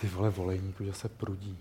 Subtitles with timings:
[0.00, 1.58] Ty vole, volejník už se prudí.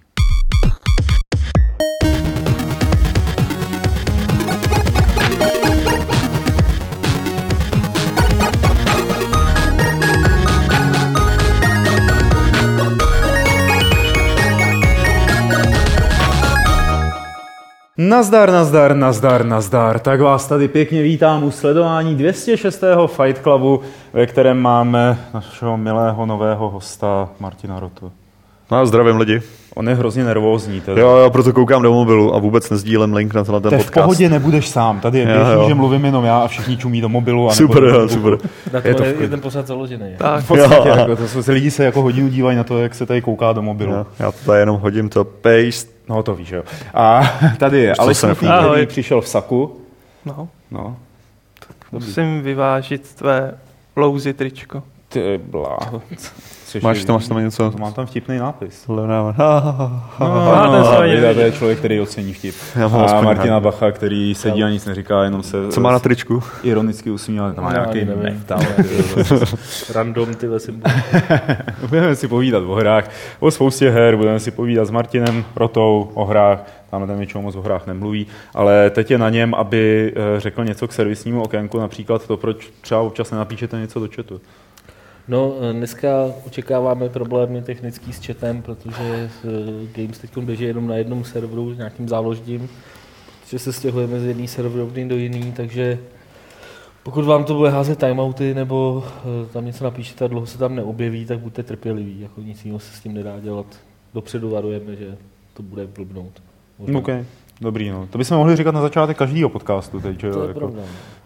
[17.97, 19.99] Nazdar, nazdar, nazdar, nazdar.
[19.99, 22.83] Tak vás tady pěkně vítám u sledování 206.
[23.07, 23.81] Fight Clubu,
[24.13, 28.11] ve kterém máme našeho milého nového hosta Martina Rotu.
[28.71, 29.41] No, zdravím lidi.
[29.75, 30.81] On je hrozně nervózní.
[30.81, 31.01] Tedy.
[31.01, 33.85] Jo, jo, proto koukám do mobilu a vůbec nezdílem link na tenhle ten Te v
[33.85, 34.03] podcast.
[34.03, 34.99] pohodě nebudeš sám.
[34.99, 35.65] Tady je běžný, jo.
[35.67, 37.49] že mluvím jenom já a všichni čumí do mobilu.
[37.49, 38.37] A Super, jo, super.
[38.73, 40.05] Na Je to je, ten pořád založený.
[40.17, 42.95] Tak, V podstatě, jako, to jsou, se lidi se jako hodinu dívají na to, jak
[42.95, 43.91] se tady kouká do mobilu.
[43.93, 45.91] Jo, Já to tady jenom hodím to paste.
[46.09, 46.63] No to víš, jo.
[46.93, 47.21] A
[47.57, 49.77] tady je Aleš který přišel v saku.
[50.25, 50.95] No, No,
[51.91, 53.53] musím vyvážit tvé
[53.95, 54.83] louzy tričko.
[55.09, 56.01] ty bláho.
[56.69, 57.71] Což Máš tam, máš tam něco?
[57.71, 58.85] To mám tam vtipný nápis.
[60.99, 62.55] Ani Vida, to je člověk, který ocení vtip.
[62.83, 63.59] A Martina.
[63.59, 66.43] Bacha, který sedí a nic neříká, jenom se Co má na tričku?
[66.63, 67.53] ironicky usmívá.
[67.53, 68.59] Tam má nějaký metal.
[69.93, 70.93] Random tyhle symboly.
[71.89, 76.25] budeme si povídat o hrách, o spoustě her, budeme si povídat s Martinem Rotou o
[76.25, 80.39] hrách, tam ten většinou moc o hrách nemluví, ale teď je na něm, aby eh,
[80.39, 84.41] řekl něco k servisnímu okénku, například to, proč třeba občas nenapíšete něco do chatu.
[85.29, 86.09] No, eh, dneska
[86.45, 91.77] očekáváme problémy technický s chatem, protože eh, Games teď běží jenom na jednom serveru s
[91.77, 92.69] nějakým záložním,
[93.43, 95.99] protože se stěhujeme z jedné serverovny do jiný, takže
[97.03, 100.75] pokud vám to bude házet timeouty nebo eh, tam něco napíšete a dlouho se tam
[100.75, 103.65] neobjeví, tak buďte trpěliví, jako nic jiného se s tím nedá dělat.
[104.13, 105.17] Dopředu varujeme, že
[105.53, 106.41] to bude blbnout.
[106.79, 106.99] Možná.
[106.99, 107.09] OK,
[107.61, 108.07] dobrý, no.
[108.09, 110.73] To bychom mohli říkat na začátek každého podcastu teď, že, To jo, je jako,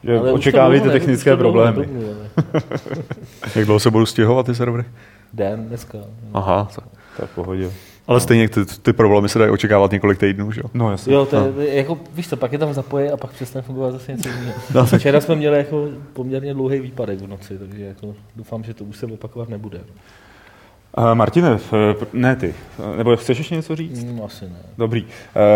[0.04, 1.78] že Ale očekávejte ne- technické problémy.
[1.78, 2.14] ale
[3.56, 4.84] Jak dlouho se budou stěhovat ty servery?
[5.34, 5.98] Den dneska.
[6.34, 6.68] Aha.
[6.76, 6.86] tak.
[7.18, 7.72] To je v pohodě.
[8.08, 10.70] Ale stejně ty, ty problémy se dají očekávat několik týdnů, že jo?
[10.74, 11.14] No jasně.
[11.14, 14.12] Jo, to je, jako, víš co, pak je tam zapoje a pak přestane fungovat zase
[14.12, 14.54] něco jiného.
[14.76, 15.00] No, tak.
[15.00, 18.98] Včera jsme měli jako poměrně dlouhý výpadek v noci, takže jako doufám, že to už
[18.98, 19.80] se opakovat nebude.
[20.98, 21.74] Uh, Martine, f-
[22.14, 22.54] ne ty,
[22.94, 24.04] Eh, nebo chceš ještě něco říct?
[24.04, 24.56] Hmm, asi ne.
[24.78, 25.04] Dobrý.
[25.04, 25.10] Uh,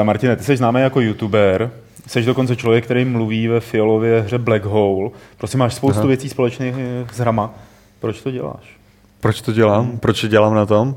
[0.06, 1.72] Martine, ty jsi známý jako youtuber,
[2.08, 5.10] jsi dokonce člověk, který mluví ve fialově hře Black Hole.
[5.38, 6.08] Prostě máš spoustu Aha.
[6.08, 7.54] věcí společných eh, s hrama.
[8.00, 8.77] Proč to děláš?
[9.22, 9.98] Proč to dělám?
[9.98, 10.96] Proč to dělám na tom?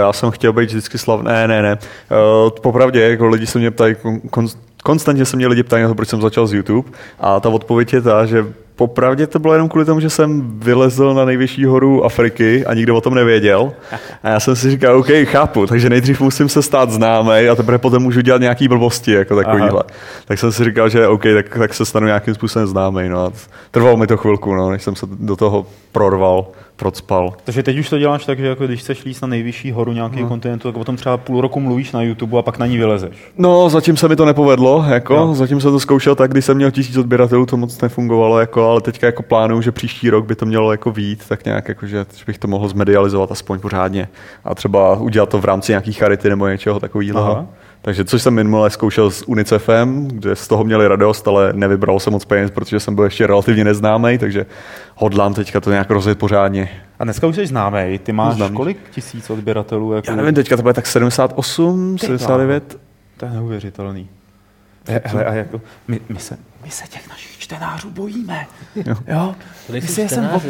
[0.00, 1.26] Já jsem chtěl být vždycky slavný.
[1.26, 1.78] Ne, ne, ne.
[2.44, 4.46] Uh, popravdě, jako lidi se mě ptají, kon, kon,
[4.82, 6.90] konstantně se mě lidi ptají na to, proč jsem začal z YouTube.
[7.20, 11.14] A ta odpověď je ta, že popravdě to bylo jenom kvůli tomu, že jsem vylezl
[11.14, 13.72] na nejvyšší horu Afriky a nikdo o tom nevěděl.
[14.22, 17.78] A já jsem si říkal, OK, chápu, takže nejdřív musím se stát známý a teprve
[17.78, 19.82] potom můžu dělat nějaký blbosti, jako takovýhle.
[20.24, 23.08] Tak jsem si říkal, že OK, tak, tak se stanu nějakým způsobem známý.
[23.08, 23.24] No.
[23.24, 23.32] A
[23.70, 26.46] trvalo mi to chvilku, no, než jsem se do toho prorval,
[26.76, 27.32] procpal.
[27.44, 30.22] Takže teď už to děláš tak, že jako když chceš líst na nejvyšší horu nějakého
[30.22, 30.28] No.
[30.28, 33.32] kontinentu, tak o tom třeba půl roku mluvíš na YouTube a pak na ní vylezeš.
[33.38, 35.34] No, zatím se mi to nepovedlo, jako, no.
[35.34, 38.80] zatím jsem to zkoušel tak, když jsem měl tisíc odběratelů, to moc nefungovalo, jako, ale
[38.80, 42.06] teďka jako plánuju, že příští rok by to mělo jako vít, tak nějak, jako, že,
[42.16, 44.08] že bych to mohl zmedializovat aspoň pořádně
[44.44, 47.48] a třeba udělat to v rámci nějaký charity nebo něčeho takového.
[47.84, 52.12] Takže což jsem minule zkoušel s UNICEFem, kde z toho měli radost, ale nevybral jsem
[52.12, 54.46] moc peněz, protože jsem byl ještě relativně neznámý, takže
[54.94, 56.68] hodlám teďka to nějak rozjet pořádně.
[56.98, 58.56] A dneska už jsi známý, ty máš Známý.
[58.56, 59.92] kolik tisíc odběratelů?
[59.92, 60.10] Jako...
[60.10, 62.76] Já nevím, teďka to bude tak 78, Ty 79.
[63.16, 64.08] To je neuvěřitelný.
[64.88, 68.46] He, hele, a jako, my, my, se, my se těch našich čtenářů bojíme.
[68.76, 68.96] Jo.
[69.06, 69.34] jo?
[69.72, 70.42] My si je sem ob...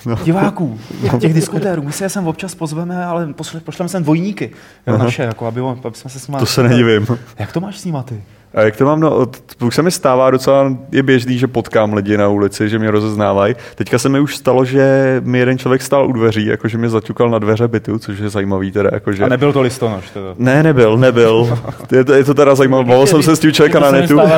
[0.00, 0.24] čtenáři.
[0.24, 0.80] diváků,
[1.20, 3.34] těch diskutérů, my si je sem občas pozveme, ale
[3.64, 4.50] pošleme sem dvojníky,
[4.86, 6.26] jo, naše, jako, aby, aby jsme se s.
[6.26, 7.06] To se nedivím.
[7.38, 8.22] Jak to máš s nima ty?
[8.54, 9.26] A jak to mám, no,
[9.60, 13.54] už se mi stává docela, je běžný, že potkám lidi na ulici, že mě rozeznávají.
[13.74, 17.30] Teďka se mi už stalo, že mi jeden člověk stál u dveří, jakože mě zaťukal
[17.30, 19.24] na dveře bytu, což je zajímavý teda, jakože...
[19.24, 20.26] A nebyl to listonoš teda.
[20.38, 21.58] Ne, nebyl, nebyl.
[21.92, 22.84] Je to, je to teda zajímavé.
[22.84, 24.20] Bavil jsem se s tím člověka na netu.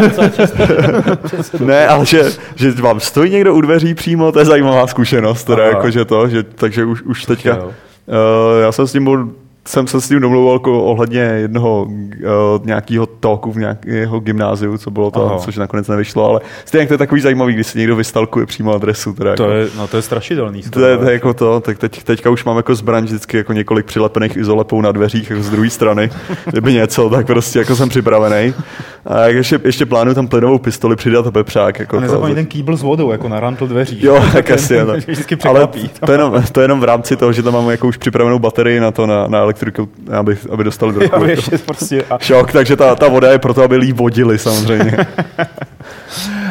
[1.60, 2.22] Ne, ale že,
[2.54, 6.42] že vám stojí někdo u dveří přímo, to je zajímavá zkušenost, teda jakože to, že,
[6.42, 7.72] takže už, už teďka, uh,
[8.62, 9.28] já jsem s ním byl,
[9.66, 14.90] jsem se s ním domluvil jako ohledně jednoho uh, nějakého talku v nějakého gymnáziu, co
[14.90, 15.38] bylo to, Aha.
[15.38, 19.12] což nakonec nevyšlo, ale stejně to je takový zajímavý, když si někdo vystalkuje přímo adresu.
[19.12, 19.54] Teda To jako.
[19.54, 20.62] je, no to je strašidelný.
[20.62, 23.52] To je, to je jako to, tak teď, teďka už mám jako zbraň vždycky jako
[23.52, 26.10] několik přilepených izolepou na dveřích jako z druhé strany.
[26.44, 28.54] Kdyby něco, tak prostě jako jsem připravený.
[29.06, 31.78] A jak ještě, ještě plánuju tam plynovou pistoli přidat a pepřák.
[31.78, 34.06] Jako A nezapomeň ten kýbl s vodou, jako na rantl dveří.
[34.06, 34.92] Jo, tak to.
[34.96, 35.66] Vždycky Ale
[36.06, 38.38] to je, jenom, to je jenom v rámci toho, že tam mám jako už připravenou
[38.38, 39.88] baterii na to, na, na elektriku,
[40.18, 43.62] aby, aby dostali trochu Jo, ještě prostě, a, šok, takže ta, ta voda je proto,
[43.62, 44.96] aby líp vodili samozřejmě.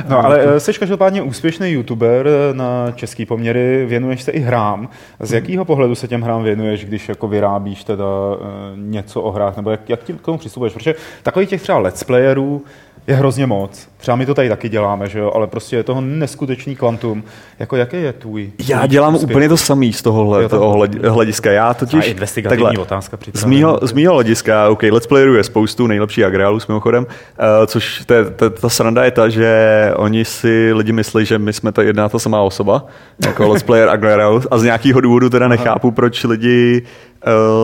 [0.08, 4.90] No ale eh, jsi každopádně úspěšný youtuber eh, na český poměry, věnuješ se i hrám.
[5.20, 8.46] Z jakého pohledu se těm hrám věnuješ, když jako vyrábíš teda eh,
[8.76, 10.74] něco o hrách, nebo jak, jak tím k tomu přistupuješ?
[10.74, 12.64] Protože takových těch třeba let's playerů
[13.08, 13.88] je hrozně moc.
[13.98, 17.24] Třeba my to tady taky děláme, že jo, ale prostě je toho neskutečný kvantum.
[17.60, 18.52] Jako jaký je tvůj?
[18.68, 19.30] Já dělám úspěch?
[19.30, 21.52] úplně to samý z tohohle Jo, toho hled- hlediska.
[21.52, 22.06] Já totiž...
[22.06, 26.60] A investigativní otázka Z mýho, z mýho hlediska, OK, Let's Playerů je spoustu, nejlepší agreálů
[26.60, 30.92] s mimochodem, uh, což to je, to, ta sranda je ta, že oni si lidi
[30.92, 32.86] myslí, že my jsme ta jedna ta samá osoba,
[33.26, 36.82] jako Let's Player agreál, a z nějakého důvodu teda nechápu, proč lidi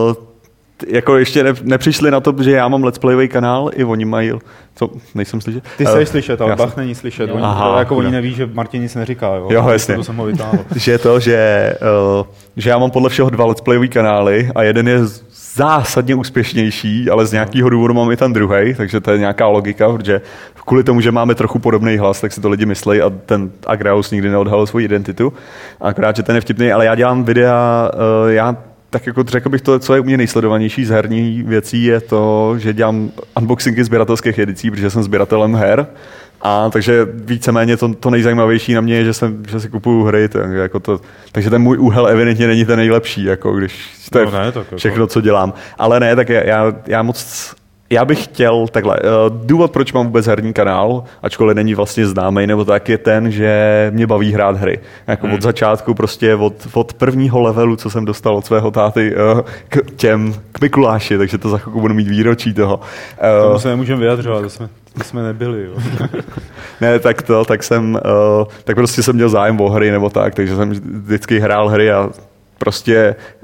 [0.08, 0.27] uh,
[0.86, 4.32] jako ještě ne, nepřišli na to, že já mám Let's Playový kanál, i oni mají,
[4.74, 5.64] co, nejsem slyšet?
[5.76, 7.28] Ty Eh, jsi slyšet, ale Bach není slyšet.
[7.28, 7.34] Jo.
[7.34, 8.12] Oni, Aha, to, jako oni jo.
[8.12, 9.34] neví, že Martin nic neříká.
[9.34, 9.94] Jo, Jo, jasně.
[9.94, 10.58] To jsem ho vytáhl.
[10.76, 11.74] že je to, že,
[12.18, 12.26] uh,
[12.56, 14.98] že já mám podle všeho dva let's playový kanály a jeden je
[15.54, 19.92] zásadně úspěšnější, ale z nějakého důvodu mám i ten druhý, takže to je nějaká logika,
[19.92, 20.20] protože
[20.66, 24.10] kvůli tomu, že máme trochu podobný hlas, tak si to lidi myslí a ten Agreus
[24.10, 25.32] nikdy neodhalil svou identitu.
[25.80, 28.56] Akorát, že ten je vtipný, ale já dělám videa, uh, já
[28.90, 32.54] tak jako řekl bych to, co je u mě nejsledovanější z herní věcí, je to,
[32.58, 35.86] že dělám unboxingy sběratelských edicí, protože jsem sběratelem her.
[36.42, 40.28] A takže víceméně to, to nejzajímavější na mě je, že, jsem, že si kupuju hry,
[40.28, 41.00] tak, jako to,
[41.32, 44.64] takže ten můj úhel evidentně není ten nejlepší, jako když to je No ne, tak
[44.64, 45.52] jako- všechno, co dělám.
[45.78, 47.54] Ale ne, tak já, já, já moc
[47.90, 48.96] já bych chtěl takhle.
[49.00, 49.08] eh,
[49.44, 53.90] Důvod, proč mám vůbec herní kanál, ačkoliv není vlastně známý, nebo tak, je ten, že
[53.94, 54.78] mě baví hrát hry.
[55.06, 55.34] Jako Hmm.
[55.34, 59.78] od začátku, prostě od, od prvního levelu, co jsem dostal od svého táty eh, k
[59.96, 62.80] těm, k Mikuláši, takže to za chvilku budu mít výročí toho.
[63.18, 64.68] Eh, Tomu se nemůžeme vyjadřovat, to jsme,
[64.98, 65.64] to jsme nebyli.
[65.64, 65.72] Jo.
[66.80, 70.34] ne, tak to, tak jsem, uh, tak prostě jsem měl zájem o hry nebo tak,
[70.34, 70.70] takže jsem
[71.04, 72.08] vždycky hrál hry a
[72.58, 73.37] prostě uh,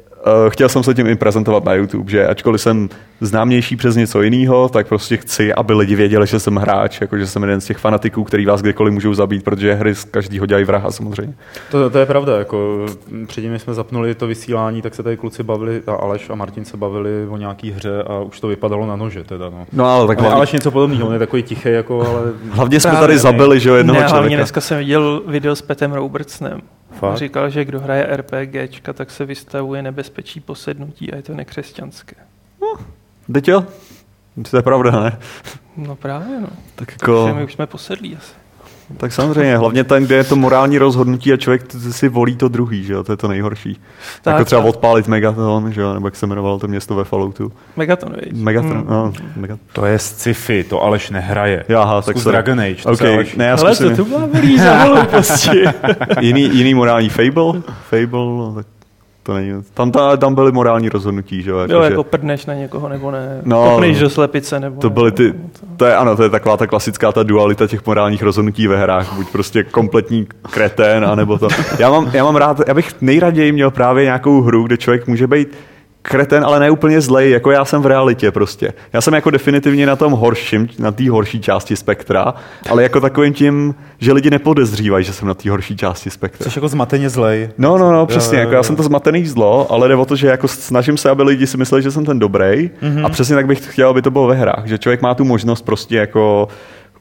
[0.49, 2.88] chtěl jsem se tím i prezentovat na YouTube, že ačkoliv jsem
[3.21, 7.26] známější přes něco jiného, tak prostě chci, aby lidi věděli, že jsem hráč, jako že
[7.26, 10.65] jsem jeden z těch fanatiků, který vás kdykoliv můžou zabít, protože hry z každýho dělají
[10.65, 11.35] vraha samozřejmě.
[11.71, 12.87] To, to je pravda, jako
[13.26, 16.65] předtím, než jsme zapnuli to vysílání, tak se tady kluci bavili, a Aleš a Martin
[16.65, 19.67] se bavili o nějaký hře a už to vypadalo na nože teda, no.
[19.73, 22.81] No ale tak Ale hlavně, Aleš něco podobného, on je takový tichý, jako, ale hlavně
[22.81, 24.37] jsme Právě tady zabili, že jo, jednoho ne, hlavně člověka.
[24.37, 26.61] dneska jsem viděl video s Petem Robertsnem.
[26.99, 27.19] Fakt.
[27.19, 32.17] říkal, že kdo hraje RPGčka, tak se vystavuje nebezpečí posednutí a je to nekřesťanské.
[33.32, 33.64] Teď jo?
[34.50, 35.19] To je pravda, ne?
[35.76, 36.49] No právě, no.
[36.75, 37.26] Tak Jako...
[37.26, 37.37] jako...
[37.38, 38.35] my už jsme posedlí asi.
[38.96, 42.85] Tak samozřejmě, hlavně ten, kde je to morální rozhodnutí a člověk si volí to druhý,
[42.85, 43.75] že jo, to je to nejhorší.
[43.75, 43.82] Tak,
[44.23, 44.69] Tak, jako třeba tak.
[44.69, 47.52] odpálit Megaton, že jo, nebo jak se jmenovalo to město ve Falloutu.
[47.76, 48.32] Megaton, viď?
[48.32, 48.87] Megaton, Mm.
[48.88, 49.67] no, Megaton.
[49.73, 51.64] To je sci-fi, to Aleš nehraje.
[51.79, 52.32] Aha, tak sorry.
[52.32, 53.35] Dragon Age, to OK, se Aleš...
[53.37, 54.29] ne, já Ale zkusím to tu byla
[54.64, 55.64] za hlouposti.
[56.20, 58.67] jiný, jiný morální Fable, Fable, no, tak
[59.26, 62.47] to není, tam, ta, tam byly morální rozhodnutí, že jo, jako, Jo, že, jako prdneš
[62.47, 63.41] na někoho, nebo ne.
[63.44, 65.35] No, No, Kopneš do slepice, nebo to byly ty,
[65.76, 69.12] to je, ano, to je taková ta klasická ta dualita těch morálních rozhodnutí ve hrách,
[69.17, 71.49] buď prostě kompletní kretén, anebo to.
[71.79, 75.27] Já mám, já mám rád, já bych nejraději měl právě nějakou hru, kde člověk může
[75.27, 75.49] být
[76.09, 78.73] kreten, ale ne úplně zlej, jako já jsem v realitě prostě.
[78.93, 82.35] Já jsem jako definitivně na tom horším, na té horší části spektra,
[82.71, 86.51] ale jako takovým tím, že lidi nepodezřívají, že jsem na té horší části spektra.
[86.51, 87.49] Jsi jako zmateně zlej.
[87.59, 90.27] No, no, no, přesně, jako já jsem to zmatený zlo, ale jde o to, že
[90.27, 93.06] jako snažím se, aby lidi si mysleli, že jsem ten dobrý Mhm.
[93.06, 95.62] a přesně tak bych chtěl, aby to bylo ve hrách, že člověk má tu možnost
[95.62, 96.49] prostě jako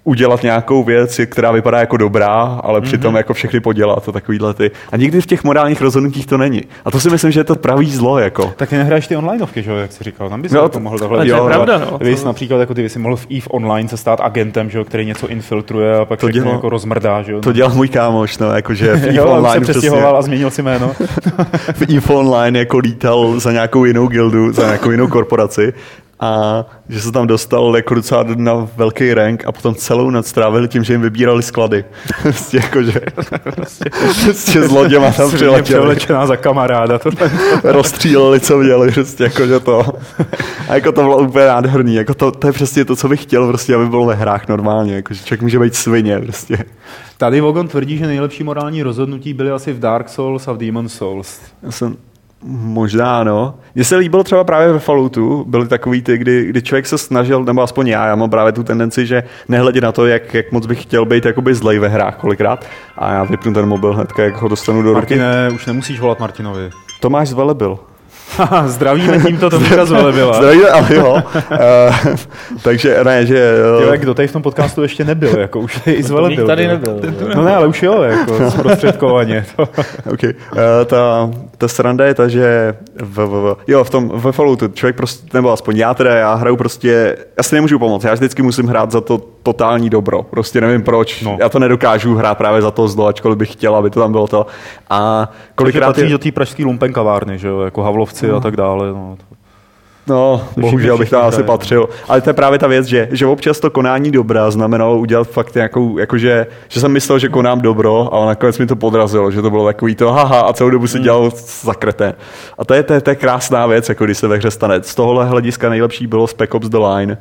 [0.04, 2.88] udělat nějakou věc, která vypadá jako dobrá, ale Mhm.
[2.88, 4.72] přitom jako všechny podělat a takovýhle ty.
[4.92, 6.62] A nikdy v těch morálních rozhodnutích to není.
[6.86, 8.54] A to si myslím, že je to pravý zlo, jako.
[8.56, 10.80] Tak ty nehraješ ty onlineovky, že jo, jak jsi říkal, tam bys No, no, to-
[10.80, 11.48] mohl takhle ale to je dělat.
[11.48, 14.20] pravda, no, Vy jsi to- například, jako ty bys mohl v EVE Online se stát
[14.22, 17.42] agentem, že jo, který něco infiltruje a pak To dělal- jako rozmrdá, že jo.
[17.42, 20.52] To dělal můj kámoš, no, jakože v EVE jo, on se Online přestěhoval a změnil
[20.52, 20.92] si jméno.
[21.74, 25.74] v EVE Online jako lítal za nějakou jinou gildu, za nějakou jinou korporaci
[26.20, 30.68] a že se tam dostal jako docela na velký rank a potom celou noc strávili
[30.68, 31.86] tím, že jim vybírali sklady.
[32.22, 33.02] prostě jako, že
[34.24, 37.00] prostě s loděma tam přiletěli, převlečená za kamaráda.
[37.00, 37.10] To
[37.64, 39.86] rozstříleli, co měli, prostě jako, že to.
[40.70, 43.48] A jako to bylo úplně nádherný, jako to, to je přesně to, co bych chtěl,
[43.48, 46.58] prostě, aby bylo ve hrách normálně, jako, že člověk může být svině, prostě.
[47.18, 50.90] Tady Vogon tvrdí, že nejlepší morální rozhodnutí byly asi v Dark Souls a v Demon
[50.90, 51.40] Souls.
[51.64, 51.98] Já jsem,
[52.46, 53.56] možná, no.
[53.76, 57.44] Mně se líbilo třeba právě ve Falloutu, byly takový ty, kdy, kdy člověk se snažil,
[57.44, 60.66] nebo aspoň já, já mám právě tu tendenci, že nehledě na to, jak, jak moc
[60.66, 62.66] bych chtěl být jakoby zlej ve hrách kolikrát.
[62.98, 65.00] A já vypnu ten mobil hnedka, jak ho dostanu do ruky.
[65.00, 66.70] Martine, už nemusíš volat Martinovi.
[67.02, 67.80] Tomáš z Velebil.
[67.80, 67.93] Haha,
[68.66, 70.34] Zdravíme tímto Tomáša Zvelebila.
[70.34, 71.14] Zdravím, ale jo.
[71.14, 72.16] Uh,
[72.64, 73.56] takže ne, že...
[73.64, 76.48] Jo, Uh, jak kdo tady v tom podcastu ještě nebyl, jako už je i Zvelebil.
[76.48, 76.70] Tady jo.
[76.70, 77.00] nebyl.
[77.04, 77.30] jo.
[77.36, 79.46] No ne, ale už jo, jako zprostředkovaně.
[79.56, 79.68] To.
[80.14, 80.34] Okay.
[80.52, 84.68] Uh, ta, ta sranda je ta, že v, v, v, jo, v tom ve Falloutu
[84.68, 88.42] člověk prostě, nebo aspoň já teda, já hraju prostě, já si nemůžu pomoct, já vždycky
[88.42, 90.24] musím hrát za to totální dobro.
[90.24, 91.22] Prostě nevím proč.
[91.22, 91.38] No.
[91.40, 94.28] Já to nedokážu hrát právě za to zlo, ačkoliv bych chtěl, aby to tam bylo
[94.28, 94.46] to.
[94.90, 97.84] A Kolikrát kolikrát patří je, do té pražské lumpenkavárny, že jo, jako
[98.28, 98.88] Havlovci a tak dále.
[98.88, 99.18] No.
[100.08, 101.44] No, bohužel bych tam asi no.
[101.48, 101.90] patřil.
[102.08, 105.56] Ale to je právě ta věc, že, že občas to konání dobra znamenalo udělat fakt
[105.56, 109.50] nějakou, jakože, že jsem myslel, že konám dobro, ale nakonec mi to podrazilo, že to
[109.50, 111.04] bylo takový to haha a celou dobu si Hmm.
[111.04, 112.14] dělal zakreté.
[112.58, 114.84] A to je, to, je, to je krásná věc, jako když se ve hře stane.
[114.84, 117.18] Z tohohle hlediska nejlepší bylo Spec Ops The Line.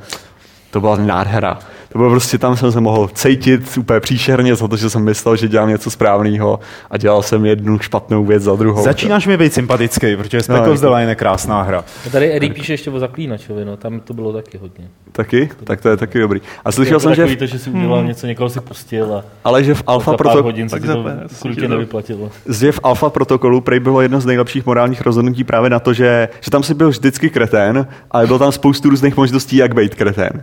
[0.71, 1.59] To byla nádhera.
[1.93, 5.37] To bylo prostě, tam jsem se mohl cítit úplně příšerně za to, že jsem myslel,
[5.37, 8.85] že dělám něco správného a dělal jsem jednu špatnou věc za druhou.
[8.85, 11.85] Začínáš mi být sympatický, protože Spec No, Line je krásná hra.
[12.07, 14.89] A tady Eddie píše ještě o zaklínačovi, no, tam to bylo taky hodně.
[15.13, 15.51] Taky?
[15.65, 16.41] Tak to je taky dobrý.
[16.65, 19.75] A slyšel jsem, že to, že si udělal něco, někoho si pustil a ale že
[19.75, 21.05] v Alpha za pár proto, hodin se to
[21.43, 22.31] krutě nevyplatilo.
[22.83, 26.63] Alpha protokolu prej bylo jedno z nejlepších morálních rozhodnutí právě na to, že, že tam
[26.63, 30.43] si byl vždycky kretén, ale bylo tam spoustu různých možností, jak být kretén.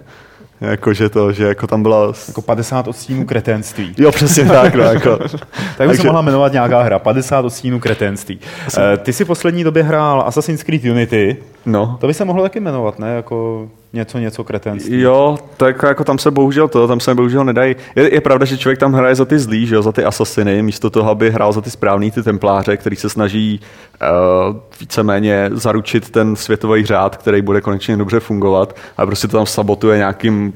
[0.61, 2.13] Jakože to, že jako tam byla...
[2.27, 3.93] Jako 50 odstínů kretenství.
[3.97, 5.17] Jo, přesně tak, no, jako.
[5.17, 8.39] Tak by se Takže- mohla jmenovat nějaká hra, 50 odstínů kretenství.
[8.77, 11.97] Eh, Ty si v poslední době hrál Assassin's Creed Unity, No.
[12.01, 13.15] to by se mohlo taky jmenovat, ne?
[13.15, 15.01] Jako něco, něco kretenství.
[15.01, 17.75] Jo, tak jako tam se bohužel to, tam se bohužel nedají.
[17.95, 20.61] Je, je pravda, že člověk tam hraje za ty zlý, že jo, za ty asasiny,
[20.61, 23.59] místo toho, aby hrál za ty správný, ty templáře, který se snaží
[24.01, 29.45] uh, víceméně zaručit ten světový řád, který bude konečně dobře fungovat a prostě to tam
[29.45, 30.53] sabotuje nějakým,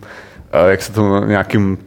[0.63, 1.77] uh, jak se to, nějakým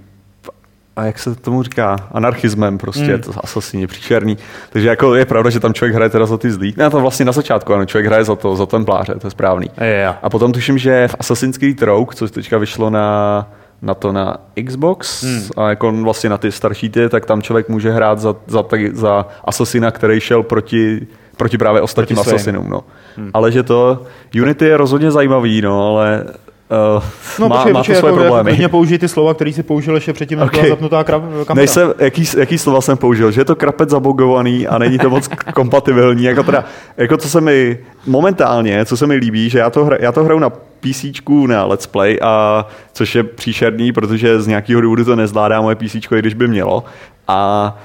[0.96, 3.20] a jak se tomu říká, anarchismem prostě, mm.
[3.20, 4.38] to asasíni, příšerný.
[4.70, 6.74] Takže jako je pravda, že tam člověk hraje teda za ty zlý.
[6.76, 9.70] Ne, to vlastně na začátku, ano, člověk hraje za to, za templáře, to je správný.
[9.80, 10.14] Je.
[10.22, 13.48] A potom tuším, že v Assassin's Creed Rogue, což teďka vyšlo na,
[13.82, 14.36] na to na
[14.66, 15.42] Xbox hmm.
[15.56, 19.26] a jako vlastně na ty starší ty, tak tam člověk může hrát za, za, za
[19.44, 22.70] asasina, který šel proti, proti právě ostatním Proti asasinům.
[22.70, 22.84] No.
[23.16, 23.30] Hmm.
[23.34, 24.02] Ale že to,
[24.42, 26.24] Unity je rozhodně zajímavý, no, ale
[26.96, 27.02] uh,
[27.38, 28.50] No, má, počkej, má to svoje jako, problémy.
[28.50, 30.60] Hodně použij ty slova, které si použil ještě předtím, než Okay.
[30.60, 31.54] byla zapnutá kra- kamera.
[31.54, 35.28] Nejsem, jaký, jaký slova jsem použil, že je to krapec zabogovaný a není to moc
[35.54, 36.24] kompatibilní.
[36.24, 36.64] Jako, teda,
[36.96, 40.24] jako co se mi momentálně, co se mi líbí, že já to, hra, já to
[40.24, 41.04] hraju na PC
[41.46, 45.94] na Let's Play, a, což je příšerný, protože z nějakého důvodu to nezvládá moje PC,
[45.94, 46.84] i když by mělo.
[47.28, 47.78] A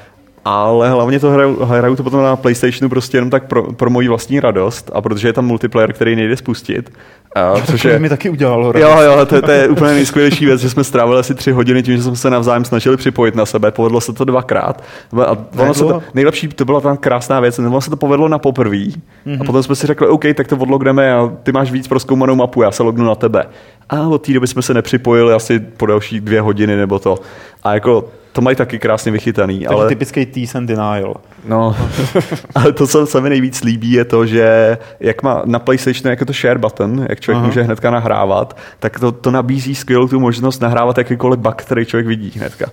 [0.46, 4.08] ale hlavně to hraju, hraju to potom na PlayStationu prostě jenom tak pro, pro moji
[4.08, 6.92] vlastní radost a protože je tam multiplayer, který nejde spustit.
[7.36, 8.74] A, což To je, mi taky udělalo.
[8.78, 11.84] Jo, jo, to, je- to je úplně nejskvělejší věc, že jsme strávili asi tři hodiny
[11.84, 13.72] tím, že jsme se navzájem snažili připojit na sebe.
[13.72, 14.84] Povedlo se to dvakrát.
[15.26, 18.40] A ono se to, nejlepší, to byla ta krásná věc, ono se to povedlo na
[18.40, 18.84] poprvé.
[19.26, 19.42] Mhm.
[19.42, 22.62] A potom jsme si řekli, OK, tak to odlogneme a ty máš víc proskoumanou mapu,
[22.62, 23.46] já se lognu na tebe.
[23.90, 27.16] A od té doby jsme se nepřipojili asi po další dvě hodiny nebo to.
[27.64, 29.60] A jako to mají taky krásně vychytaný.
[29.60, 29.88] Takže ale...
[29.88, 31.16] typický tease and denial.
[31.46, 31.76] No,
[32.56, 36.26] ale to, co se mi nejvíc líbí, je to, že jak má na PlayStationu jako
[36.26, 37.38] to share button, jak člověk.
[37.38, 37.48] Aha.
[37.48, 42.08] může hnedka nahrávat, tak to, to nabízí skvělou tu možnost nahrávat jakýkoliv bug, který člověk
[42.08, 42.66] vidí hnedka.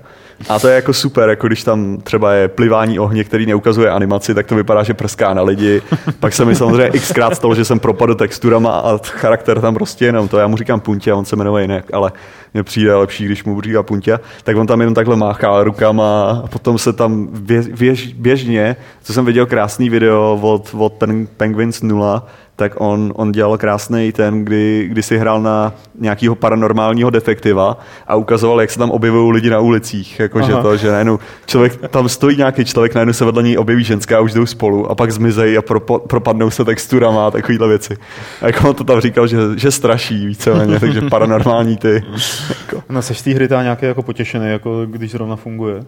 [0.48, 4.34] A to je jako super, jako když tam třeba je plivání ohně, který neukazuje animaci,
[4.34, 5.82] tak to vypadá, že prská na lidi.
[6.20, 10.28] Pak se mi samozřejmě xkrát stalo, že jsem propadl texturama a charakter tam prostě jenom
[10.28, 10.38] to.
[10.38, 12.12] Já mu říkám Puntě a on se jmenuje jinak, ale
[12.54, 14.18] mně přijde lepší, když mu říká Puntě.
[14.44, 19.12] Tak on tam jenom takhle máchá rukama a potom se tam běž, běž, běžně, co
[19.12, 22.26] jsem viděl krásný video od, od Pen, Penguins 0,
[22.58, 28.14] tak on, on dělal krásný ten, kdy, kdy si hrál na nějakého paranormálního detektiva a
[28.14, 30.20] ukazoval, jak se tam objevují lidi na ulicích.
[30.20, 34.18] Jakože to, že najednou člověk, tam stojí nějaký člověk, najednou se vedle něj objeví ženská
[34.18, 37.96] a už jdou spolu a pak zmizejí a propo, propadnou se texturama a takovýhle věci.
[38.42, 42.02] A jako on to tam říkal, že, že straší víceméně, takže paranormální ty.
[42.48, 42.82] Jako.
[42.88, 45.80] No, seš z té hry nějaký jako potěšený, jako když zrovna funguje.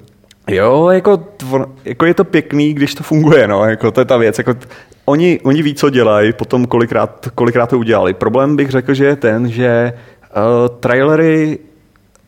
[0.50, 1.24] Jo, jako,
[1.84, 4.38] jako je to pěkný, když to funguje, no, jako to je ta věc.
[4.38, 4.54] Jako,
[5.04, 8.14] oni, oni ví, co dělají, potom kolikrát, kolikrát to udělali.
[8.14, 9.92] Problém bych řekl, že je ten, že
[10.36, 11.58] uh, trailery,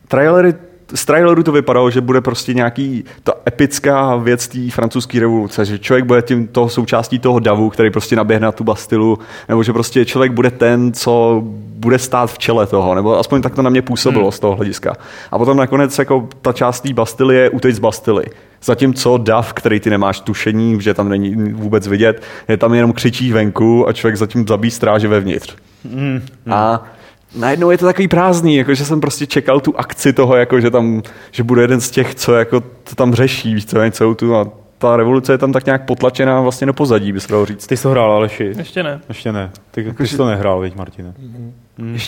[0.07, 0.53] trailery
[0.95, 5.79] z traileru to vypadalo, že bude prostě nějaký ta epická věc té francouzské revoluce, že
[5.79, 9.73] člověk bude tím toho součástí toho davu, který prostě naběhne na tu Bastilu, nebo že
[9.73, 11.43] prostě člověk bude ten, co
[11.83, 14.31] bude stát v čele toho, nebo aspoň tak to na mě působilo hmm.
[14.31, 14.95] z toho hlediska.
[15.31, 18.23] A potom nakonec jako ta část té Bastily je uteč z Bastily.
[18.63, 23.31] Zatímco dav, který ty nemáš tušení, že tam není vůbec vidět, je tam jenom křičí
[23.31, 25.55] venku a člověk zatím zabíjí stráže vevnitř.
[25.83, 26.21] Mm.
[26.51, 26.83] A
[27.35, 30.71] najednou je to takový prázdný, jako že jsem prostě čekal tu akci toho, jako že
[30.71, 34.35] tam, že bude jeden z těch, co jako to tam řeší, víš co, celou tu
[34.35, 37.67] a ta revoluce je tam tak nějak potlačená vlastně do pozadí, by se dalo říct.
[37.67, 38.53] Ty jsi to hrál, Aleši?
[38.57, 39.01] Ještě ne.
[39.07, 39.51] Ještě ne.
[39.71, 41.13] Ty, ty jsi to nehrál, viď, Martine?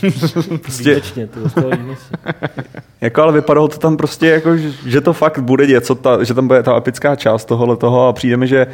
[0.62, 2.17] Prostě, Výjimečně, to dostalo výjimečně.
[3.01, 6.34] jako ale vypadalo to tam prostě jako, že, že to fakt bude něco, ta, že
[6.34, 8.67] tam bude ta epická část tohohle toho a přijde mi, že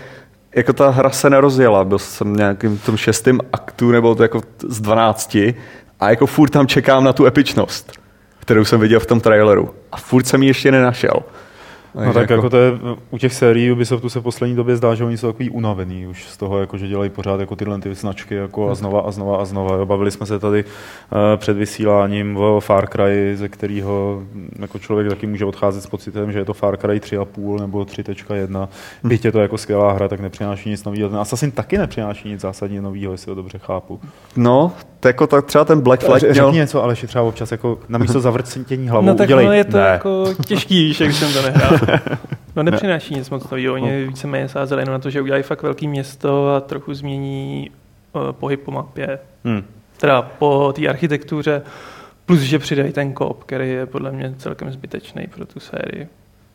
[0.56, 4.82] jako ta hra se nerozjela, byl jsem nějakým tom šestém aktu nebo to jako z
[4.82, 5.38] 12
[6.00, 7.92] a jako furt tam čekám na tu epičnost.
[8.40, 9.70] kterou jsem viděl v tom traileru.
[9.92, 11.14] A furt jsem ji ještě nenašel.
[11.96, 12.72] No tak jako to je,
[13.12, 16.26] u těch sérií Ubisoftu se v poslední době zdá, že oni jsou takový unavený už
[16.26, 19.38] z toho, jako, že dělají pořád jako tyhle ty značky jako a znova a znova
[19.38, 19.76] a znova.
[19.76, 19.86] Jo.
[19.86, 24.24] Bavili jsme se tady uh, před vysíláním o Far Cry, ze kterého
[24.60, 28.68] jako člověk taky může odcházet s pocitem, že je to Far Cry 3,5 nebo 3.1.
[29.04, 31.10] Byť je to jako skvělá hra, tak nepřináší nic nového.
[31.10, 34.00] Ten Assassin taky nepřináší nic zásadně nového, jestli to dobře chápu.
[34.36, 34.72] No,
[35.02, 36.52] to jako tak třeba ten Black Flag Řekni měl...
[36.52, 39.46] něco, ale třeba občas jako na místo zavrcení hlavou No tak udělej.
[39.46, 39.84] ono je to ne.
[39.84, 41.72] jako těžký, víš, jak jsem to nehrál.
[42.56, 45.88] No nepřináší nic moc nového, oni víceméně sázeli jenom na to, že udělají fakt velký
[45.88, 47.70] město a trochu změní
[48.14, 49.20] uh, pohyb po mapě.
[49.46, 49.64] Hmm.
[49.98, 51.62] Teda po té architektuře,
[52.26, 56.08] plus že přidají ten kop, který je podle mě celkem zbytečný pro tu sérii.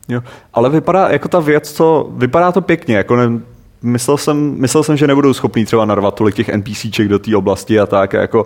[0.07, 0.21] Jo.
[0.53, 3.39] Ale vypadá jako ta věc, co vypadá to pěkně, jako ne,
[3.81, 7.79] myslel, jsem, myslel jsem, že nebudou schopní třeba narvat tolik těch NPCček do té oblasti
[7.79, 8.45] a tak, a jako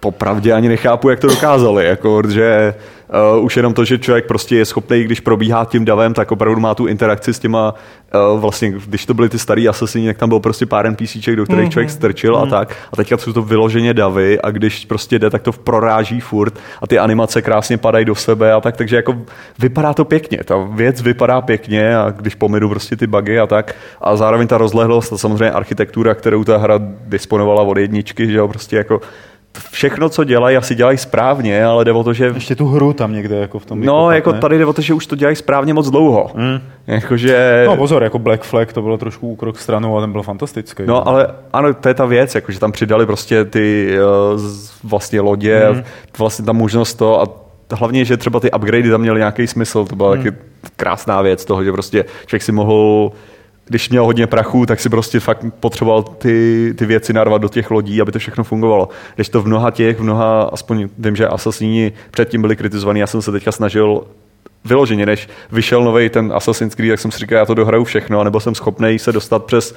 [0.00, 2.74] popravdě ani nechápu, jak to dokázali, jako, že
[3.36, 6.60] uh, už jenom to, že člověk prostě je schopný, když probíhá tím davem, tak opravdu
[6.60, 7.74] má tu interakci s těma,
[8.34, 11.44] uh, vlastně, když to byly ty starý asasini, tak tam byl prostě pár NPCček, do
[11.44, 11.70] kterých mm-hmm.
[11.70, 12.46] člověk strčil mm-hmm.
[12.46, 12.76] a tak.
[12.92, 16.86] A teďka jsou to vyloženě davy a když prostě jde, tak to proráží furt a
[16.86, 19.16] ty animace krásně padají do sebe a tak, takže jako
[19.58, 23.74] vypadá to pěkně, ta věc vypadá pěkně a když pominu prostě ty bugy a tak
[24.00, 26.74] a zároveň ta rozlehlost a samozřejmě architektura, kterou ta hra
[27.06, 29.00] disponovala od jedničky, že jo, prostě jako
[29.70, 32.26] všechno, co dělají, asi dělají správně, ale jde o to, že...
[32.34, 34.38] Ještě tu hru tam někde jako v tom No, vykopat, jako ne?
[34.38, 36.30] tady jde o to, že už to dělají správně moc dlouho.
[36.34, 36.60] Mm.
[36.86, 37.64] Jakože...
[37.66, 40.82] No pozor, jako Black Flag to bylo trošku úkrok stranou a ten byl fantastický.
[40.86, 43.96] No, ale ano, to je ta věc, jako, že tam přidali prostě ty
[44.34, 44.40] uh,
[44.84, 45.82] vlastně lodě, mm.
[46.18, 47.26] vlastně ta možnost to a
[47.76, 50.22] hlavně, že třeba ty upgradey tam měly nějaký smysl, to byla mm.
[50.22, 50.36] taky
[50.76, 53.12] krásná věc toho, že prostě člověk si mohl
[53.68, 57.70] když měl hodně prachu, tak si prostě fakt potřeboval ty, ty věci narvat do těch
[57.70, 58.88] lodí, aby to všechno fungovalo.
[59.14, 63.06] Když to v mnoha těch, v mnoha, aspoň vím, že Assassini předtím byli kritizovaní, já
[63.06, 64.04] jsem se teďka snažil
[64.64, 68.24] vyloženě, než vyšel nový ten Assassin's Creed, tak jsem si říkal, já to dohraju všechno,
[68.24, 69.74] nebo jsem schopný se dostat přes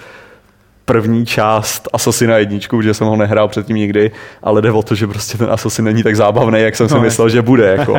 [0.93, 4.11] první část Assassina jedničku, že jsem ho nehrál předtím nikdy,
[4.43, 7.01] ale jde o to, že prostě ten Assassin není tak zábavný, jak jsem si No,
[7.01, 7.65] myslel, že bude.
[7.77, 7.95] Jako.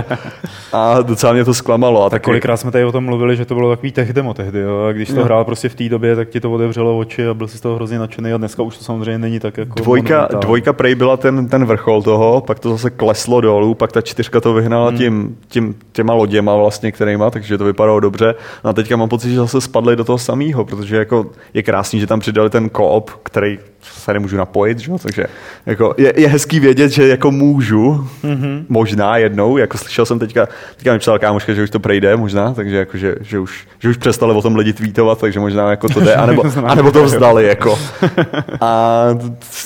[0.72, 2.00] A docela mě to zklamalo.
[2.04, 4.34] A Tak taky, kolikrát jsme tady o tom mluvili, že to bylo takový tech demo
[4.34, 4.84] tehdy, jo?
[4.88, 5.24] a když to No.
[5.24, 7.74] hrál prostě v té době, tak ti to otevřelo oči a byl si z toho
[7.76, 11.48] hrozně nadšený a dneska už to samozřejmě není tak jako Dvojka, dvojka prej byla ten,
[11.48, 14.98] ten vrchol toho, pak to zase kleslo dolů, pak ta čtyřka to vyhnala Hmm.
[14.98, 18.34] tím, tím, těma loděma vlastně, kterýma, takže to vypadalo dobře.
[18.64, 22.00] No a teďka mám pocit, že zase spadli do toho samého, protože jako je krásný,
[22.00, 24.92] že tam přidali ten koop, který se nemůžu napojit, že?
[25.02, 25.24] takže
[25.66, 28.64] jako je, je, hezký vědět, že jako můžu, mm-hmm.
[28.68, 32.54] možná jednou, jako slyšel jsem teďka, teďka mi psala kámoška, že už to prejde možná,
[32.54, 35.88] takže jako, že, že, už, že už přestali o tom lidi tweetovat, takže možná jako
[35.88, 37.78] to jde, anebo, anebo to vzdali, jako.
[38.60, 39.04] A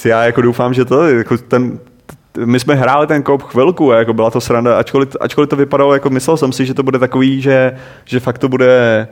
[0.05, 1.79] já jako doufám, že to, jako ten,
[2.45, 6.11] my jsme hráli ten kop chvilku jako byla to sranda, ačkoliv, ačkoliv to vypadalo, jako
[6.11, 7.73] myslel jsem si, že to bude takový, že,
[8.05, 9.09] že fakt to bude,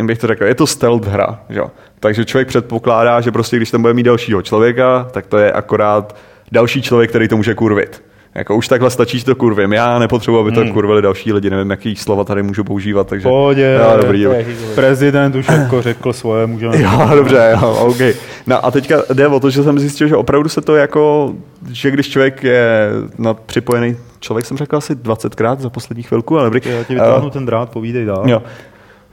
[0.00, 1.58] jak bych to řekl, je to stealth hra, že?
[1.58, 1.70] jo.
[2.00, 6.16] Takže člověk předpokládá, že prostě když tam bude mít dalšího člověka, tak to je akorát
[6.52, 8.02] další člověk, který to může kurvit.
[8.34, 9.72] Jako už takhle stačí, že to kurvím.
[9.72, 10.72] Já nepotřebuji, aby to Hmm.
[10.72, 13.28] kurvili další lidi, nevím, jaký slova tady můžu používat, takže...
[13.28, 14.74] Pohodě, Jo, dobrý, jakýkoliv.
[14.74, 16.78] prezident už jako řekl svoje, můžeme...
[16.82, 18.16] Jo, dobře, jo, OK.
[18.46, 21.32] No a teďka jde o to, že jsem zjistil, že opravdu se to jako,
[21.72, 26.44] že když člověk je na připojený, člověk jsem řekl asi 20krát za poslední chvilku, ale
[26.50, 26.60] dobrý.
[26.64, 28.22] Já ti vytáhnu Eh, ten drát, povídej dál.
[28.26, 28.42] Jo.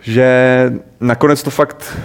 [0.01, 1.97] Že nakonec to fakt,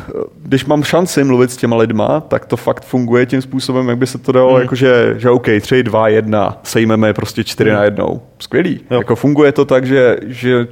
[0.42, 4.06] když mám šanci mluvit s těma lidma, tak to fakt funguje tím způsobem, jak by
[4.06, 4.60] se to dalo, mm.
[4.60, 7.76] jakože, že OK, 3, 2, 1, sejmeme prostě 4 mm.
[7.76, 8.22] na jednou.
[8.38, 8.80] Skvělý.
[8.90, 8.98] Jo.
[8.98, 10.66] Jako funguje to tak, že, že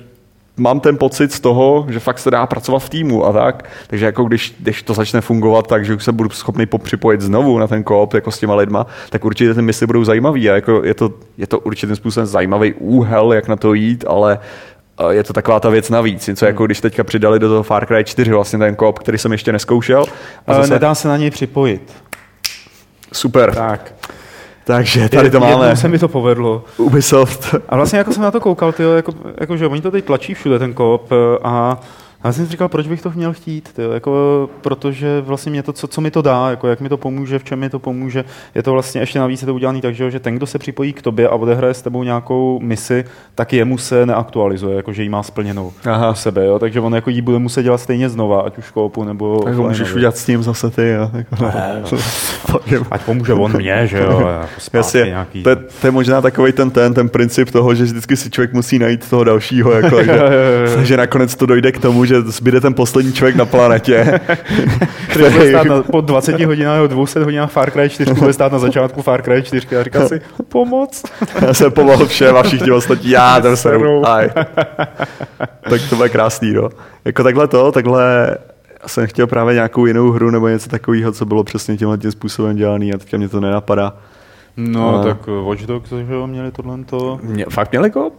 [0.57, 3.65] mám ten pocit z toho, že fakt se dá pracovat v týmu a tak.
[3.87, 7.59] Takže jako když, když to začne fungovat tak, že už se budu schopný popřipojit znovu
[7.59, 10.85] na ten koop jako s těma lidma, tak určitě ty misy budou zajímavý a jako
[10.85, 14.39] je, to, je to určitým způsobem zajímavý úhel, jak na to jít, ale
[15.11, 16.27] je to taková ta věc navíc.
[16.27, 19.33] Něco jako když teďka přidali do toho Far Cry 4 vlastně ten koop, který jsem
[19.33, 20.03] ještě neskoušel.
[20.03, 21.93] A Ale zase, nedá se na něj připojit.
[23.13, 23.55] super.
[23.55, 23.95] Tak.
[24.65, 25.77] Takže tady to Jednou máme.
[25.77, 26.65] se mi to povedlo.
[26.77, 27.55] Ubisoft.
[27.69, 30.35] A vlastně jako jsem na to koukal, tyjo, jako, jako, že oni to teď tlačí
[30.35, 31.11] všude, ten koop,
[31.43, 31.81] a
[32.25, 35.73] já jsem si říkal, proč bych to měl chtít, tyjo, jako, protože vlastně mě to,
[35.73, 38.25] co, co mi to dá, jako, jak mi to pomůže, v čem mi to pomůže,
[38.55, 41.03] je to vlastně ještě navíc je to udělané tak, že, ten, kdo se připojí k
[41.03, 43.05] tobě a odehraje s tebou nějakou misi,
[43.35, 46.11] tak jemu se neaktualizuje, jako, že ji má splněnou Aha.
[46.11, 48.73] u sebe, jo, takže on jako jí bude muset dělat stejně znova, ať už v
[48.73, 50.89] koopu nebo Tak ho můžeš udělat s tím zase ty.
[50.89, 51.11] Jo.
[51.15, 51.37] Jako,
[52.91, 54.31] Ať pomůže on mě, že jo, a
[54.73, 55.43] jako nějaký.
[55.43, 58.53] to, je- to, je možná takový ten, ten, ten princip toho, že vždycky si člověk
[58.53, 60.19] musí najít toho dalšího, jako, že,
[60.85, 64.21] že nakonec to dojde k tomu, že zbyde ten poslední člověk na planetě.
[65.09, 68.53] Který bude stát na, po 20 hodinách nebo 200 hodinách Far Cry 4 bude stát
[68.53, 71.03] na začátku Far Cry 4 a říká si, pomoc.
[71.47, 74.09] Já jsem pomohl všem a všichni ostatní, já ten seru.
[74.09, 74.31] Aj.
[75.71, 76.69] tak to bude krásný, no.
[77.05, 78.37] Jako takhle to, takhle
[78.83, 82.13] já jsem chtěl právě nějakou jinou hru nebo něco takového, co bylo přesně tímhle tím
[82.13, 83.93] způsobem dělaný a teďka mě to nenapadá.
[84.57, 87.21] No, A- tak Watch Dogs, že jo, měli tohle to.
[87.23, 88.15] Mě, fakt měli kop?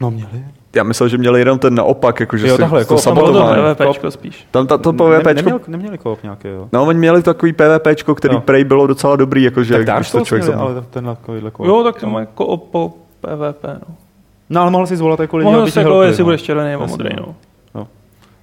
[0.00, 0.44] No, měli.
[0.76, 3.26] Já myslel, že měli jenom ten naopak, jakože Jo, si takhle, to koop tam Bylo
[3.26, 3.74] to sabotování.
[3.74, 4.46] PvPčko spíš.
[4.50, 6.68] Tam ta, to Ne, PvPčko, neměl, neměli koop nějaké, jo.
[6.72, 8.40] no oni měli takový PvPčko, který Jo.
[8.40, 11.66] prej bylo docela dobrý, jakože Tak Dark to Souls člověk měli, ale tenhle takovýhle koop.
[11.68, 13.94] Jo, tak to má jako po PvP, no.
[14.50, 16.24] No, ale mohl si zvolat jako lidi, Mohl aby se jako, jestli no.
[16.24, 17.34] budeš červený nebo modrý, no.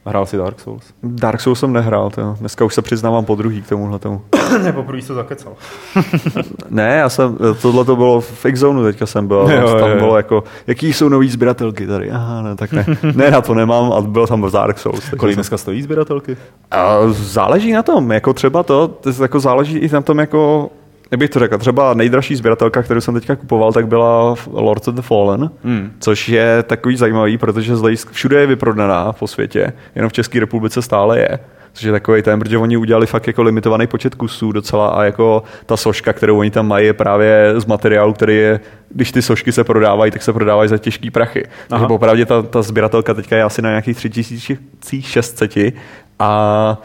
[0.08, 0.84] Hrál si Dark Souls.
[1.04, 2.36] Dark Souls jsem nehrál, to.
[2.40, 4.22] dneska už se přiznávám po druhý k tomuhle tomu.
[4.64, 5.54] ne, poprvé to zakecal.
[6.70, 9.96] Ne, já jsem, tohle to bylo v X-Zone, teďka jsem byl, Jo, jo, tam jo.
[9.98, 13.92] bylo jako, jaký jsou nový sběratelky tady, aha, ne, tak ne, ne, na to nemám
[13.92, 15.10] a byl tam v Dark Souls.
[15.10, 16.38] Kolik jsem- dneska stojí sběratelky?
[16.72, 20.70] A záleží na tom, jako třeba to, to jako záleží i na tom, jako,
[21.12, 24.96] jak bych to řekl, třeba nejdražší sběratelka, kterou jsem teďka kupoval, tak byla Lords of
[24.96, 25.92] the Fallen, Hmm.
[26.00, 30.40] což je takový zajímavý, protože z hledisk- všude je vyprodaná po světě, jenom v České
[30.40, 31.40] republice stále je.
[31.74, 35.44] Což je takový ten, protože oni udělali fakt jako limitovaný počet kusů docela a jako
[35.66, 39.52] ta soška, kterou oni tam mají, je právě z materiálu, který je, když ty sošky
[39.52, 41.44] se prodávají, tak se prodávají za těžký prachy.
[41.44, 41.88] Takže Aha.
[41.88, 45.74] popravdě ta, ta sběratelka teďka je asi na nějakých 3600
[46.20, 46.82] a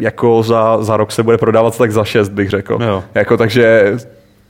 [0.00, 2.78] jako za, za rok se bude prodávat tak za 6, bych řekl.
[2.82, 3.04] Jo.
[3.14, 3.92] Jako, takže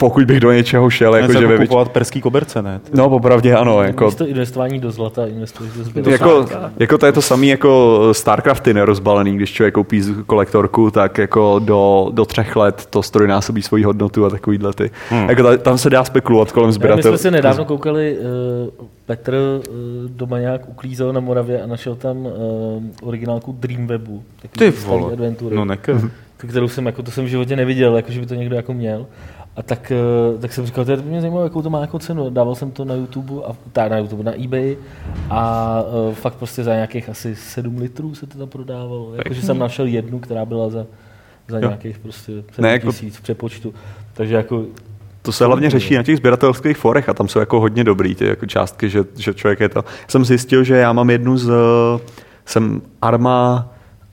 [0.01, 2.81] pokud bych do něčeho šel, Jako, že ve kupovat perský koberce, ne?
[2.95, 3.83] No, popravdě ano.
[3.83, 6.11] Jako, Místo investování do zlata investuješ do zbytku.
[6.11, 6.47] jako,
[6.79, 12.09] jako to je to samé jako Starcrafty nerozbalený, když člověk koupí kolektorku, tak jako do,
[12.13, 14.91] do třech let to strojnásobí svoji hodnotu a takovýhle ty.
[15.11, 15.29] Hmm.
[15.29, 17.13] Jako ta, tam se dá spekulovat kolem Ne, My sběratel.
[17.13, 19.75] jsme si nedávno koukali, uh, Petr uh,
[20.11, 22.33] doma nějak uklízel na Moravě a našel tam uh,
[23.03, 24.23] originálku Dreamwebu.
[24.59, 25.95] Ty vole, adventury, no neke.
[26.37, 29.07] kterou jsem, jako, to jsem v životě neviděl, jako, že by to někdo jako měl.
[29.59, 29.93] A tak,
[30.35, 32.31] uh, tak jsem říkal, to je- mě zajímalo, jakou to má jako cenu.
[32.31, 34.77] Dával jsem to na YouTube, a, tá, na YouTube, na eBay
[35.31, 39.15] a uh, fakt prostě za nějakých asi 7 litrů se to tam prodávalo.
[39.15, 40.87] Jakože jsem našel jednu, která byla za,
[41.49, 43.75] za nějakých prostě 7 Ne, jako- tisíc v přepočtu.
[44.15, 44.65] Takže jako
[45.23, 48.27] To se hlavně řeší na těch sběratelských forech a tam jsou jako hodně dobrý ty
[48.27, 49.85] jako částky, že, že člověk je to.
[50.09, 51.51] Jsem zjistil, že já mám jednu z,
[52.47, 53.69] jsem Arma,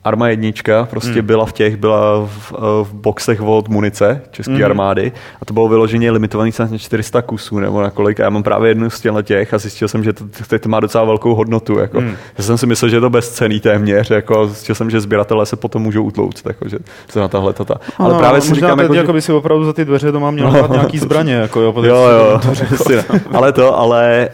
[0.06, 1.26] Arma jednička, prostě hmm.
[1.26, 4.64] byla v těch, byla v, v boxech od munice české hmm.
[4.64, 8.30] armády a to bylo vyloženě limitovaný snad na 400 kusů nebo na kolik a já
[8.30, 11.04] mám právě jednu z těchto těch a zjistil jsem, že to, to, to má docela
[11.04, 11.78] velkou hodnotu.
[11.78, 11.98] Jako.
[12.00, 12.16] Hmm.
[12.38, 15.56] Já jsem si myslel, že je to bezcený téměř, jako, zjistil jsem, že sběratelé se
[15.56, 17.74] potom můžou utlouct, jako, že se na tahle tata.
[17.98, 19.00] Ale No, právě si možná říkám, jako, že...
[19.00, 20.68] jako by si opravdu za ty dveře doma měl No.
[20.72, 22.40] nějaký zbraně, jako jo, Jo, jo,
[22.70, 23.04] jasně.
[23.32, 24.28] ale to, ale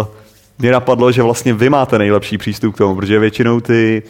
[0.00, 0.06] uh,
[0.58, 4.02] mě napadlo, že vlastně vy máte nejlepší přístup k tomu, protože většinou ty,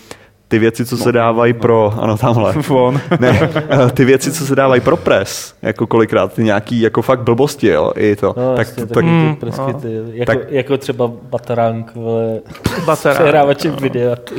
[0.48, 3.00] ty věci, co se dávají pro, ano, tamhle, Von.
[3.20, 7.20] ne, eh, ty věci, co se dávají pro pres, jako kolikrát, ty nějaký jako fakt
[7.20, 9.80] blbosti, jo, i to, No, tak, jasně, tak, Hmm, ty presky, no.
[9.80, 12.40] ty, jako, Tak- jako třeba Batarang, vole,
[12.87, 13.16] Baterák.
[13.18, 14.16] přehrávačem videa.
[14.16, 14.35] Ty.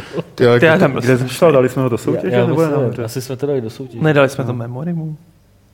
[0.59, 2.35] Ty, já tam kde prostě jsi šel, dali jsme ho do soutěže?
[2.35, 4.03] Já, já myslím, asi jsme to dali do soutěže.
[4.03, 5.17] Nedali jsme to memorimu.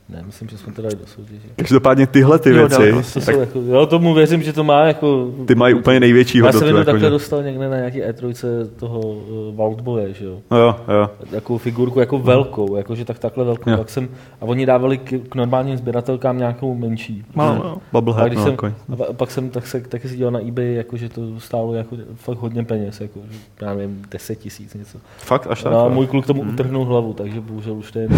[0.09, 1.47] Ne, myslím, že jsme to dali do soutěže.
[1.55, 4.85] každopádně tyhle ty Jo, věci, dali To jsou jako, jo, tomu věřím, že to má
[4.85, 5.31] jako...
[5.45, 6.77] ty mají úplně největší Já jsem hodnotu.
[6.77, 10.39] Jako, takhle že, dostal někde na nějaký E3 toho uh, Wildboye, že jo.
[10.51, 11.09] No jo, jo.
[11.31, 13.69] Takovou figurku jako velkou, jakože tak takhle velkou.
[13.69, 13.77] Jo.
[13.77, 14.09] Tak jsem,
[14.41, 17.25] a oni dávali k, k normálním sběratelkám nějakou menší.
[17.35, 17.75] Malou, jo.
[17.77, 20.31] A, Bubblehead, když no, jsem, jako, a pa- pak jsem tak se, taky si dělal
[20.31, 24.35] na eBay, jako, že to stálo jako fakt hodně peněz, jako, že já nevím, 10
[24.35, 24.97] tisíc něco.
[25.17, 25.71] Fakt až tak?
[25.71, 25.89] No, a jo.
[25.89, 28.07] můj kluk tomu utrhnul hlavu, takže bohužel už to je...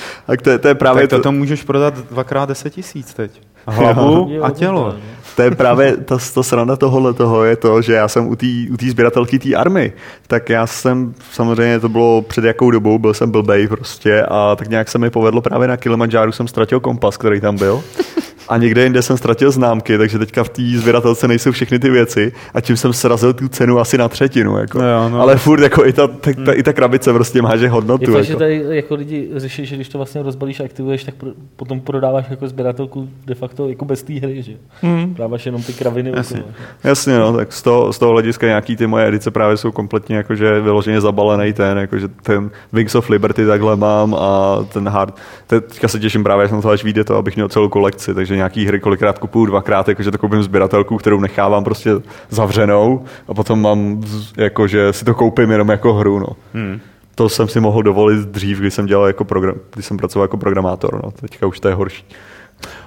[0.40, 3.14] tak to, je- to je právě Tak to, to, to můžeš prodat dvakrát 10 tisíc
[3.14, 3.40] teď.
[3.66, 4.94] Hlavu a tělo.
[5.36, 8.46] To je právě ta, ta sranda tohohle toho je to, že já jsem u té
[8.72, 9.92] u tý sběratelky té army,
[10.26, 14.68] tak já jsem, samozřejmě to bylo před jakou dobou, byl jsem blbej prostě a tak
[14.68, 17.82] nějak se mi povedlo právě na Kilimanjáru jsem ztratil kompas, který tam byl.
[18.50, 22.32] A někde jinde jsem ztratil známky, takže teďka v té sběratelce nejsou všechny ty věci
[22.54, 24.56] a tím jsem srazil tu cenu asi na třetinu.
[24.56, 24.78] Jako.
[24.78, 25.20] No jo, no.
[25.20, 28.12] Ale furt jako i ta, ta, ta, i ta krabice prostě má že Je hodnotu.
[28.12, 28.38] fakt, že Jako.
[28.38, 32.24] tady jako lidi řeší, že když to vlastně rozbalíš a aktivuješ, tak pro, potom prodáváš
[32.30, 34.52] jako sběratelku de facto jako bez té hry, že?
[34.82, 35.14] Hmm.
[35.14, 36.38] Dáváš jenom ty kraviny Jasně.
[36.40, 36.54] okolo.
[36.84, 40.16] Jasně, no, tak z toho, z toho hlediska nějaký ty moje edice právě jsou kompletně
[40.16, 45.14] jakože vyloženě zabalený ten, jakože ten Wings of Liberty takhle mám a ten hard,
[45.46, 48.36] teďka se těším právě, až na to až vyjde to, abych měl celou kolekci, takže
[48.40, 51.90] nějaký hry kolikrát kupuju dvakrát, jakože to koupím sběratelku, kterou nechávám prostě
[52.30, 54.02] zavřenou a potom mám,
[54.36, 56.26] jakože si to koupím jenom jako hru, no.
[56.54, 56.80] Hmm.
[57.14, 60.36] To jsem si mohl dovolit dřív, když jsem dělal jako program, když jsem pracoval jako
[60.36, 61.10] programátor, no.
[61.10, 62.04] teďka už to je horší.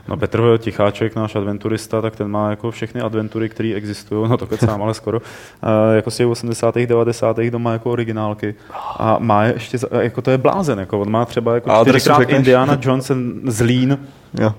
[0.07, 4.47] No Petr Ticháček, náš adventurista, tak ten má jako všechny adventury, které existují, no to
[4.47, 6.75] kecám, ale skoro, uh, jako z těch 80.
[6.77, 7.39] 90.
[7.49, 8.55] doma jako originálky.
[8.97, 12.29] A má je ještě, jako to je blázen, jako on má třeba jako čtyřikrát?
[12.29, 13.97] Indiana Johnson z Lean,
[14.41, 14.53] Jo.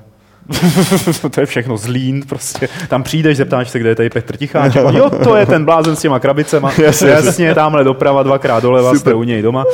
[1.31, 2.69] to je všechno zlín, prostě.
[2.89, 4.87] Tam přijdeš, zeptáš se, kde je tady Petr Ticháček.
[4.87, 6.73] A Jo, to je ten blázen s těma krabicema.
[6.79, 9.01] Jasně, Jasně, tamhle doprava, dvakrát doleva, Super.
[9.01, 9.65] jste u něj doma.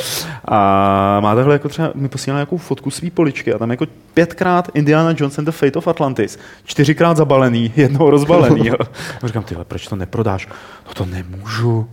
[0.45, 4.69] A má takhle jako třeba, mi posílal nějakou fotku svý poličky a tam jako pětkrát
[4.75, 6.39] Indiana Jones and the Fate of Atlantis.
[6.65, 8.67] Čtyřikrát zabalený, jednou rozbalený.
[8.67, 8.75] Jo.
[9.23, 10.49] A říkám, tyhle, proč to neprodáš?
[10.87, 11.89] No to nemůžu.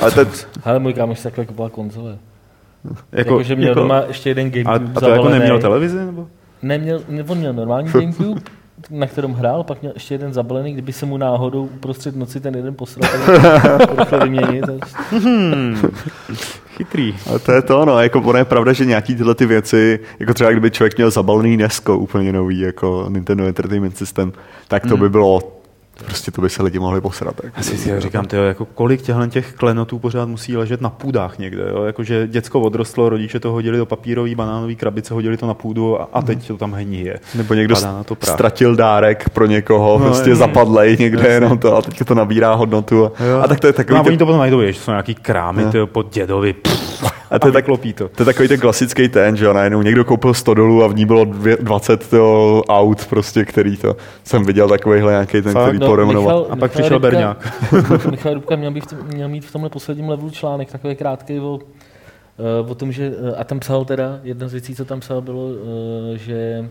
[0.00, 0.28] Ale ten,
[0.64, 2.18] Ale můj kámoš si takhle kupoval konzole.
[2.84, 5.96] Jako, Jako, že měl jako, doma ještě jeden a, Gamecube a to jako neměl televizi?
[5.96, 6.26] Nebo?
[6.62, 8.40] Neměl, ne, on měl normální Gamecube,
[8.90, 12.54] na kterém hrál, pak měl ještě jeden zabalený, kdyby se mu náhodou uprostřed noci ten
[12.56, 14.64] jeden posral, tak to rychle vyměnit.
[14.68, 14.86] a-
[16.76, 17.14] Chytrý.
[17.30, 20.34] ale to je to, no, jako ono je pravda, že nějaký tyhle ty věci, jako
[20.34, 24.32] třeba kdyby člověk měl zabalený Nesko úplně nový, jako Nintendo Entertainment System,
[24.68, 25.59] tak to by bylo,
[26.04, 27.36] prostě to by se lidi mohli posrat.
[27.36, 27.52] Tak.
[27.56, 31.62] Já si říkám, tyjo, jako kolik těchto těch klenotů pořád musí ležet na půdách někde.
[31.70, 31.82] Jo?
[31.82, 36.00] Jako, že děcko odrostlo, rodiče to hodili do papírové banánové krabice, hodili to na půdu
[36.00, 37.18] a, a teď to tam hníje.
[37.34, 38.34] Nebo někdo na to prach.
[38.34, 41.34] ztratil dárek pro někoho, No, no, prostě zapadlej někde Jasně.
[41.34, 43.06] jenom to a teď to nabírá hodnotu.
[43.06, 43.40] A, Jo.
[43.42, 45.62] a tak to je No takový, a oni to potom najdou, že jsou nějaký krámy
[45.62, 45.70] Jo.
[45.70, 46.52] tyjo, pod dědovi.
[46.52, 48.08] Pff, a to je, tak, klopí to.
[48.08, 50.94] to je takový ten klasický ten, že jo, najednou někdo koupil 100 dolů a v
[50.94, 55.62] ní bylo dvě- 20 to aut, prostě, který to, jsem viděl takovýhle nějaký ten, Fakt?
[55.66, 56.46] který No, poremenoval.
[56.50, 57.36] A pak přišel Rybka,
[58.10, 61.40] Michal Rybka měl, být v tom, měl mít v tomhle posledním levelu článek, takový krátký
[61.40, 61.58] o,
[62.38, 65.20] eh, o tom, že, eh, a tam psal teda, jedna z věcí, co tam psal,
[65.22, 66.68] bylo, eh, že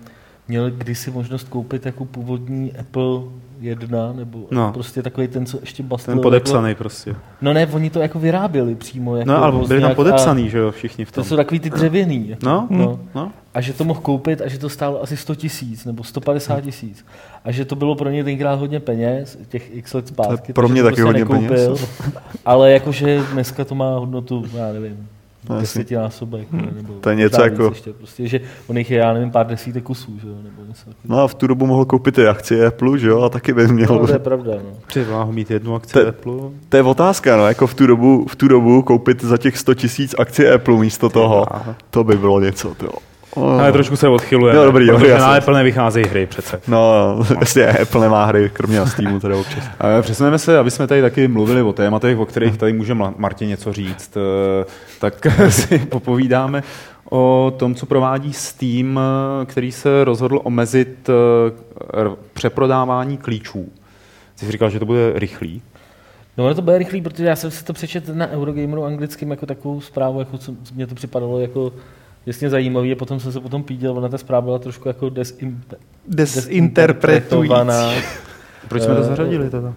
[0.47, 3.19] měl kdysi možnost koupit jako původní Apple
[3.59, 4.71] 1, nebo No.
[4.73, 6.13] prostě takový ten, co ještě bastil.
[6.13, 7.09] Ten podepsaný prostě.
[7.09, 9.15] Jako, no ne, oni to jako vyráběli přímo.
[9.17, 11.23] Jako No, ale byli tam podepsaný, že jo, všichni v A tom.
[11.23, 12.35] to jsou takový ty dřevěný.
[12.43, 12.99] No, No.
[13.15, 13.31] no.
[13.53, 17.05] A že to mohl koupit a že to stálo asi 100 tisíc nebo 150 tisíc.
[17.45, 20.53] A že to bylo pro ně tenkrát hodně peněz, těch x let zpátky.
[20.53, 21.87] pro mě taky prostě hodně peněz.
[22.45, 25.07] Ale jakože dneska to má hodnotu, já nevím,
[25.49, 26.47] No, desetinásobek.
[26.51, 29.83] Nebo To je něco jako- Ještě, prostě, že on jich je, já nevím, pár desítek
[29.83, 30.89] kusů, že jo, nebo něco.
[31.05, 33.67] No a v tu dobu mohl koupit i akcie Apple, že jo, a taky by
[33.67, 33.87] měl.
[33.89, 34.69] No, to je pravda, no.
[34.87, 36.33] Přivá ho mít jednu akci To- Apple.
[36.69, 39.73] To je otázka, no, jako v tu dobu, v tu dobu koupit za těch 100
[39.73, 41.75] tisíc akcie Apple místo toho, Aha.
[41.89, 42.89] to by bylo něco, to.
[43.35, 44.55] Ale trošku se odchyluje.
[44.55, 45.27] Jo, dobrý, dobrý, protože jasně.
[45.27, 46.61] na Apple nevycházejí hry přece.
[46.67, 47.03] No,
[47.39, 49.63] jasně, Apple nemá hry, kromě na Steamu teda občas.
[50.01, 53.49] Přesuneme se, aby jsme tady taky mluvili o tématech, o kterých tady může Ma- Martin
[53.49, 54.65] něco říct, eh,
[54.99, 56.63] tak si popovídáme
[57.09, 63.69] o tom, co provádí Steam, eh, který se rozhodl omezit eh, přeprodávání klíčů.
[64.39, 65.61] Ty jsi říkal, že to bude rychlý.
[66.37, 69.45] No ono to bude rychlý, protože já jsem si to přečetl na Eurogameru anglickým jako
[69.45, 71.71] takovou zprávu, jako co, co mě to připadalo jako
[72.25, 75.61] jasně zajímavý a potom jsem se potom píděl, ona ta zpráva byla trošku jako desim,
[76.07, 77.91] desinterpretovaná.
[78.67, 79.73] Proč jsme to Eh, zařadili teda?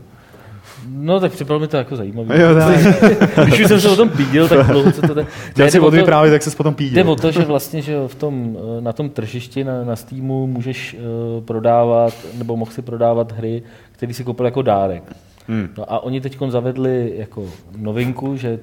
[0.89, 2.29] No tak připadalo mi to jako zajímavý.
[2.41, 3.45] Jo, tak.
[3.47, 5.27] Když už jsem se o tom píděl, tak dlouho co to tak...
[5.51, 7.11] Chtěl si jde o to- odvyprávět, tak se potom Jde píděl.
[7.11, 10.95] o to, že vlastně že v tom, eh, na tom tržišti na, na Steamu můžeš
[11.39, 15.03] uh, prodávat, nebo mohl si prodávat hry, které si koupil jako dárek.
[15.49, 15.69] Hmm.
[15.79, 17.45] No a oni teď zavedli jako
[17.77, 18.59] novinku, že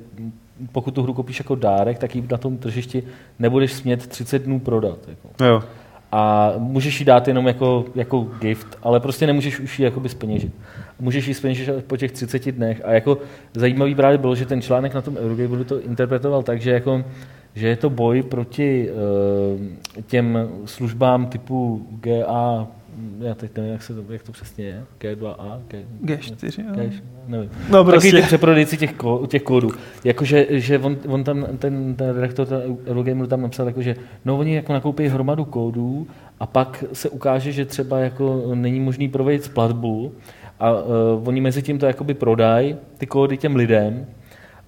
[0.72, 3.04] pokud tu hru koupíš jako dárek, tak ji na tom tržišti
[3.40, 4.98] nebudeš smět 30 dnů prodat.
[5.08, 5.46] Jako.
[5.46, 5.64] Jo.
[6.12, 10.54] A můžeš ji dát jenom jako, jako gift, ale prostě nemůžeš už ji jakoby speněžit.
[11.00, 12.82] Můžeš ji speněžit po těch 30 dnech.
[12.86, 13.18] A jako
[13.54, 17.04] zajímavý právě bylo, že ten článek na tom Eurogameru to interpretoval tak, že, jako,
[17.56, 22.68] že je to boj proti uh, těm službám typu GA,
[23.20, 26.76] já teď nevím, jak, se to, jak to přesně je, G2A, G, G4, jo.
[26.76, 26.92] G,
[27.28, 27.50] nevím.
[27.70, 28.12] No Taky prostě.
[28.12, 29.70] ty přeprodejci těch, kó, těch kódů.
[30.04, 32.48] Jakože že on, on tam, ten, ten redaktor
[32.88, 36.08] Eurogameru tam napsal, jako, že no oni jako nakoupí hromadu kódů
[36.40, 40.14] a pak se ukáže, že třeba jako není možný provejít platbu
[40.60, 40.84] a uh,
[41.28, 44.06] oni mezi tím to jakoby prodají, ty kódy těm lidem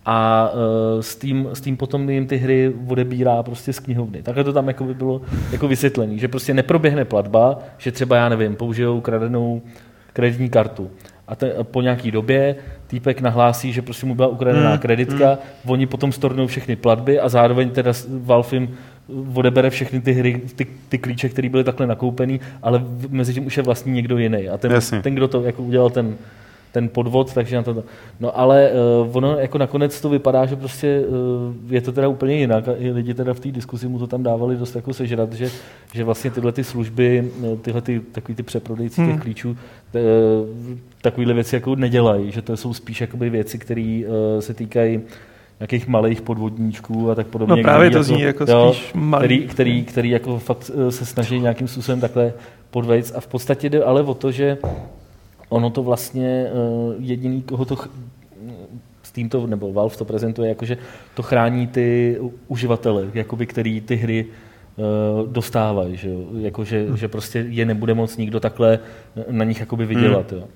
[0.05, 4.23] a uh, s, tím, s tím potom jim ty hry odebírá prostě z knihovny.
[4.23, 8.29] Takhle to tam jako by bylo jako vysvětlené, že prostě neproběhne platba, že třeba, já
[8.29, 9.61] nevím, použijou kradenou
[10.13, 10.91] kreditní kartu.
[11.27, 12.55] A te, po nějaký době
[12.87, 17.29] týpek nahlásí, že prostě mu byla ukradená Hmm, kreditka, oni potom stornou všechny platby a
[17.29, 18.77] zároveň teda Valve jim
[19.33, 23.57] odebere všechny ty hry, ty, ty klíče, které byly takhle nakoupený, ale mezi tím už
[23.57, 24.49] je vlastní někdo jiný.
[24.49, 25.01] A ten, Jasně.
[25.01, 26.15] ten kdo to jako udělal ten,
[26.71, 27.83] ten podvod, takže na to...
[28.19, 28.69] No ale
[29.05, 32.71] uh, ono jako nakonec to vypadá, že prostě uh, je to teda úplně jinak a
[32.77, 35.49] i lidi teda v té diskusi mu to tam dávali dost jako sežrat, že,
[35.93, 39.19] že vlastně tyhle ty služby, eh, tyhle ty, takový ty přeprodejci těch Hmm.
[39.19, 39.57] klíčů,
[39.91, 44.53] t- eh, takovýhle věci jako nedělají, že to jsou spíš jakoby věci, které uh, se
[44.53, 45.01] týkají
[45.59, 47.55] nějakých malých podvodníčků a tak podobně.
[47.55, 49.23] No právě to zní jako jo, spíš malý.
[49.23, 52.33] který, který, který jako fakt se snaží nějakým způsobem takhle
[52.71, 54.57] pod vejc a v podstatě jde ale o to, že
[55.51, 57.89] ono to vlastně uh, jediný, koho to ch-
[59.03, 60.77] Steam to, nebo Valve to prezentuje, jakože
[61.15, 66.19] to chrání ty uživatele, jakoby, který ty hry uh, dostávají, že, jo?
[66.39, 66.97] Jako, že, hmm.
[66.97, 68.79] že prostě je nebude moc nikdo takhle
[69.31, 70.31] na nich jakoby vydělat.
[70.31, 70.41] Hmm.
[70.41, 70.47] Jo?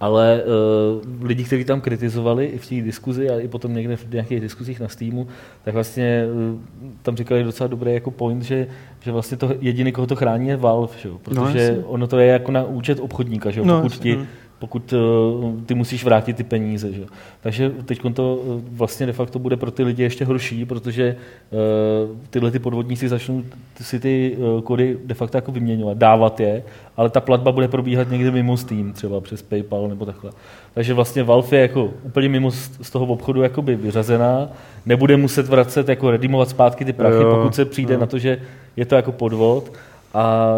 [0.00, 4.12] Ale uh, lidi, kteří tam kritizovali i v té diskuzi a i potom někde v
[4.12, 5.26] nějakých diskuzích na Steamu,
[5.64, 8.66] tak vlastně uh, tam říkali docela dobrý jako point, že,
[9.00, 11.08] že vlastně to jediný, koho to chrání, je Valve, že?
[11.22, 13.62] protože no, ono to je jako na účet obchodníka, že?
[13.64, 14.26] No, pokud ti hmm
[14.58, 16.92] pokud uh, ty musíš vrátit ty peníze.
[16.92, 17.04] Že?
[17.40, 21.16] Takže teď to uh, vlastně de facto bude pro ty lidi ještě horší, protože
[21.50, 23.42] uh, tyhle ty podvodníci začnou
[23.80, 26.62] si ty kody de facto jako vyměňovat, dávat je,
[26.96, 30.30] ale ta platba bude probíhat někde mimo Steam, třeba přes PayPal nebo takhle.
[30.74, 34.48] Takže vlastně Valve je jako úplně mimo z toho obchodu jakoby vyřazená,
[34.86, 38.00] nebude muset vracet, jako redimovat zpátky ty prachy, jo, pokud se přijde jo.
[38.00, 38.40] na to, že
[38.76, 39.72] je to jako podvod
[40.14, 40.54] a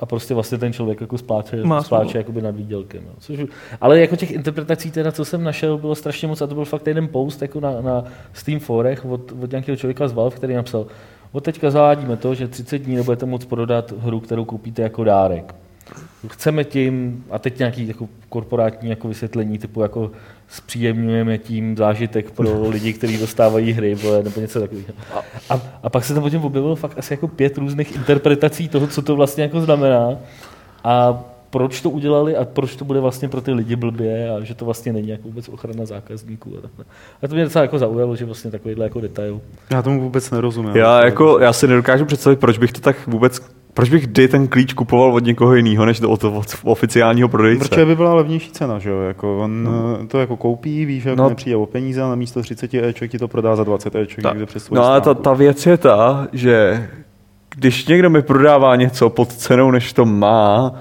[0.00, 3.02] a prostě vlastně ten člověk jako spláče, Má spláče jakoby nad výdělkem.
[3.06, 3.12] No.
[3.18, 3.40] Což,
[3.80, 6.86] ale jako těch interpretací teda, co jsem našel, bylo strašně moc a to byl fakt
[6.86, 10.86] jeden post jako na, na Steam forech od, od nějakého člověka z Valve, který napsal,
[11.32, 15.54] od teďka zavádíme to, že 30 dní nebudete moc prodat hru, kterou koupíte jako dárek.
[16.28, 20.10] Chceme tím, a teď nějaký jako korporátní jako vysvětlení, typu jako
[20.48, 24.88] zpříjemňujeme tím zážitek pro lidi, kteří dostávají hry nebo něco takového.
[25.50, 29.02] A, a pak se tam potom objevilo fakt asi jako pět různých interpretací toho, co
[29.02, 30.16] to vlastně jako znamená
[30.84, 34.54] a proč to udělali a proč to bude vlastně pro ty lidi blbě a že
[34.54, 36.50] to vlastně není jako vůbec ochrana zákazníků.
[36.58, 36.84] A, takhle.
[37.22, 39.40] a to mě docela jako zaujalo, že vlastně takovýhle jako detail.
[39.70, 40.76] Já tomu vůbec nerozumím.
[40.76, 43.42] Já, jako, já si nedokážu představit, proč bych to tak vůbec
[43.74, 47.68] proč bych kdy ten klíč kupoval od někoho jiného, než od, od oficiálního prodejce?
[47.68, 49.00] Protože by byla levnější cena, že jo?
[49.00, 50.06] Jako on no.
[50.08, 51.28] to jako koupí, víš, že no.
[51.28, 54.46] nepřijde o peníze a na místo 30 Eček ti to prodá za 20 Eček někde
[54.46, 56.88] přes No ale ta, ta věc je ta, že
[57.54, 60.74] když někdo mi prodává něco pod cenou, než to má,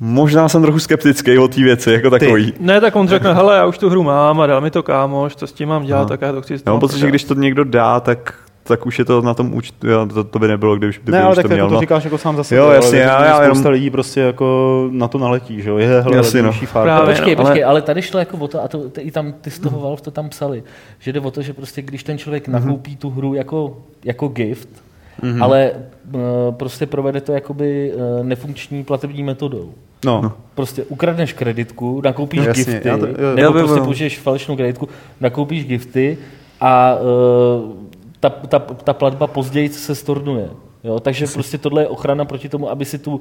[0.00, 2.52] Možná jsem trochu skeptický o té věci jako takový.
[2.52, 2.58] Ty.
[2.60, 5.36] Ne, tak on řekne, hele, já už tu hru mám a dal mi to kámoš,
[5.36, 6.08] co s tím mám dělat, no.
[6.08, 8.34] tak já to chci No, protože když to někdo dá, tak
[8.66, 11.32] tak už je to na tom účtu, to, to by nebylo, kdyby, kdyby ne, ale
[11.32, 11.68] už tak to měl.
[11.68, 11.80] to no.
[11.80, 12.60] říkáš jako sám za sebe.
[12.60, 13.72] Jo, jasně, já, já, spousta jenom...
[13.72, 16.52] lidí prostě jako na to naletí, že jo, je hele, jasně, no.
[16.72, 17.70] Právě, počkej, no, počkej, ale...
[17.70, 20.10] ale tady šlo jako o to, a to, i tam ty z toho Valve to
[20.10, 20.62] tam psali,
[20.98, 22.52] že jde o to, že prostě když ten člověk mm-hmm.
[22.52, 24.68] nakoupí tu hru jako, jako gift,
[25.22, 25.44] mm-hmm.
[25.44, 25.70] ale
[26.12, 29.72] uh, prostě provede to jakoby uh, nefunkční platební metodou.
[30.04, 30.22] No.
[30.22, 30.32] no.
[30.54, 34.88] Prostě ukradneš kreditku, nakoupíš no, jasně, gifty, to, jo, nebo prostě použiješ falešnou kreditku,
[35.20, 36.18] nakoupíš gifty
[36.60, 37.84] a uh,
[38.30, 40.50] ta, ta, ta platba později se stornuje.
[40.84, 43.20] Jo, takže prostě tohle je ochrana proti tomu, aby si tu uh,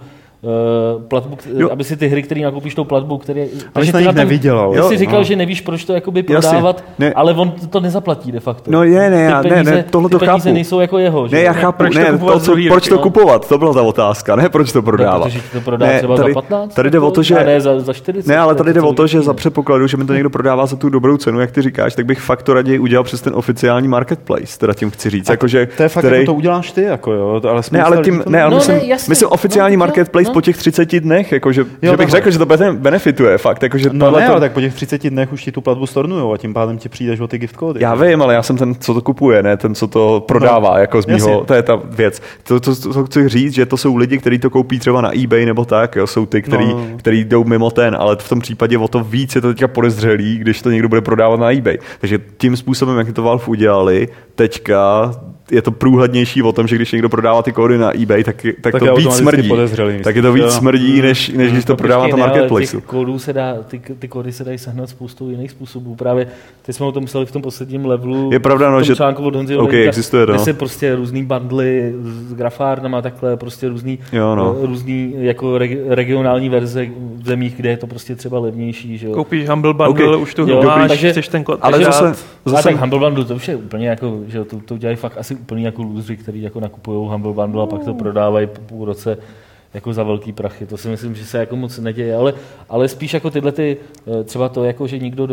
[1.07, 1.69] platbu, jo.
[1.71, 3.47] aby si ty hry, které nakoupíš tou platbou, které...
[3.75, 4.73] Ale jsi na nich nevydělal.
[4.73, 5.23] Ty jsi říkal, no.
[5.23, 7.13] že nevíš, proč to jakoby prodávat, ne.
[7.13, 8.71] ale on to nezaplatí de facto.
[8.71, 10.53] No je, ne, já, peníze, ne, ne, tohle to chápu.
[10.53, 11.27] nejsou jako jeho.
[11.27, 11.35] Že?
[11.35, 13.01] Ne, já chápu, proč, ne, to, to co, proč to no?
[13.01, 15.25] kupovat, to byla ta otázka, ne proč to prodávat.
[15.25, 16.73] Ne, protože to prodá ne, třeba tady, za 15?
[16.73, 17.35] Tady jde o to, že...
[17.35, 18.29] Ne, za, za 40.
[18.29, 20.75] Ne, ale tady jde o to, že za předpokladu, že mi to někdo prodává za
[20.75, 23.87] tu dobrou cenu, jak ty říkáš, tak bych fakt to raději udělal přes ten oficiální
[23.87, 25.29] marketplace, teda tím chci říct.
[25.29, 28.41] Jakože, to je fakt, jako to uděláš ty, jako jo, ale ne, ale tím, ne,
[28.41, 30.33] ale no, myslím, ne, myslím oficiální no, marketplace no.
[30.33, 33.63] po těch 30 dnech, jakože, jo, že bych řekl, že to benefituje fakt.
[33.63, 34.31] Jako, že no ne, to...
[34.31, 36.89] ale tak po těch 30 dnech už ti tu platbu stornujou a tím pádem ti
[36.89, 37.83] přijdeš o ty gift kódy.
[37.83, 40.79] Já vím, ale já jsem ten, co to kupuje, ne ten, co to prodává, no,
[40.79, 42.21] jako z mýho, to je ta věc.
[42.43, 45.11] To, to, to, to, chci říct, že to jsou lidi, kteří to koupí třeba na
[45.23, 46.87] eBay nebo tak, jo, jsou ty, který, no.
[46.97, 50.37] který jdou mimo ten, ale v tom případě o to víc je to teďka podezřelý,
[50.37, 51.77] když to někdo bude prodávat na eBay.
[51.99, 55.11] Takže tím způsobem, jak to Valve udělali, teďka
[55.53, 58.71] je to průhlednější o tom, že když někdo prodává ty kódy na eBay, tak, tak,
[58.71, 59.51] tak to víc smrdí.
[60.03, 60.51] Tak je to víc jo.
[60.51, 62.81] smrdí, než, než když to prodává na marketplace.
[62.81, 65.95] Kódů se dá, ty, ty kódy se dají sehnat spoustou jiných způsobů.
[65.95, 66.27] Právě
[66.65, 68.29] teď jsme o tom mysleli v tom posledním levelu.
[68.31, 70.39] Je pravda, no, že článku od Honzi okay, existuje, no.
[70.39, 74.55] se prostě různý bundly s grafárnama, takhle prostě různý, jo, no.
[74.61, 78.97] různý jako regionální verze v zemích, kde je to prostě třeba levnější.
[78.97, 79.13] Že jo.
[79.13, 80.21] Koupíš Humble Bundle, okay.
[80.21, 81.59] už to jo, máš, takže, chceš ten kód.
[81.61, 82.13] Ale zase,
[82.45, 85.35] zase, tak Humble Bundle to už je úplně jako, že to, to dělají fakt asi
[85.43, 89.17] úplný jako lůzři, kteří jako nakupují Humble Bundle a pak to prodávají po půl roce
[89.73, 90.65] jako za velký prachy.
[90.65, 92.33] To si myslím, že se jako moc neděje, ale,
[92.69, 93.77] ale spíš jako tyhle ty,
[94.07, 95.27] eh, třeba to, jako, že nikdo,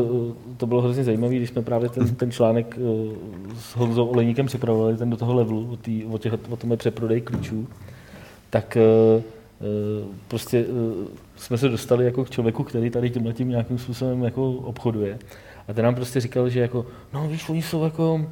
[0.57, 3.15] to bylo hrozně zajímavé, když jsme právě ten, ten článek eh,
[3.59, 6.77] s Honzou Olejníkem připravovali, ten do toho levelu, o, tý, o, těch, o tom je
[6.77, 7.69] přeprodej klíčů,
[8.51, 9.23] tak eh,
[10.29, 10.65] prostě
[11.37, 15.19] jsme se dostali jako k člověku, který tady tímhle tím nějakým způsobem jako obchoduje.
[15.69, 18.27] A ten nám prostě říkal, že jako, no víš, oni jsou jako,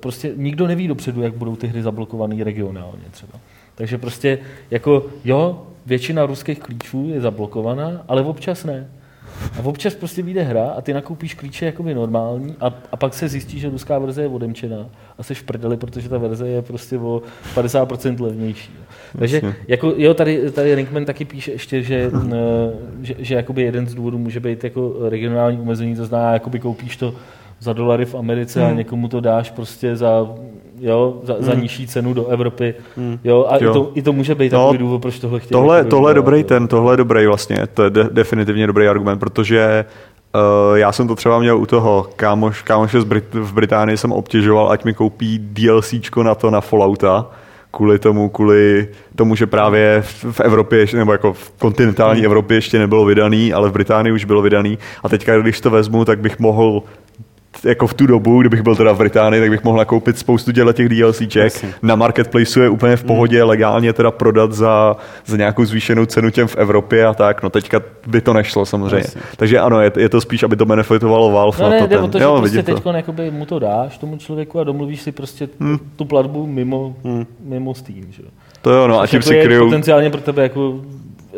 [0.00, 3.38] prostě nikdo neví dopředu, jak budou ty hry zablokované regionálně třeba.
[3.74, 4.38] Takže prostě
[4.70, 8.88] jako jo, většina ruských klíčů je zablokovaná, ale občas ne.
[9.58, 13.28] A občas prostě vyjde hra a ty nakoupíš klíče jakoby normální a, a pak se
[13.28, 14.86] zjistí, že ruská verze je odemčená
[15.18, 17.22] a jsi v prdeli, protože ta verze je prostě o
[17.54, 18.70] 50% levnější.
[19.18, 22.34] Takže jako, jo, tady, tady Rinkman taky píše ještě, že, n,
[23.02, 26.96] že, že jakoby jeden z důvodů může být jako regionální omezení, to znamená, jakoby koupíš
[26.96, 27.14] to
[27.60, 28.76] za dolary v Americe a Hmm.
[28.76, 30.26] někomu to dáš prostě za,
[30.80, 31.62] jo, za, za Hmm.
[31.62, 32.74] nižší cenu do Evropy.
[32.96, 33.18] Hmm.
[33.24, 33.70] Jo, a Jo.
[33.70, 35.50] I, to, i to může být No, takový důvod, proč tohle chtějí.
[35.52, 36.44] Tohle, jakoby tohle je dobrý jo.
[36.44, 39.84] ten, tohle je dobrý vlastně, to je de- definitivně dobrý argument, protože
[40.34, 44.12] uh, já jsem to třeba měl u toho kámoš, kámoše z Brit- v Británii jsem
[44.12, 47.26] obtěžoval, ať mi koupí DLCčko na to na Fallouta,
[47.70, 53.04] kvůli tomu, kvůli tomu, že právě v Evropě, nebo jako v kontinentální Evropě ještě nebylo
[53.04, 56.82] vydaný, ale v Británii už bylo vydaný a teďka, když to vezmu, tak bych mohl
[57.64, 60.72] jako v tu dobu, kdybych byl teda v Británii, tak bych mohl nakoupit spoustu těle
[60.72, 61.44] těch DLCček.
[61.44, 61.68] Jasně.
[61.82, 64.96] Na marketplaceu je úplně v pohodě legálně teda prodat za,
[65.26, 67.42] za nějakou zvýšenou cenu těm v Evropě a tak.
[67.42, 68.96] No teďka by to nešlo samozřejmě.
[68.96, 69.20] Jasně.
[69.36, 71.96] Takže ano, je, je to spíš, aby to benefitovalo Valve No na ne, to jde
[71.96, 72.04] ten.
[72.04, 72.92] o to, že jo, prostě teď to.
[73.30, 75.78] mu to dáš tomu člověku a domluvíš si prostě Hmm.
[75.96, 77.26] tu, platbu mimo, Hmm.
[77.44, 78.02] mimo Steam.
[78.10, 78.22] Že?
[78.22, 78.28] jo.
[78.62, 79.64] To jo, no a tím jako si kryjou.
[79.64, 80.80] potenciálně pro tebe jako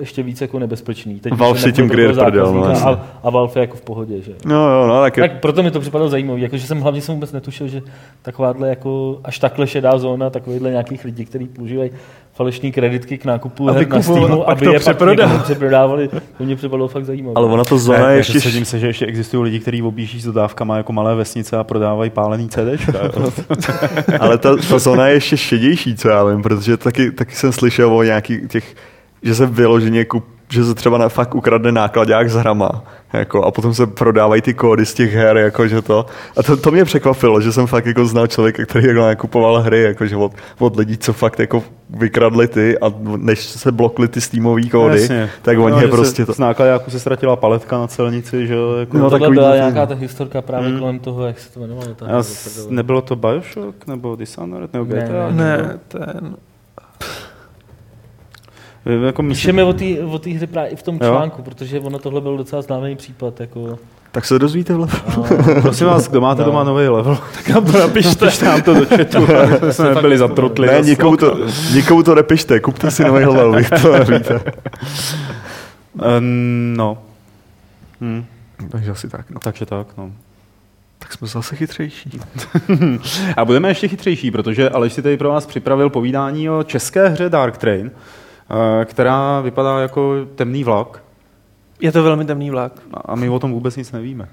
[0.00, 1.20] ještě víc jako nebezpečný.
[1.20, 4.22] Teď Valve si tím kryje prdel, no, a, a Valve je jako v pohodě.
[4.22, 4.32] Že?
[4.44, 7.14] No jo, no tak, je, Tak proto mi to připadalo zajímavé, jakože jsem hlavně jsem
[7.14, 7.82] vůbec netušil, že
[8.22, 11.90] takováhle jako až takhle šedá zóna takovýchhle nějakých lidí, kteří používají
[12.32, 15.28] falešní kreditky k nákupu Aby her na Steamu, pak aby to je pak přeprodali.
[15.28, 17.34] někomu přeprodávali, to mě připadalo fakt zajímavé.
[17.36, 18.40] ale ona to zóna Ne, je ještě...
[18.40, 22.10] Sedím se, že ještě existují lidi, kteří objíždí s dodávkama jako malé vesnice a prodávají
[22.10, 23.30] pálený jo.
[24.20, 27.94] Ale ta, ta zóna je ještě šedější, co já vím, protože taky, taky jsem slyšel
[27.94, 28.74] o nějakých těch,
[29.22, 32.84] že se vyloženě kup, že se třeba na, fakt ukradne nákladák s hrama.
[33.12, 36.06] Jako, a potom se prodávají ty kódy z těch her, jako, že to.
[36.36, 39.82] A to, to mě překvapilo, že jsem fakt jako znal člověka, který jako nakupoval hry,
[39.82, 44.20] jako, že od, od lidí, co fakt jako vykradli ty a než se blokly ty
[44.20, 45.30] Steamové kódy, Jasně.
[45.42, 46.32] tak oni No, je prostě se, to.
[46.34, 48.96] Z nákladáku se ztratila paletka na celnici, že jo, jako...
[48.98, 50.78] No, No, tohle byla nějaká ta historka právě Hmm.
[50.78, 51.94] kolem toho, jak se to jmenovalo.
[51.94, 55.30] Ta Já s- nebylo to Bioshock nebo Dishonored nebo Ne, GTA?
[55.30, 56.36] Ne, ten...
[59.06, 61.08] Jako myslím, Píšeme o té o hře právě i v tom Jo.
[61.10, 63.40] článku, protože ono tohle byl docela známý případ.
[63.40, 63.78] Jako,
[64.12, 64.92] Tak se dozvíte vlevo.
[65.06, 66.46] a, prosím vás, kdo máte No.
[66.46, 68.26] doma nový level, Tak nám to napište.
[68.26, 69.18] pište nám to do chatu,
[69.62, 70.66] aby jsme nebyli zatrotli.
[70.66, 71.38] Ne, za nikomu to,
[71.74, 74.40] nikomu to nepište, kupte si nový level, vy to nevíte.
[76.76, 76.98] No.
[78.00, 78.24] Hm,
[78.70, 79.40] Takže asi tak, no.
[79.40, 80.10] takže tak, no.
[80.98, 82.20] Tak jsme zase chytřejší.
[83.36, 87.28] A budeme ještě chytřejší, protože Aleš si tady pro vás připravil povídání o české hře
[87.28, 87.90] Dark Train,
[88.84, 91.02] která vypadá jako temný vlak
[91.80, 92.72] Je to velmi temný vlak.
[93.04, 94.28] a my o tom vůbec nic nevíme.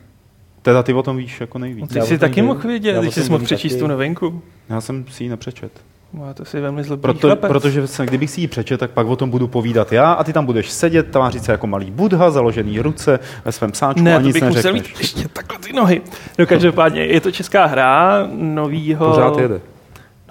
[0.62, 1.92] Teda ty o tom víš jako nejvíc.
[1.92, 3.82] Ty Já jsi taky mohl Já vědět, když jsi mohl přečíst taky.
[3.82, 4.42] tu novinku.
[4.70, 5.72] Já jsem si ji nepřečet.
[6.14, 7.48] Má to si velmi zlobný Proto, chlapec.
[7.52, 10.34] protože se, kdybych si ji přečet, tak pak o tom budu povídat já a ty
[10.34, 14.20] tam budeš sedět, tvářit se jako malý budha, založený ruce ve svém sáčku Ne, a
[14.20, 16.02] to nic bych musel mít ještě takhle ty nohy.
[16.40, 19.10] No každopádně, je to česká hra novýho...
[19.10, 19.62] Pořád jede.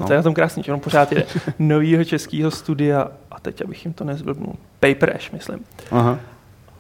[0.01, 0.07] No.
[0.07, 1.25] to je na tom krásný, že on pořád jede.
[1.59, 3.09] Novýho českého studia,
[3.45, 5.59] teď abych jim to nezblbnul, Paper Ash, myslím.
[5.91, 6.19] Aha.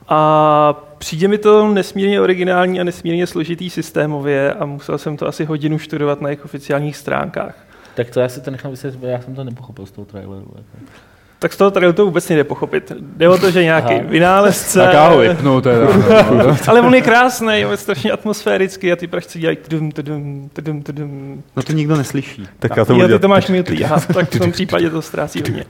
[0.08, 5.44] A přijde mi to nesmírně originální a nesmírně složitý systémově a musel jsem to asi
[5.44, 7.54] hodinu studovat na jejich oficiálních stránkách.
[7.94, 10.46] tak to já si to nechám vysvětlit, já jsem to nepochopil z toho traileru.
[10.56, 10.92] Jako.
[11.38, 12.92] Tak z toho traileru to vůbec nejde pochopit.
[13.16, 14.02] Jde o to, že nějaký Aha.
[14.08, 14.78] vynálezce...
[14.78, 15.86] Tak já ho vypnu teda.
[16.68, 21.42] Ale on je krásný, je strašně atmosférický a ty pražci dělají tudum, tudum, tudum, tudum.
[21.56, 22.48] No to nikdo neslyší.
[22.58, 23.28] Tak já to budu ty to dělat.
[23.28, 23.84] máš mutý,
[24.14, 25.64] tak v tom případě to ztrácí hodně.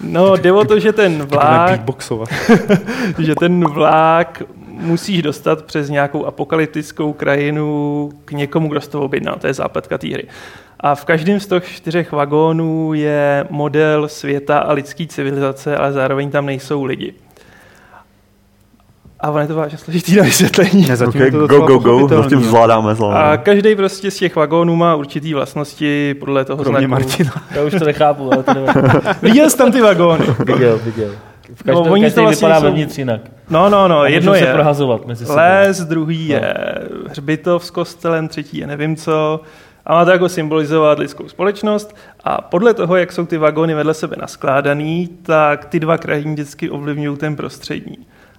[0.00, 1.80] No, jde o to, že ten vlák,
[3.18, 9.36] že ten vlák musíš dostat přes nějakou apokalyptickou krajinu k někomu, kdo z toho objednal.
[9.40, 10.26] To je zápletka té hry.
[10.80, 16.30] A v každém z těch čtyřech vagónů je model světa a lidské civilizace, ale zároveň
[16.30, 17.14] tam nejsou lidi.
[19.20, 20.86] A ono je to vážně složitý na vysvětlení.
[20.88, 23.22] Ne, zatím Okay, je to go, go, go, pochopitelný, zatím zvládáme zvládáme.
[23.32, 26.90] A každý prostě z těch vagónů má určitý vlastnosti podle toho Kromě znaku.
[26.90, 27.32] Martina.
[27.54, 28.66] Já už to nechápu, ale to.
[29.22, 30.24] Viděl jsi tam ty vagóny?
[30.46, 31.10] Viděl, viděl.
[31.54, 33.20] V No, každém oni no, to vlastně vypadá jsou- vevnitř jinak.
[33.50, 35.36] No, no, no, A jedno můžou se je prohazovat mezi sebou.
[35.38, 36.34] les, druhý No.
[36.34, 36.54] je
[37.08, 39.40] hřbitov s kostelem, třetí je nevím co.
[39.86, 41.96] A má to jako symbolizovat lidskou společnost.
[42.24, 46.70] A podle toho, jak jsou ty vagóny vedle sebe naskládaný, tak ty dva krajiny vždycky
[46.70, 47.96] ovlivňují ten prostřední.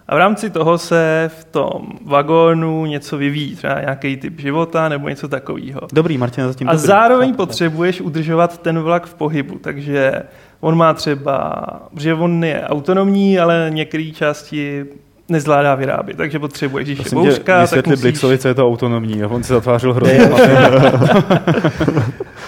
[0.09, 5.09] A v rámci toho se v tom vagónu něco vyvíjí, třeba nějaký typ života nebo
[5.09, 5.81] něco takového.
[5.93, 6.87] Dobrý, Martin, zatím A dobrý.
[6.87, 10.23] zároveň potřebuješ udržovat ten vlak v pohybu, takže
[10.59, 11.53] on má třeba,
[11.97, 14.85] že on je autonomní, ale některé části
[15.29, 18.67] nezvládá vyrábět, takže potřebuješ, když je Prosím tě, bouřka, tak musíš, Blixovi, co je to
[18.67, 19.23] autonomní.
[19.23, 20.19] A on si zatvářil hrozně.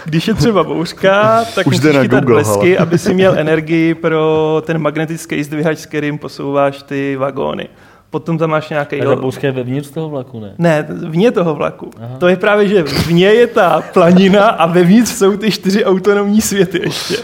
[0.05, 2.77] když je třeba bouřka, tak Už musíš na chytat Google, blesky, hele.
[2.77, 7.67] aby si měl energii pro ten magnetický zdvihač, s kterým posouváš ty vagóny.
[8.09, 9.01] potom tam máš nějaký...
[9.01, 10.53] A ta bouřka je vevnitř toho vlaku, ne?
[10.57, 11.91] Ne, vně toho vlaku.
[12.03, 12.17] Aha.
[12.17, 16.81] To je právě, že vně je ta planina a vevnitř jsou ty čtyři autonomní světy
[16.83, 17.15] ještě.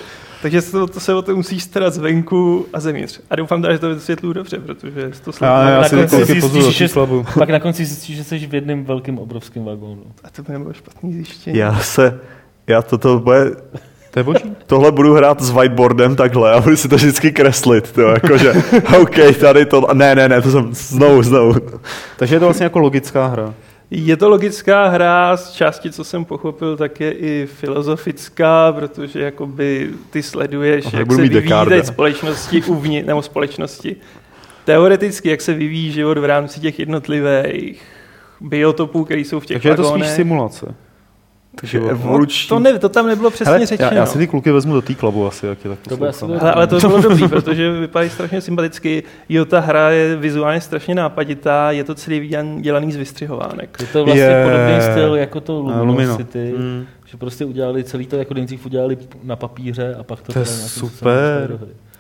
[0.42, 3.20] Takže se to, to se o to musíš starat zvenku a zevnitř.
[3.30, 6.78] A doufám teda, že to vysvětluju dobře, protože to Já, já na si konci zjistíš,
[6.78, 6.88] že-.
[7.40, 10.04] Pak na konci zjistíš, že jsi v jednom velkém obrovském vagónu.
[10.24, 11.58] A to by nebylo špatný zjištění.
[11.58, 12.20] Já se,
[12.68, 13.52] já toto bude,
[14.12, 14.56] To je boží.
[14.68, 18.54] tohle budu hrát s whiteboardem takhle a budu si to vždycky kreslit, to jakože,
[19.02, 21.54] OK, tady to, ne, ne, ne, to jsem znovu, znovu.
[22.18, 23.54] Takže je to vlastně jako logická hra.
[23.92, 29.90] Je to logická hra, z části, co jsem pochopil, tak je i filozofická, protože jakoby
[30.10, 33.96] ty sleduješ, jak se vyvíjí teď společnosti uvnitř, nebo společnosti.
[34.66, 37.82] Teoreticky, jak se vyvíjí život v rámci těch jednotlivých
[38.42, 40.76] biotopů, které jsou v těch Takže je to spíš simulace.
[41.62, 42.50] Takže No, evoluční.
[42.50, 43.90] To, ne, to tam nebylo přesně Hele, řečeno.
[43.92, 46.08] já, já si ty kluky vezmu do té klabu asi, jak je tak To by
[46.08, 46.38] asi poslouchám.
[46.40, 49.04] bylo- Ale, ale to bylo dobrý, protože vypadají strašně sympaticky.
[49.30, 53.78] Jo, ta hra je vizuálně strašně nápaditá, je to celý dělan- dělaný z vystřihovánek.
[53.80, 54.44] Je to vlastně Je.
[54.44, 55.86] podobný styl jako to Lumino.
[55.86, 56.86] Luminosity, Mm.
[57.06, 60.46] že prostě udělali celý to, jako nejdřív udělali na papíře a pak to, To je
[60.46, 61.60] super.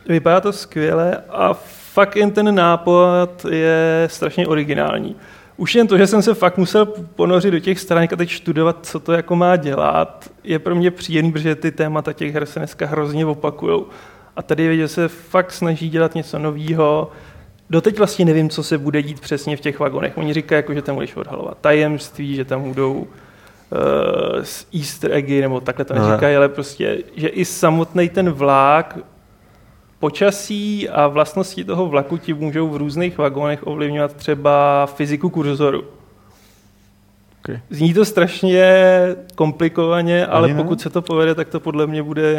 [0.09, 1.53] Vypadá to skvěle a
[1.93, 5.15] fakt jen ten nápad je strašně originální.
[5.57, 8.77] Už jen to, že jsem se fakt musel ponořit do těch stránek a teď studovat,
[8.81, 12.59] co to jako má dělat, je pro mě příjemný, protože ty témata těch her se
[12.59, 13.87] dneska hrozně opakujou.
[14.35, 17.11] A tady je že se fakt snaží dělat něco nového.
[17.69, 20.17] Doteď vlastně nevím, co se bude dít přesně v těch vagonech.
[20.17, 23.07] Oni říkají, jako, že tam budeš odhalovat tajemství, že tam budou uh,
[24.79, 26.07] easter eggy, nebo takhle to No.
[26.07, 28.97] neříkají, ale prostě, že i samotný ten vlák
[29.99, 35.83] počasí a vlastnosti toho vlaku ti můžou v různých vagónech ovlivňovat třeba fyziku kurzoru.
[37.45, 37.59] Okay.
[37.69, 38.73] Zní to strašně
[39.35, 40.63] komplikovaně, ale Ani ne.
[40.63, 42.35] pokud se to povede, tak to podle mě bude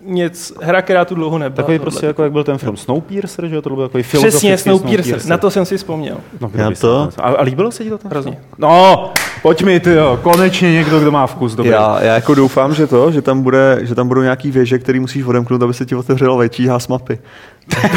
[0.00, 1.56] něco, hra, která tu dlouho nebyla.
[1.56, 1.90] Takový tohle.
[1.90, 3.62] prostě jako, jak byl ten film Snowpiercer, že jo?
[3.62, 6.16] To byl takový filozofický Přesně, Snowpiercer, na to jsem si vzpomněl.
[6.40, 7.98] No, Já to- A, a líbilo se ti to?
[7.98, 8.10] tam?
[8.10, 8.38] Hrozně.
[8.58, 9.12] No,
[9.44, 11.72] pojď mi, ty jo, konečně někdo, kdo má vkus, dobrý.
[11.72, 15.00] Já, já jako doufám, že to, že tam, bude, že tam budou nějaký věže, který
[15.00, 17.18] musíš odemknout, aby se ti otevřelo větší hás mapy.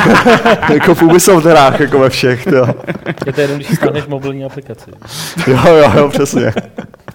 [0.74, 2.46] jako v Ubisoft hrách, jako ve všech.
[2.46, 2.68] To.
[3.26, 4.92] Je to jenom, když stáhneš mobilní aplikaci.
[5.48, 6.54] Jo, jo, jo, přesně.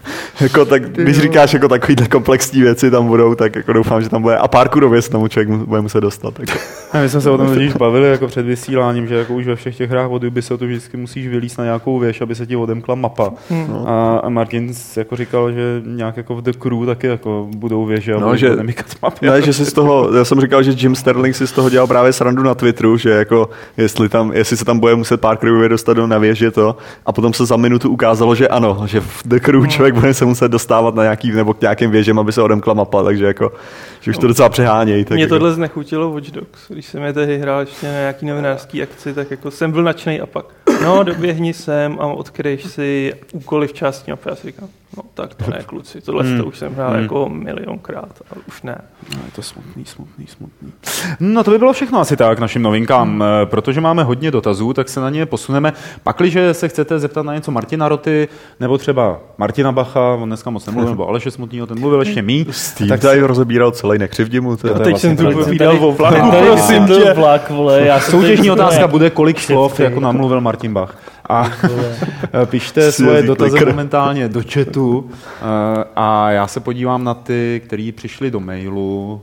[0.41, 4.23] jako tak, když říkáš jako takovýhle komplexní věci tam budou, tak jako doufám, že tam
[4.23, 4.37] bude.
[4.37, 6.41] A parkourově se tomu člověk bude muset dostat.
[6.41, 6.53] Jako.
[6.93, 9.57] A my jsme se o tom totiž bavili jako před vysíláním, že jako už ve
[9.57, 12.95] všech těch hrách od Ubisoftu vždycky musíš vylíst na nějakou věž, aby se ti odemkla
[12.95, 13.31] mapa.
[13.51, 13.77] Hmm.
[13.87, 18.13] A, a Martin jako říkal, že nějak jako v The Crew taky jako budou věže
[18.15, 18.57] a No, budou že-
[19.03, 19.27] mapy.
[19.27, 21.87] Ne, že si z toho, já jsem říkal, že Jim Sterling si z toho dělal
[21.87, 25.93] právě srandu na Twitteru, že jako jestli, tam, jestli se tam bude muset Parkerově dostat
[25.93, 26.77] do na věži to
[27.07, 30.25] a potom se za minutu ukázalo, že ano, že v The Crew člověk bude se
[30.25, 33.53] muset dostávat na nějaký, nebo k nějakým věžem, aby se odemkla mapa, takže jako,
[34.01, 35.05] že už to docela přehánějí.
[35.05, 36.61] Tak Mě jako, tohle znechutilo Watch Dogs.
[36.69, 40.21] Když jsem je tehdy hrál ještě na nějaký novinářský akci, tak jako jsem byl nadšený
[40.21, 40.47] a pak,
[40.83, 44.29] no doběhni sem a odkryješ si úkoly v části mapy.
[44.29, 46.39] Já si říkám, no tak to ne kluci, tohle Hmm.
[46.39, 47.03] to už jsem hrál Hmm.
[47.03, 48.79] jako milionkrát, ale už ne.
[49.17, 50.73] No, je to smutný, smutný, smutný.
[51.21, 53.25] No to by bylo všechno asi tak našim novinkám.
[53.43, 55.73] Eh, Protože máme hodně dotazů, tak se na ně posuneme.
[56.03, 58.29] Pakliže se chcete zeptat na něco Martina Roty,
[58.61, 62.47] nebo třeba Martina Bacha, on dneska moc nemluvil, nebo Aleše Smutnýho, ten mluvil ještě mí.
[62.51, 64.69] Steve tak tady rozebíral celý, nekřivdi mu to.
[64.69, 67.13] Teď vlastně jsem tu povídal o vlaku, prosím tě.
[67.13, 69.83] vlak, vole, já Soutěžní otázka bude, kolik slov Kšefty.
[69.83, 70.99] jako namluvil Martin Bach.
[71.29, 71.51] A
[72.47, 73.67] pište svoje dotazy klikr.
[73.67, 79.23] momentálně do chatu eh, a já se podívám na ty, který přišli do mailu.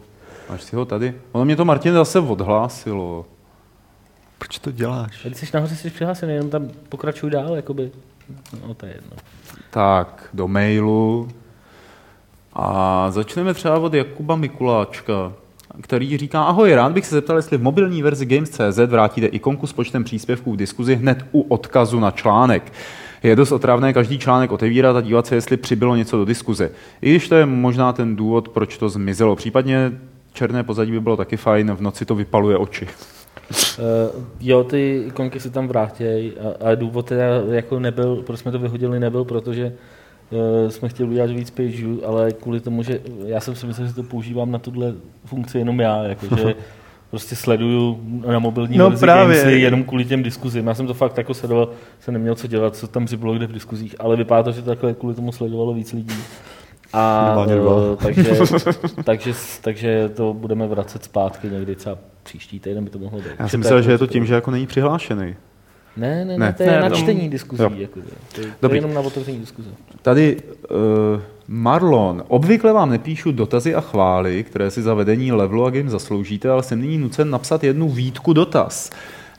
[0.50, 1.14] Až si ho tady.
[1.32, 3.26] Ono mě to Martin zase odhlásilo.
[4.38, 5.26] Proč to děláš?
[5.26, 7.92] Když jsi nahoře, jsi přihlášený, jenom tam pokračuj dál, jakoby.
[8.68, 9.18] No, to je jedno.
[9.70, 11.30] Tak, do mailu.
[12.54, 15.34] A začneme třeba od Jakuba Mikuláčka,
[15.82, 19.74] který říká, ahoj, rád bych se zeptal, jestli v mobilní verzi Games.cz vrátíte ikonku s
[19.74, 22.74] počtem příspěvků v diskuzi hned u odkazu na článek.
[23.24, 26.72] Je dost otravné každý článek otevírat a dívat se, jestli přibylo něco do diskuze.
[27.02, 29.36] I když to je možná ten důvod, proč to zmizelo.
[29.36, 29.92] Případně
[30.34, 32.88] černé pozadí by bylo taky fajn, v noci to vypaluje oči.
[33.80, 38.52] Uh, jo, ty ikonky se tam vrátějí a, a důvod teda jako nebyl, proč jsme
[38.52, 39.74] to vyhodili, nebyl, protože
[40.70, 44.04] jsme chtěli udělat víc pageů, ale kvůli tomu, že já jsem si myslel, že to
[44.04, 44.94] používám na tuhle
[45.26, 46.56] funkci jenom já, jakože
[47.10, 49.38] prostě sleduju na mobilní No verzi právě.
[49.38, 50.68] Gamesy jenom kvůli těm diskuzím.
[50.68, 51.70] Já jsem to fakt jako sledoval,
[52.00, 54.94] jsem neměl co dělat, co tam přibylo kde v diskuzích, ale vypadá to, že takhle
[54.94, 56.16] kvůli tomu sledovalo víc lidí.
[56.94, 58.32] A uh, takže,
[59.04, 63.28] takže, takže to budeme vracet zpátky někdy třeba příští týden by to mohlo být.
[63.40, 65.36] Já jsem myslel, že je to jako- tím, že jako není přihlášený.
[66.00, 66.54] Ne, ne, ne, Ne.
[66.54, 67.64] to je Ne, na tam- čtení diskuzí.
[67.64, 67.70] Jo.
[67.76, 68.78] Jako, to, je- to je Dobrý.
[68.78, 69.70] jenom na otevření diskuze.
[70.02, 70.38] Tady
[70.72, 70.78] uh,
[71.48, 76.50] Marlon, obvykle vám nepíšu dotazy a chvály, které si za vedení levelu a game zasloužíte,
[76.50, 78.90] ale jsem nyní nucen napsat jednu výtku dotaz.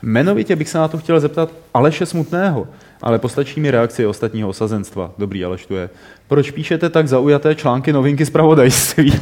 [0.03, 2.67] Jmenovitě bych se na to chtěl zeptat Aleše Smutného,
[3.01, 5.11] ale postačí mi reakce ostatního osazenstva.
[5.17, 5.89] Dobrý, Aleš tu je.
[6.27, 9.13] Proč píšete tak zaujaté články novinky z pravodajství?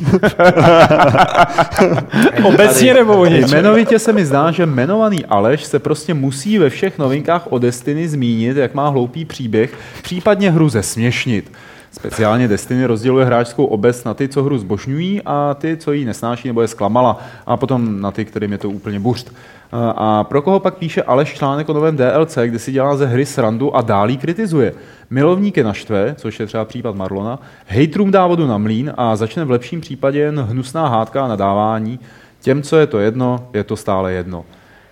[2.43, 3.49] Obecně nebo o něčem?
[3.49, 8.07] Jmenovitě se mi zdá, že jmenovaný Aleš se prostě musí ve všech novinkách o Destiny
[8.07, 11.51] zmínit, jak má hloupý příběh, případně hru zesměšnit.
[11.91, 16.47] Speciálně Destiny rozděluje hráčskou obec na ty, co hru zbožňují a ty, co jí nesnáší
[16.47, 19.33] nebo je zklamala a potom na ty, kterým je to úplně buřt.
[19.71, 23.25] A pro koho pak píše Aleš článek o novém DLC, kde si dělá ze hry
[23.25, 24.73] srandu a dálí kritizuje.
[25.09, 29.51] Milovníky naštve, což je třeba případ Marlona, hejtrům dá vodu na mlín a začne v
[29.51, 31.99] lepším případě jen hnusná hádka a nadávání.
[32.41, 34.45] Těm, co je to jedno, je to stále jedno.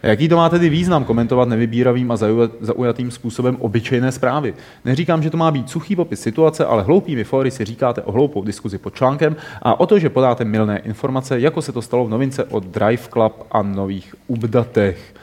[0.04, 2.16] Jaký to má tedy význam komentovat nevybíravým a
[2.60, 4.54] zaujatým způsobem obyčejné zprávy?
[4.86, 8.44] Neříkám, že to má být suchý popis situace, ale hloupými fóry si říkáte o hloupou
[8.44, 12.10] diskuzi pod článkem a o to, že podáte milné informace, jako se to stalo v
[12.10, 15.14] novince od Drive Club a nových updatech.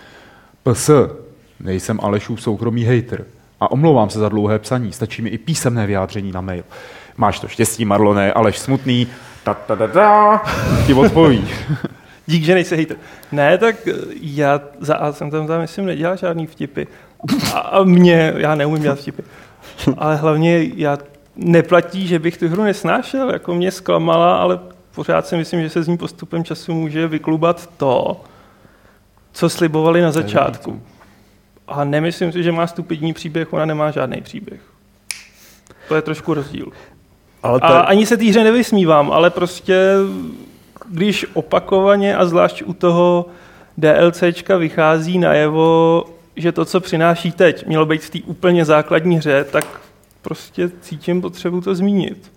[0.63, 0.91] PS.
[1.61, 3.25] Nejsem Alešův soukromý hater.
[3.61, 6.65] A omlouvám se za dlouhé psaní, stačí mi i písemné vyjádření na mail.
[7.17, 9.07] Máš to štěstí, Marlone, Aleš smutný,
[9.45, 10.43] ta, ta, ta, ta,
[10.87, 11.49] ti odpoví.
[12.27, 12.97] Dík, že nejsi hejter.
[13.33, 13.77] Ne, tak
[14.21, 16.85] já za A jsem tam, tam myslím, nedělal žádný vtipy.
[17.55, 19.23] A, a mě, já neumím dělat vtipy.
[19.99, 20.99] Ale hlavně já
[21.37, 24.61] neplatí, že bych tu hru nesnášel, jako mě zklamala, ale
[24.95, 28.21] pořád si myslím, že se z ní postupem času může vyklubat to,
[29.33, 30.83] co slibovali na začátku.
[31.69, 34.61] A nemyslím si, že má stupidní příběh, ona nemá žádný příběh.
[35.89, 36.67] To je trošku rozdíl.
[37.43, 37.67] Ale to...
[37.67, 39.95] A ani se té hře nevysmívám, ale prostě
[40.91, 43.27] když opakovaně a zvlášť u toho
[43.79, 46.05] DLCčka vychází najevo,
[46.37, 49.65] že to, co přináší teď, mělo být v té úplně základní hře, tak
[50.23, 52.33] prostě cítím potřebu to zmínit.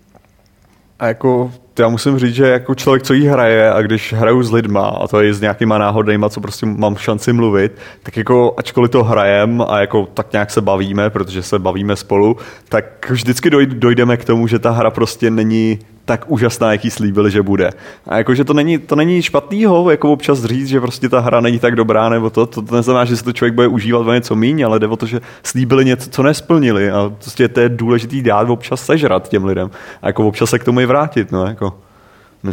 [0.98, 4.52] A jako, já musím říct, že jako člověk, co jí hraje a když hraju s
[4.52, 7.72] lidma, a to je s nějakýma náhodnýma, co prostě mám šanci mluvit,
[8.02, 12.36] tak jako ačkoliv to hrajem a jako tak nějak se bavíme, protože se bavíme spolu,
[12.68, 15.78] tak vždycky dojdeme k tomu, že ta hra prostě není
[16.08, 17.70] tak úžasná, jaký slíbili, že bude.
[18.06, 21.58] A jakože to není, to není špatnýho, jako občas říct, že prostě ta hra není
[21.58, 24.36] tak dobrá, nebo to, to, to neznamená, že se to člověk bude užívat o něco
[24.36, 28.22] míň, ale jde o to, že slíbili něco, co nesplnili a prostě to je důležitý
[28.22, 29.70] dát občas sežrat těm lidem
[30.02, 31.78] a jako občas se k tomu i vrátit, no, jako.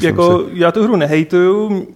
[0.01, 0.45] Jako, si.
[0.53, 1.88] já tu hru nehejtuju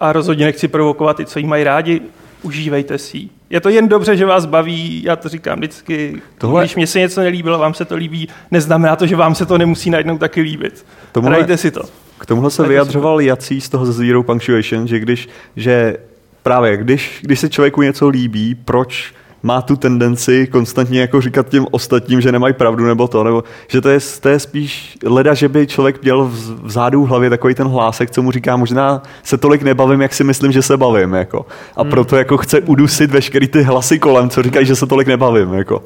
[0.00, 2.00] a rozhodně nechci provokovat ty, co jí mají rádi
[2.42, 6.22] užívejte si Je to jen dobře, že vás baví, já to říkám vždycky.
[6.38, 6.62] Tohle...
[6.62, 9.58] Když mě se něco nelíbilo, vám se to líbí, neznamená to, že vám se to
[9.58, 10.86] nemusí najednou taky líbit.
[11.12, 11.36] Tomuhle...
[11.36, 11.82] Hrajte si to.
[12.18, 15.96] K tomuhle se vyjadřoval Jací z toho Zero Punctuation, že když, že
[16.42, 21.66] právě když, když se člověku něco líbí, proč má tu tendenci konstantně jako říkat těm
[21.70, 25.48] ostatním, že nemají pravdu nebo to, nebo že to je, to je spíš leda, že
[25.48, 29.02] by člověk měl v, v zádu v hlavě takový ten hlásek, co mu říká, možná
[29.22, 31.46] se tolik nebavím, jak si myslím, že se bavím, jako.
[31.76, 31.90] A hmm.
[31.90, 35.82] proto jako chce udusit veškerý ty hlasy kolem, co říkají, že se tolik nebavím, jako.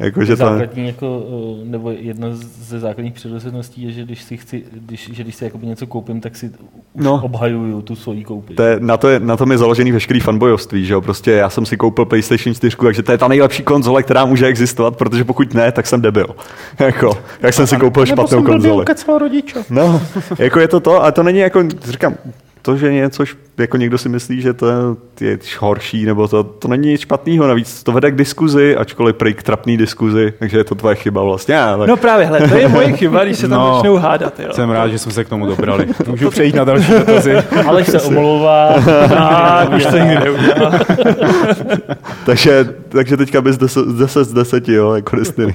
[0.00, 1.22] Jako, že Základní, jako,
[1.62, 5.44] eh, nebo jedna ze základních předosedností je, že když si, chci, když, že když si
[5.44, 6.46] jakoby něco koupím, tak si
[6.92, 8.54] už no, obhajuju tu svoji koupi.
[8.54, 11.00] To je, na, to je, na tom je založený veškerý fanbojovství, že jo?
[11.00, 14.46] Prostě já jsem si koupil PlayStation 4, takže to je ta nejlepší konzole, která může
[14.46, 16.26] existovat, protože pokud ne, tak jsem debil.
[16.78, 17.10] jako,
[17.42, 18.84] jak jsem si koupil špatnou konzoli.
[19.70, 20.02] No,
[20.38, 22.14] jako je to to, a to není jako, říkám,
[22.70, 23.24] to, že něco,
[23.58, 24.66] jako někdo si myslí, že to
[25.20, 29.34] je horší, nebo to, to není nic špatného, navíc to vede k diskuzi, ačkoliv prý
[29.34, 31.60] k trapný diskuzi, takže je to tvoje chyba vlastně.
[31.60, 31.86] Ale...
[31.86, 34.40] No právě, hle, to je moje chyba, když se tam no, začnou hádat.
[34.40, 34.48] Jo.
[34.52, 35.86] Jsem rád, že jsme se k tomu dobrali.
[36.06, 37.34] Můžu přejít na další dotazy.
[37.66, 38.68] Ale se omlouvá.
[39.16, 40.72] A už to nikdy neudělá.
[42.26, 45.54] takže, takže teďka bys 10 z 10, jo, jako Destiny.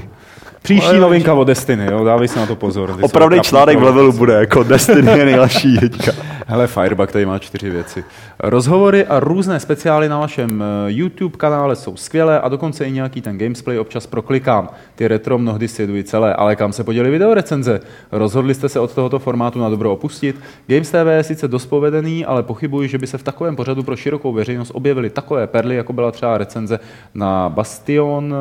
[0.66, 2.97] Příští novinka o Destiny, jo, dávej si na to pozor.
[3.01, 6.11] Opravdu článek v levelu bude, jako Destiny je nejlepší teďka.
[6.47, 8.03] Hele, Firebug tady má čtyři věci.
[8.39, 13.22] Rozhovory a různé speciály na vašem eh, YouTube kanále jsou skvělé a dokonce i nějaký
[13.22, 14.70] ten gamesplay občas proklikám.
[14.95, 17.80] Ty retro mnohdy sleduji celé, ale kam se poděli video recenze?
[18.11, 20.36] Rozhodli jste se od tohoto formátu na dobro opustit?
[20.68, 23.95] Games TV je sice dost povedený, ale pochybuji, že by se v takovém pořadu pro
[23.95, 26.80] širokou veřejnost objevily takové perly, jako byla třeba recenze
[27.13, 28.36] na Bastion,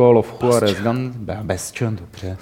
[0.00, 1.12] Call of Juarez Gun...
[1.42, 2.36] Bastion, dobře.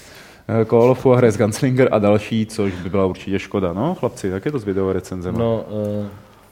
[0.48, 3.72] Eh, Call of Juarez Gunslinger a další, což by byla určitě škoda.
[3.72, 5.34] No, chlapci, jak je to s video recenzem?
[5.38, 5.64] No,
[6.00, 6.06] uh,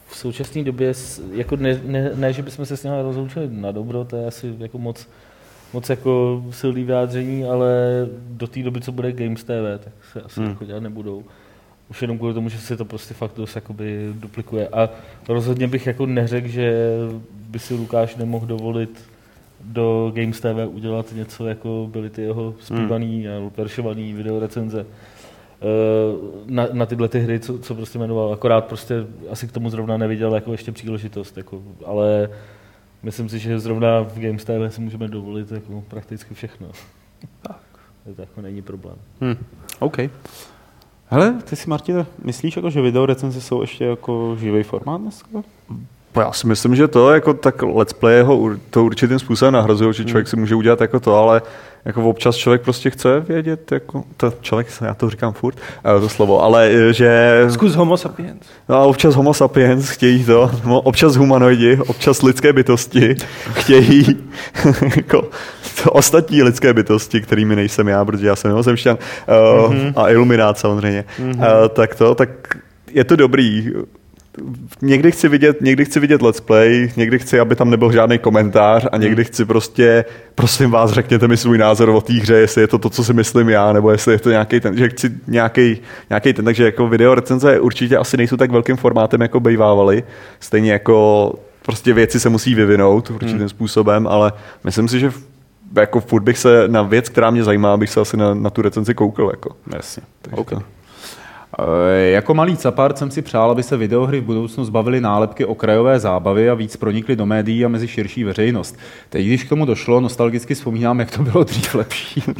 [0.07, 0.93] v současné době,
[1.31, 4.55] jako ne, ne, ne, že bychom se s nimi rozloučili na dobro, to je asi
[4.57, 5.07] jako moc,
[5.73, 7.69] moc jako silný vyjádření, ale
[8.29, 10.49] do té doby, co bude Games TV, tak se asi hmm.
[10.49, 11.23] jako dělat nebudou.
[11.89, 14.67] Už jenom kvůli tomu, že se to prostě fakt dost jakoby duplikuje.
[14.67, 14.89] A
[15.29, 16.97] rozhodně bych jako neřekl, že
[17.31, 19.06] by si Lukáš nemohl dovolit
[19.63, 23.47] do Games TV udělat něco, jako byly ty jeho zpívaný hmm.
[23.47, 25.65] a peršovaný videorecenze eh,
[26.45, 28.33] na, na tyhle ty hry, co, co prostě jmenoval.
[28.33, 28.95] Akorát prostě
[29.29, 31.37] asi k tomu zrovna neviděl jako ještě příležitost.
[31.37, 32.29] Jako, ale
[33.03, 36.67] myslím si, že zrovna v Games TV si můžeme dovolit jako prakticky všechno.
[37.41, 37.59] Tak.
[38.15, 38.95] To jako není problém.
[39.21, 39.35] Hmm.
[39.79, 39.97] OK.
[41.09, 45.43] Hele, ty si, Martine, myslíš, jako, že video recenze jsou ještě jako živý formát dneska?
[46.17, 49.93] No já si myslím, že to jako tak let's play ho to určitým způsobem nahrazuje,
[49.93, 51.41] že člověk si může udělat jako to, ale
[51.85, 55.57] jako občas člověk prostě chce vědět, jako to člověk, já to říkám furt,
[55.97, 57.45] eh, to slovo, ale eh, že...
[57.49, 58.41] Zkus homo sapiens.
[58.69, 63.15] No a občas homo sapiens chtějí to, no, občas humanoidi, občas lidské bytosti
[63.53, 64.17] chtějí
[64.95, 65.29] jako
[65.83, 68.97] to ostatní lidské bytosti, kterými nejsem já, protože já jsem mimozemšťan
[69.27, 69.93] uh, mm-hmm.
[69.95, 71.61] a iluminát samozřejmě, mm-hmm.
[71.61, 72.29] uh, tak to, tak
[72.91, 73.73] je to dobrý
[74.81, 78.87] někdy chci vidět, někdy chci vidět let's play, někdy chci, aby tam nebyl žádný komentář
[78.91, 82.67] a někdy chci prostě, prosím vás, řekněte mi svůj názor o té hře, jestli je
[82.67, 85.77] to to, co si myslím já, nebo jestli je to nějaký ten, že chci nějaký,
[86.09, 90.03] nějaký ten, takže jako video recenze určitě asi nejsou tak velkým formátem, jako bývávaly,
[90.39, 91.33] stejně jako
[91.65, 93.49] prostě věci se musí vyvinout určitým hmm.
[93.49, 94.33] způsobem, ale
[94.63, 95.11] myslím si, že
[95.75, 98.61] jako furt bych se na věc, která mě zajímá, bych se asi na, na tu
[98.61, 99.29] recenzi koukal.
[99.29, 99.55] Jako.
[99.73, 100.03] Jasně.
[100.21, 100.59] Takže okay.
[100.59, 100.76] to.
[101.59, 105.99] Eh, jako malý capart jsem si přál, aby se videohry v budoucnu zbavily nálepky okrajové
[105.99, 108.77] zábavy a víc pronikly do médií a mezi širší veřejnost.
[109.09, 112.23] Teď, když k tomu došlo, nostalgicky vzpomínám, jak to bylo dřív lepší.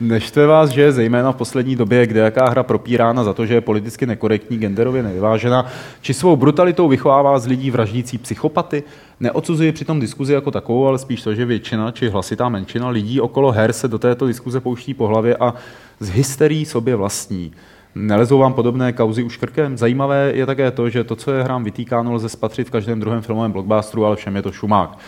[0.00, 3.60] Neštve vás, že zejména v poslední době, kde jaká hra propírána za to, že je
[3.60, 5.66] politicky nekorektní, genderově nevyvážena,
[6.00, 8.82] či svou brutalitou vychovává z lidí vraždící psychopaty,
[9.22, 13.52] Neodsuzuji přitom diskuzi jako takovou, ale spíš to, že většina či hlasitá menšina lidí okolo
[13.52, 15.54] her se do této diskuze pouští po hlavě a
[16.00, 17.52] z hysterii sobě vlastní.
[17.94, 19.76] Nelezou vám podobné kauzy už krkem?
[19.76, 23.22] Zajímavé je také to, že to, co je hrám vytýkáno, lze spatřit v každém druhém
[23.22, 24.98] filmovém blockbusteru, ale všem je to šumák.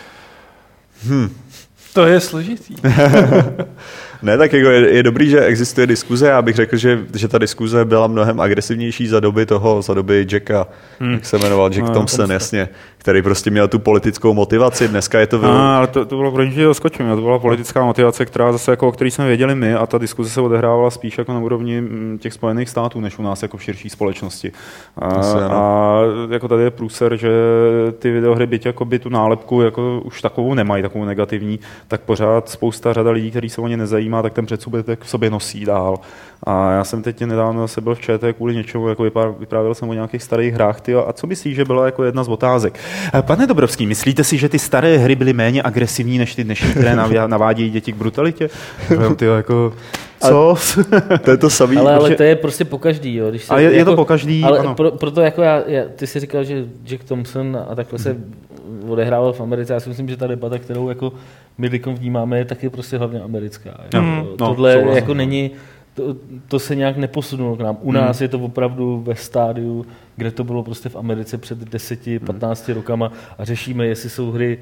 [1.05, 1.29] Hm.
[1.93, 2.75] To je složitý.
[4.23, 6.27] Ne, tak jako je, je dobrý, že existuje diskuze.
[6.27, 10.27] Já bych řekl, že, že ta diskuze byla mnohem agresivnější za doby toho, za doby
[10.31, 10.67] Jacka,
[10.99, 11.11] hmm.
[11.11, 14.87] jak se jmenoval, Jack no, Thompson, jasně, který prostě měl tu politickou motivaci.
[14.87, 15.39] Dneska je to...
[15.39, 15.53] Byl...
[15.53, 17.09] No, ale to, to bylo pro že skočím.
[17.09, 20.29] To byla politická motivace, která zase, jako, o který jsme věděli my, a ta diskuze
[20.29, 23.63] se odehrávala spíš jako na úrovni mm, těch Spojených států, než u nás jako v
[23.63, 24.51] širší společnosti.
[24.97, 25.99] A, Asi, a
[26.29, 27.31] jako tady je průser, že
[27.99, 32.49] ty videohry, byť jako by tu nálepku jako už takovou nemají, takovou negativní, tak pořád
[32.49, 35.65] spousta řada lidí, kteří se o ně nezajímají, má, tak ten předsudek v sobě nosí
[35.65, 35.99] dál.
[36.43, 39.03] A já jsem teď nedávno zase byl v ČT kvůli něčemu, jako
[39.39, 40.81] vyprávěl jsem o nějakých starých hrách.
[40.81, 42.79] Tyjo, a co myslíš, že byla jako jedna z otázek?
[43.13, 46.71] Eh, pane Dobrovský, myslíte si, že ty staré hry byly méně agresivní než ty dnešní,
[46.71, 46.95] které
[47.27, 48.49] navádějí děti k brutalitě?
[49.15, 49.73] Tyjo, jako,
[50.19, 50.55] co?
[51.23, 51.77] to je to samý.
[51.77, 53.29] Ale, ale to je prostě po každý, jo.
[53.29, 54.75] Když se, a je, jako, je to po každý, Ale ano.
[54.75, 58.17] Pro, proto jako já, já, ty jsi říkal, že Jack Thompson a takhle se
[58.87, 59.73] odehrával v Americe.
[59.73, 61.13] Já si myslím, že ta debata, kterou jako
[61.57, 63.83] my vnímáme, je taky prostě hlavně americká.
[63.93, 64.15] Mm.
[64.15, 64.95] No, Tohle souhlasím.
[64.95, 65.51] jako není,
[65.93, 66.15] to,
[66.47, 67.77] to se nějak neposunulo k nám.
[67.81, 68.23] U nás hmm.
[68.23, 69.85] je to opravdu ve stádiu,
[70.15, 72.75] kde to bylo prostě v Americe před 10-15 hmm.
[72.75, 74.59] rokama a řešíme, jestli jsou hry.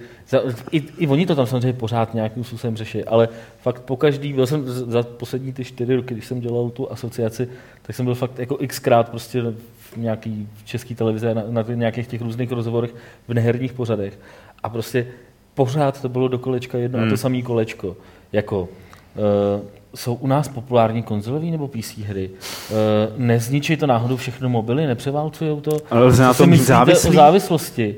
[0.72, 3.30] I, I oni to tam samozřejmě pořád nějakým způsobem řeší, ale
[3.62, 7.48] fakt po každý, byl jsem za poslední ty čtyři roky, když jsem dělal tu asociaci,
[7.82, 9.42] tak jsem byl fakt jako xkrát prostě
[9.78, 12.96] v nějaký v české televize, na, na nějakých těch různých rozhovorech
[13.28, 14.20] v neherních pořadech.
[14.64, 15.08] A prostě
[15.54, 17.08] pořád to bylo do kolečka jedno hmm.
[17.08, 17.18] a to hmm.
[17.18, 17.98] samé kolečko.
[18.34, 18.68] Jako uh,
[19.96, 22.30] jsou u nás populární konzolové nebo PC hry?
[22.30, 22.78] Uh,
[23.18, 25.78] nezničí to náhodou všechno mobily, nepřeválcují to?
[25.90, 27.10] Ale lze na tom závislí?
[27.10, 27.96] o závislosti.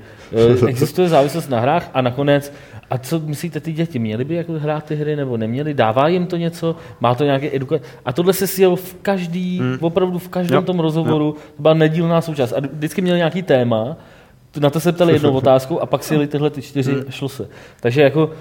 [0.62, 2.54] Uh, existuje závislost na hrách a nakonec
[2.93, 3.99] a co myslíte ty děti?
[3.99, 5.74] Měly by jako hrát ty hry nebo neměly?
[5.74, 6.76] Dává jim to něco?
[6.99, 7.84] Má to nějaké edukace?
[8.06, 9.78] A tohle se sjel v každý, hmm.
[9.82, 10.62] opravdu v každém jo.
[10.62, 11.26] tom rozhovoru.
[11.26, 11.34] Jo.
[11.56, 12.54] To byla nedílná součást.
[12.54, 13.97] A vždycky měl nějaký téma
[14.60, 17.04] na to se ptali jednou otázkou a pak si jeli tyhle ty čtyři hmm.
[17.10, 17.47] šlo se.
[17.80, 18.32] Takže jako uh,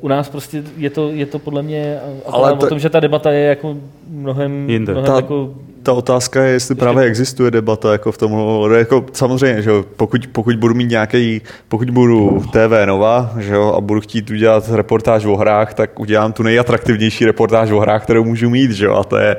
[0.00, 3.00] u nás prostě je to, je to podle mě Ale to, o tom, že ta
[3.00, 3.76] debata je jako
[4.08, 4.92] mnohem, Jinde.
[4.92, 5.54] mnohem ta, jako
[5.86, 8.32] ta otázka je, jestli právě existuje debata jako v tom,
[8.76, 13.80] jako samozřejmě, že pokud, pokud budu mít nějaký, pokud budu TV Nova, že jo, a
[13.80, 18.50] budu chtít udělat reportáž o hrách, tak udělám tu nejatraktivnější reportáž o hrách, kterou můžu
[18.50, 19.36] mít, že jo, a to je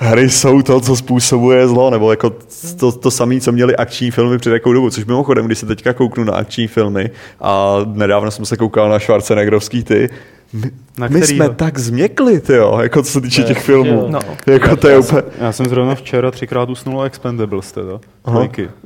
[0.00, 2.32] hry jsou to, co způsobuje zlo, nebo jako
[2.78, 5.92] to, to samé, co měli akční filmy před jakou dobu, což mimochodem, když se teďka
[5.92, 10.10] kouknu na akční filmy a nedávno jsem se koukal na Schwarzeneggerovský ty,
[10.52, 14.06] my, na my jsme tak změkli, jo, jako co se týče těch filmů.
[14.08, 14.18] No.
[14.46, 15.22] Jako to je já, úplně...
[15.40, 18.00] já jsem zrovna včera třikrát usnul Expendables teda.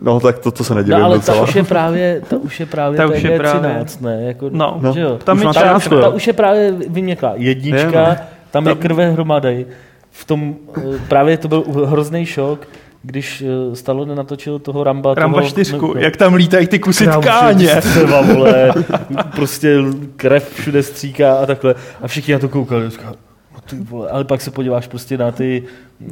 [0.02, 1.38] No tak to, to se nedivím no, ale docela.
[1.38, 3.70] ta už je právě, ta už je právě ta už je právě...
[3.70, 4.24] 13, ne?
[4.24, 4.92] Jako, no, no.
[4.92, 5.18] Že jo?
[5.24, 7.32] Tam už ta, ta, ta, už je právě vyměklá.
[7.36, 8.16] Jednička, je, no.
[8.50, 9.66] tam je krve hromadej
[10.14, 12.68] v tom eh, právě to byl hrozný šok,
[13.02, 15.14] když eh, Stallone natočil toho Ramba.
[15.14, 17.68] Ramba toho, čtyřku, no, jak tam lítají ty kusy tkáně.
[17.82, 18.72] Střeva, vole,
[19.36, 19.76] prostě
[20.16, 21.74] krev všude stříká a takhle.
[22.02, 22.90] A všichni na to koukali.
[22.90, 23.16] Říkali,
[23.70, 25.62] ty vole, ale pak se podíváš prostě na ty,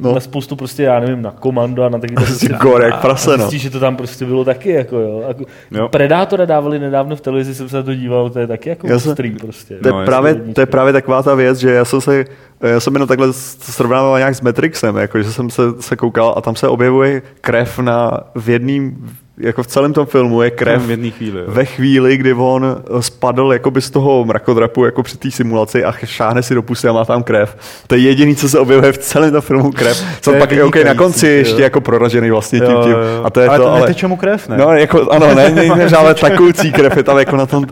[0.01, 0.15] No.
[0.15, 3.37] na spoustu prostě, já nevím, na komando a na taky Prostě gore jak prase, no.
[3.37, 5.25] Zjistíš, že to tam prostě bylo taky, jako jo.
[5.29, 5.89] Jako, Jo.
[5.89, 8.99] Predátora dávali nedávno v televizi, jsem se na to díval, to je taky jako Já
[8.99, 9.79] jsem- stream prostě.
[9.79, 12.25] To je, No, právě, to je právě taková ta věc, že já jsem se,
[12.63, 16.41] já jsem jenom takhle srovnával nějak s Matrixem, jako, že jsem se, se koukal a
[16.41, 19.11] tam se objevuje krev na, v jedním,
[19.43, 21.41] jako v celém tom filmu je krev v jedné chvíli.
[21.41, 21.45] Jo.
[21.49, 26.43] ve chvíli, kdy on spadl jakoby z toho mrakodrapu jako při té simulaci a šáhne
[26.43, 27.57] si do pusy a má tam krev.
[27.87, 30.05] To je jediný, co se objevuje v celém tom filmu krev.
[30.21, 31.65] Co pak je okay, na konci vynikající, ještě jo.
[31.65, 32.93] jako proražený vlastně tím, Jo, tím.
[32.93, 33.25] jo, jo.
[33.25, 33.81] A to je ale to, to ale...
[33.81, 34.57] neteče mu krev, ne?
[34.57, 37.67] No, jako, ano, ne, ne, ne, ale takoucí krev je tam jako na tom.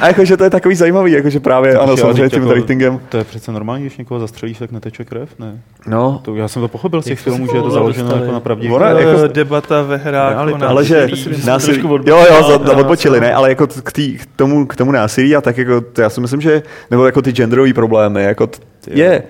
[0.00, 3.00] A jakože to je takový zajímavý, jakože právě, ano, Počkej, ale samozřejmě tím jako- ratingem.
[3.08, 5.60] To je přece normální, když někoho zastřelíš, tak neteče krev, ne?
[5.86, 8.40] No, To, já jsem to pochopil z těch filmů, že je to založeno jako na
[8.40, 8.76] pravdivých.
[8.76, 11.08] Ona- Jako jako- debata ve hrách o ale že
[11.46, 11.80] násilí.
[11.80, 12.66] jo, jo, odbočili.
[12.66, 15.80] za, odbočili, ne, ale jako k, tý, k, tomu, k tomu násilí a tak jako,
[15.80, 18.58] to já si myslím, že, nebo jako ty genderové problémy, jako t,
[18.90, 19.22] je,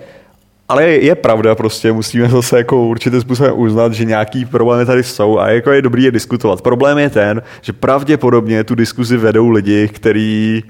[0.69, 5.39] ale je, pravda prostě, musíme zase jako určitým způsobem uznat, že nějaký problémy tady jsou
[5.39, 6.61] a jako je dobrý je diskutovat.
[6.61, 10.63] Problém je ten, že pravděpodobně tu diskuzi vedou lidi, který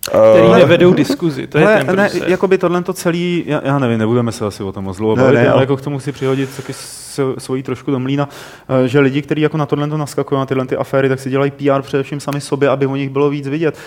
[0.00, 2.28] který eh, nevedou diskuzi, to je ten ne, průser.
[2.30, 5.16] jako by tohle to celý, já, já nevím, nebudeme se asi o tom moc dlouho
[5.16, 7.06] Ne, bavit, ne, ale jako k tomu si přihodit taky s-
[7.38, 8.28] svojí trošku do mlína,
[8.84, 11.30] eh, že lidi, kteří jako na tohle to naskakují, na tyhle ty aféry, tak si
[11.30, 13.78] dělají PR především sami sobě, aby o nich bylo víc vidět.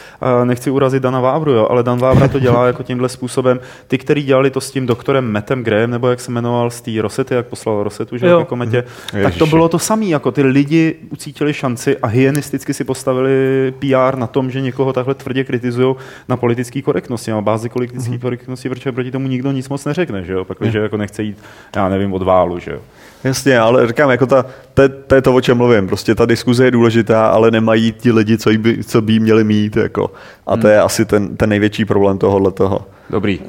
[0.42, 3.60] Eh, Nechci urazit Dana Vávru, jo, ale Dan Vávra to dělá jako tímhle způsobem.
[3.88, 6.92] Ty, kteří dělali to s tím doktorem Metem Graham, nebo jak se jmenoval z té
[7.02, 8.32] Rosety, jak poslal Rosetu, že Jo.
[8.32, 8.82] jo, ke kometě,
[9.12, 9.50] tak to Ježiši.
[9.50, 14.52] bylo to samé, jako ty lidi ucítili šanci a hyenisticky si postavili PR na tom,
[14.52, 15.96] že někoho takhle tvrdě kritizují
[16.30, 18.20] na politické korektnosti, na bázi politické Mhm.
[18.20, 21.38] korektnosti, protože proti tomu nikdo nic moc neřekne, že jo, pak, že jako nechce jít,
[21.76, 22.80] já nevím, od válu, že jo.
[23.24, 25.88] Jasně, ale říkám, jako ta, to, je- to je to, o čem mluvím.
[25.88, 29.76] Prostě ta diskuze je důležitá, ale nemají ti lidi, co, by, co by měli mít.
[29.78, 30.12] Jako.
[30.48, 32.86] A to je asi ten, ten největší problém tohohle toho.
[33.10, 33.40] Dobrý,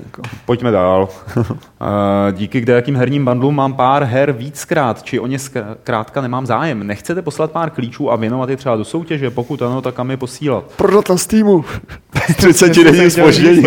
[0.47, 1.09] pojďme dál.
[1.83, 6.47] Eh, Díky kde jakým herním bandlům mám pár her víckrát, či o ně zkrátka nemám
[6.47, 6.87] zájem.
[6.87, 9.31] Nechcete poslat pár klíčů a věnovat je třeba do soutěže?
[9.31, 10.65] Pokud ano, tak kam je posílat?
[10.77, 11.65] Prodat na Steamu.
[12.37, 13.65] 30 denní spoždění.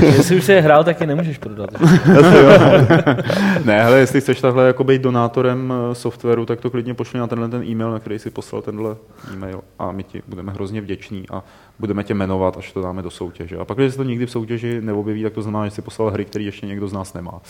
[0.00, 1.70] Jestli už se je hrál, tak je nemůžeš prodat.
[3.64, 7.26] Ne, hele, jestli chceš takhle jako být donátorem eh, softwaru, tak to klidně pošli na
[7.26, 8.96] tenhle ten e-mail, na který si poslal tenhle
[9.32, 11.42] e-mail a my ti budeme hrozně vděční a
[11.78, 13.56] budeme tě jmenovat, až to dáme do soutěže.
[13.56, 16.10] A pak, když se to nikdy v soutěži neobjeví, tak to znamená, že si poslal
[16.10, 17.40] hry, které ještě někdo z nás nemá.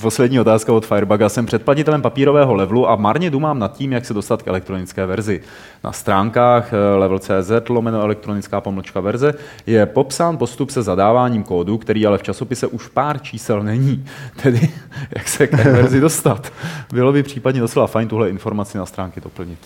[0.00, 1.28] Poslední otázka od Firebuga.
[1.28, 5.40] Jsem předplatitelem papírového levelu a marně dumám nad tím, jak se dostat k elektronické verzi.
[5.84, 9.34] Na stránkách eh, level.cz lomeno elektronická pomlčka verze
[9.66, 14.04] je popsán postup se zadáváním kódu, který ale v časopise už pár čísel není.
[14.42, 14.70] Tedy
[15.16, 16.52] jak se k té verzi dostat.
[16.92, 19.58] Bylo by případně docela fajn tuhle informaci na stránky doplnit.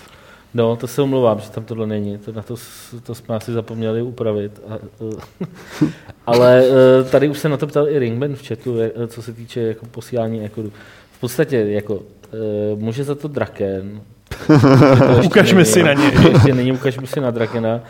[0.55, 2.19] No, to se omlouvám, že tam tohle není.
[2.19, 2.55] To, na to,
[3.03, 4.61] to jsme asi zapomněli upravit.
[4.69, 5.87] A, eh,
[6.27, 9.33] ale eh, tady už se na to ptal i Ringman v chatu, eh, co se
[9.33, 10.73] týče jako posílání ekodu.
[11.13, 12.03] V podstatě jako,
[12.75, 14.01] může za to Draken.
[14.47, 16.11] To Ukažme není, si na něj.
[16.33, 17.81] Ještě není, ukažme si na Drakena.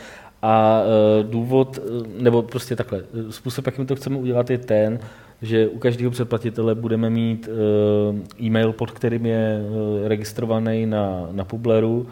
[0.43, 0.83] A
[1.23, 1.79] důvod,
[2.19, 4.99] nebo prostě takhle, způsob, jakým to chceme udělat, je ten,
[5.43, 7.49] že u každého předplatitele budeme mít
[8.43, 9.63] e-mail, pod kterým je
[10.05, 12.07] registrovaný na, na Publeru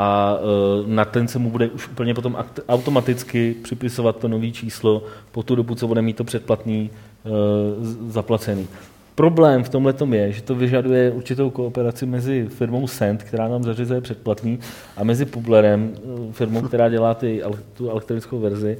[0.00, 2.36] a eh, na ten se mu bude už úplně potom
[2.68, 7.30] automaticky připisovat to nový číslo po tu dobu, co bude mít to předplatný eh,
[8.08, 8.68] zaplacený.
[9.14, 14.00] Problém v tomhle je, že to vyžaduje určitou kooperaci mezi firmou Send, která nám zařizuje
[14.00, 14.58] předplatný,
[14.96, 17.42] a mezi Publerem, eh, firmou, která dělá ty,
[17.74, 18.78] tu elektronickou verzi.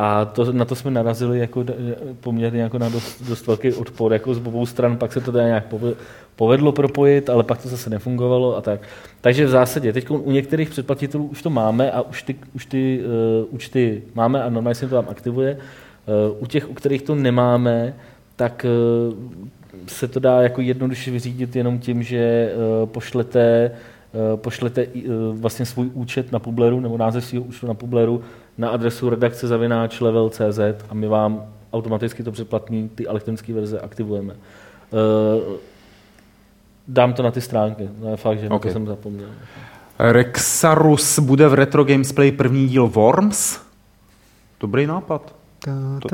[0.00, 1.74] A to, na to jsme narazili jako d-
[2.20, 5.46] poměrně jako na dost, dost velký odpor jako z obou stran, pak se to teda
[5.46, 5.94] nějak pove-
[6.36, 8.80] povedlo propojit, ale pak to zase nefungovalo a tak.
[9.20, 13.00] Takže v zásadě teď u některých předplatitelů už to máme a už ty, už ty
[13.00, 15.58] uh, účty máme a normálně se to tam aktivuje.
[15.58, 17.94] Uh, u těch, u kterých to nemáme,
[18.36, 18.66] tak
[19.08, 19.14] uh,
[19.86, 23.70] se to dá jako jednoduše vyřídit jenom tím, že uh, pošlete
[24.36, 24.86] pošlete
[25.32, 28.22] vlastně svůj účet na Publeru nebo název svého účtu na Publeru
[28.58, 31.42] na adresu redakce zavináč level.cz a my vám
[31.72, 34.34] automaticky to předplatný, ty elektronické verze aktivujeme.
[34.34, 35.56] Uh,
[36.88, 38.70] dám to na ty stránky, to je fakt, že okay.
[38.70, 39.28] to jsem zapomněl.
[39.98, 43.60] Rexarus bude v Retro Games Play první díl Worms?
[44.60, 45.34] Dobrý nápad.
[45.60, 46.08] To?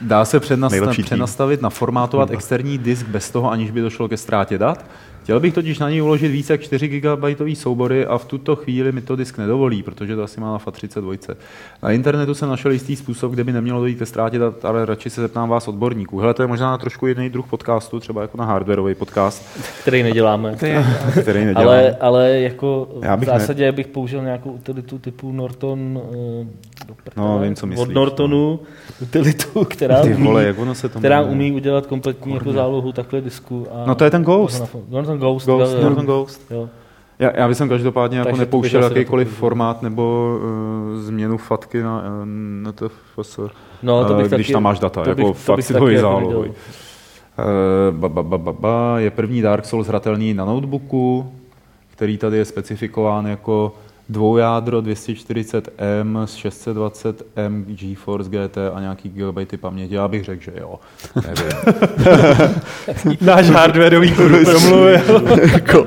[0.00, 0.40] Dá se
[0.96, 1.04] tým.
[1.04, 4.84] přenastavit, naformátovat externí disk bez toho, aniž by došlo ke ztrátě dat?
[5.26, 7.24] Chtěl bych totiž na něj uložit více jak 4 GB
[7.54, 11.36] soubory a v tuto chvíli mi to disk nedovolí, protože to asi má na FAT32.
[11.82, 15.10] Na internetu jsem našel jistý způsob, kde by nemělo dojít ke ztrátě dat, ale radši
[15.10, 16.18] se zeptám vás odborníků.
[16.18, 20.02] Hele, to je možná na trošku jiný druh podcastu, třeba jako na hardwareový podcast, který
[20.02, 20.54] neděláme.
[21.22, 21.68] který nedělám.
[21.68, 26.00] Ale, ale jako Já v bych ne- zásadě bych použil nějakou utilitu typu Norton
[26.42, 26.46] eh,
[27.16, 28.60] No, vím, co myslíš, od Nortonu,
[29.02, 31.34] utilitu, která Ty umí, vole, jak ono se to která jmenuje?
[31.34, 33.66] umí udělat kompletní jako zálohu takhle disku.
[33.72, 34.76] A No to je ten Ghost.
[34.88, 35.46] Norton Ghost.
[35.46, 35.82] Ghost, jo.
[35.82, 36.50] Norton Ghost.
[36.50, 36.68] Jo.
[37.18, 40.36] Já, já bych každopádně jako nepouštěl jakýkoliv formát nebo
[40.94, 43.40] uh, změnu fatky na uh, NTFS,
[43.82, 45.72] No, to eh, bych když taky, tam máš data, to jako bych, to fakt si
[45.74, 46.52] to jako zálohuj.
[47.38, 51.32] Eh, ba, ba, ba, ba, ba, je první Dark Souls hratelný na notebooku,
[51.90, 53.72] který tady je specifikován jako
[54.08, 59.94] dvoujádro 240M s 620M GeForce GT a nějaký gigabajty paměti.
[59.94, 60.74] Já bych řekl, že jo.
[61.26, 61.52] Nevím.
[63.26, 64.98] Náš hardwareový guru promluvil.
[65.52, 65.86] jako,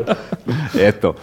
[0.80, 1.16] Je to.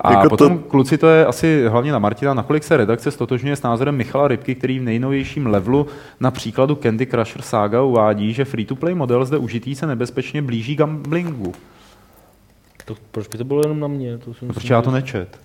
[0.00, 0.64] A Jako to- potom, to...
[0.68, 4.54] kluci, to je asi hlavně na Martina, nakolik se redakce stotožňuje s názorem Michala Rybky,
[4.54, 5.86] který v nejnovějším levelu
[6.20, 11.52] na příkladu Candy Crusher Saga uvádí, že free-to-play model zde užitý se nebezpečně blíží gamblingu.
[12.84, 14.18] To, proč by to bylo jenom na mě?
[14.18, 15.38] To si myslím, Protože já to nečet.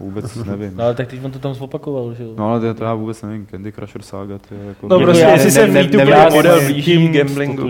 [0.00, 0.72] Vůbec nevím.
[0.76, 2.30] No, ale tak teď on to tam zopakoval, že jo?
[2.36, 3.46] No ale to, to já vůbec nevím.
[3.46, 4.88] Candy Crusher Saga, to je jako...
[4.88, 7.68] No, prostě, já jestli se free to nevím, play si model blíží tím gamblingu.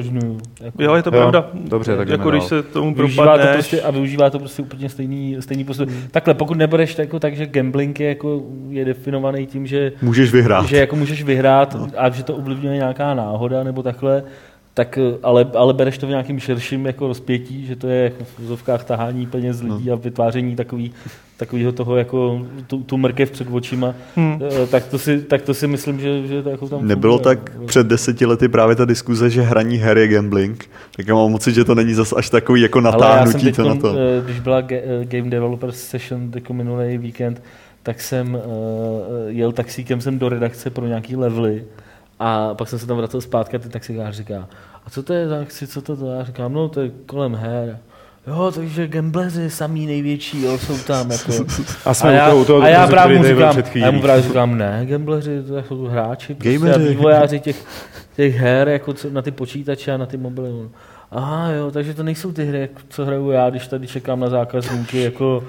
[0.60, 1.50] Jako- Jo, je to Jo, pravda.
[1.54, 3.54] dobře, tak jdeme jako když se tomu Využívá to propadneš.
[3.54, 5.88] prostě a využívá to prostě úplně stejný, stejný postup.
[6.10, 10.32] Takhle, pokud nebereš to jako tak, že gambling je, jako, je definovaný tím, že, můžeš
[10.32, 10.66] vyhrát.
[10.66, 11.88] že jako můžeš vyhrát no.
[11.96, 14.22] a že to ovlivňuje nějaká náhoda nebo takhle,
[14.76, 18.38] tak, ale, ale bereš to v nějakým širším jako rozpětí, že to je jako v
[18.38, 20.92] vozovkách tahání peněz z lidí a vytváření takový,
[21.36, 24.38] takového toho jako tu, tu mrkev před očima, Hmm.
[24.62, 27.36] eh, tak, to si, tak to si myslím, že, že to jako tam Nebylo funguje,
[27.36, 27.66] tak no.
[27.66, 31.54] před deseti lety právě ta diskuze, že hraní her je gambling, tak já mám pocit,
[31.54, 33.94] že to není zas až takový jako natáhnutí to na to.
[34.24, 37.42] když byla Ga- eh, Game Developers Session jako minulý víkend,
[37.82, 38.38] tak jsem
[39.26, 41.64] jel taxíkem sem do redakce pro nějaký levely
[42.18, 44.48] a pak jsem se tam vracel zpátky a ten taxikář říká,
[44.86, 46.06] a co to je za akci, co to to?
[46.12, 47.78] Já říkám, no to je kolem her.
[48.26, 51.32] Jo, takže gambleři samý největší, jo, jsou tam jako.
[51.84, 54.22] A jsme a já, u toho, a já právě mu říkám, a já mu právě
[54.22, 57.64] říkám, ne, gambleři, to jsou hráči, prostě, vývojáři těch,
[58.16, 60.50] těch her, jako co, na ty počítače a na ty mobily.
[60.52, 60.68] no.
[61.10, 65.02] Aha, jo, takže to nejsou ty hry, co hraju já, když tady čekám na zákazníky,
[65.02, 65.44] jako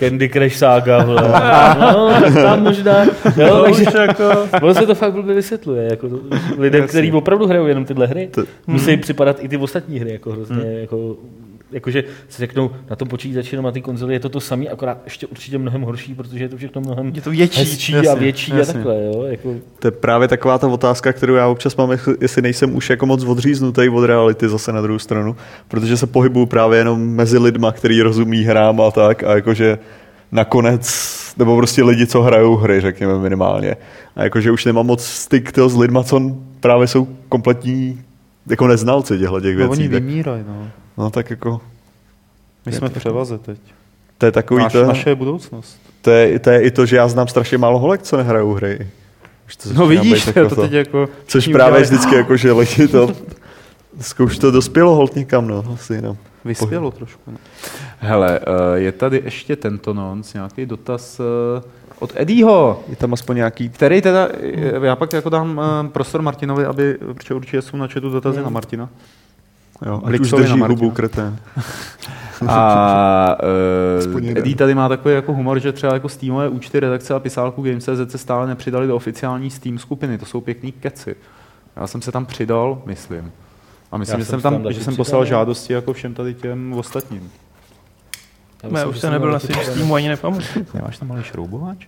[0.00, 1.22] Candy Crush Saga, vole.
[1.80, 3.04] No, tak tam možná,
[3.36, 4.24] jo, To takže jako...
[4.62, 6.18] ono se to fakt blbě vysvětluje, jako to,
[6.58, 10.30] lidem, kteří opravdu hrajou jenom tyhle hry, To- musí připadat i ty ostatní hry, jako
[10.32, 11.16] hrozně, jako
[11.72, 14.98] jakože si řeknou na tom počítači nebo na ty konzoli je to to samé, akorát
[15.04, 17.60] ještě určitě mnohem horší, protože je to všechno mnohem Je to větší.
[17.60, 18.70] hezčí a jasně, větší jasně.
[18.70, 21.90] a takhle, jo, jako, To je právě taková ta otázka, kterou já občas mám,
[22.20, 25.36] jestli- nejsem už jako moc odříznutý od reality zase na druhou stranu,
[25.68, 29.78] protože se pohybuju právě jenom mezi lidma, který rozumí hrám a tak a jakože
[30.32, 31.08] nakonec,
[31.38, 33.76] nebo prostě lidi, co hrajou hry, řekněme minimálně.
[34.16, 36.20] A jakože už nemám moc styk s lidma, co
[36.60, 38.00] právě jsou kompletní
[38.50, 39.70] jako neznalci těchto těch No, věcí.
[39.82, 40.68] oni tak, vymírají, no.
[40.98, 41.60] no tak jako,
[42.66, 43.58] My jsme v převaze teď.
[44.18, 45.78] to je takový, Naš, to, naše je budoucnost.
[46.02, 48.88] to, je, to je i to, že já znám strašně málo holek, co nehrajou hry.
[49.46, 51.08] Už to No vidíš, to, jako to teď jako...
[51.26, 53.12] Což právě udělali- vždycky jako, že lidi to...
[54.00, 56.16] Zkouš to dospělo holt někam, no, asi no.
[56.44, 57.20] Vyspělo trošku.
[57.30, 57.38] No.
[57.98, 61.62] Hele, eh, je tady ještě tento nonc, nějaký dotaz eh,
[61.98, 63.68] od Eddieho, Je tam aspoň nějaký...
[63.68, 67.86] který teda, eh, já pak jako dám eh, prostor Martinovi, aby, protože určitě jsou na
[67.86, 68.88] chatu dotazy na Martina.
[69.86, 71.38] Jo, ať už drží hubu kretén.
[72.48, 73.36] A
[74.14, 74.28] uh.
[74.28, 78.10] Eddie tady má takový jako humor, že třeba jako Steamové účty redakce a pisálku Games.cz
[78.10, 80.18] se stále nepřidali do oficiální Steam skupiny.
[80.18, 81.16] To jsou pěkný keci.
[81.76, 83.32] Já jsem se tam přidal, myslím.
[83.92, 86.14] A myslím, Já že jsem jsem se tam tam, že jsem poslal žádosti jako všem
[86.14, 87.30] tady těm ostatním.
[88.62, 89.56] Já Ne, myslím, už jsem nebyl na svým.
[89.62, 90.66] Steamu, ani nepamatuju.
[90.74, 91.86] Nemáš tam malý šroubovač?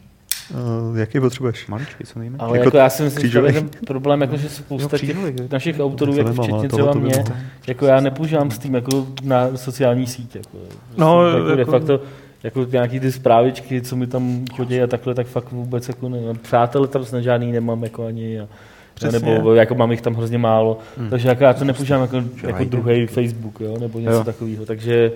[0.91, 1.67] Uh, jaký potřebuješ?
[1.67, 2.41] Maličký, co nejmenší.
[2.41, 6.13] Ale Jako jako, já si myslím, že ten problém, jako, že spousta těch našich autorů,
[6.13, 7.37] To jako nemám, včetně třeba mě, bylo.
[7.67, 10.35] jako já nepoužívám Steam jako na sociální síť.
[10.37, 10.59] Jako,
[10.97, 12.01] No, jako, jako- de facto,
[12.43, 16.19] jako nějaký ty zprávičky, co mi tam chodí a takhle, tak fakt vůbec jako ne,
[16.43, 18.49] přátelé tam snad žádný nemám jako ani a,
[18.95, 19.19] Přesně.
[19.35, 21.11] nebo jako mám jich tam hrozně málo, hmm.
[21.11, 24.25] takže jako já to nepoužívám jako, jako druhý Facebook, jo, nebo něco Jo.
[24.25, 25.13] takového, takže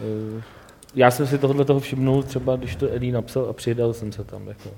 [0.00, 0.42] eh,
[0.96, 4.24] já jsem si tohle toho všimnul třeba, když to Eddie napsal a přidal jsem se
[4.24, 4.48] tam.
[4.48, 4.68] Jako,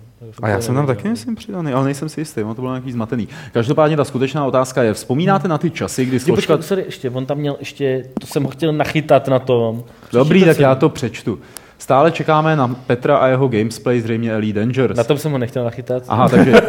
[0.43, 2.93] A já jsem tam taky myslím přidaný, ale nejsem si jistý, ono to bylo nějaký
[2.93, 3.29] zmatený.
[3.53, 6.57] Každopádně ta skutečná otázka je, vzpomínáte na ty časy, kdy Je, složka...
[6.57, 9.85] počkej, sorry, ještě, on tam měl ještě, to jsem ho chtěl nachytat na tom.
[10.13, 11.39] Dobrý, tak já to přečtu.
[11.79, 14.97] Stále čekáme na Petra a jeho gamesplay, zřejmě Elite Dangerous.
[14.97, 16.03] Na tom jsem ho nechtěl nachytat.
[16.09, 16.53] Aha, takže...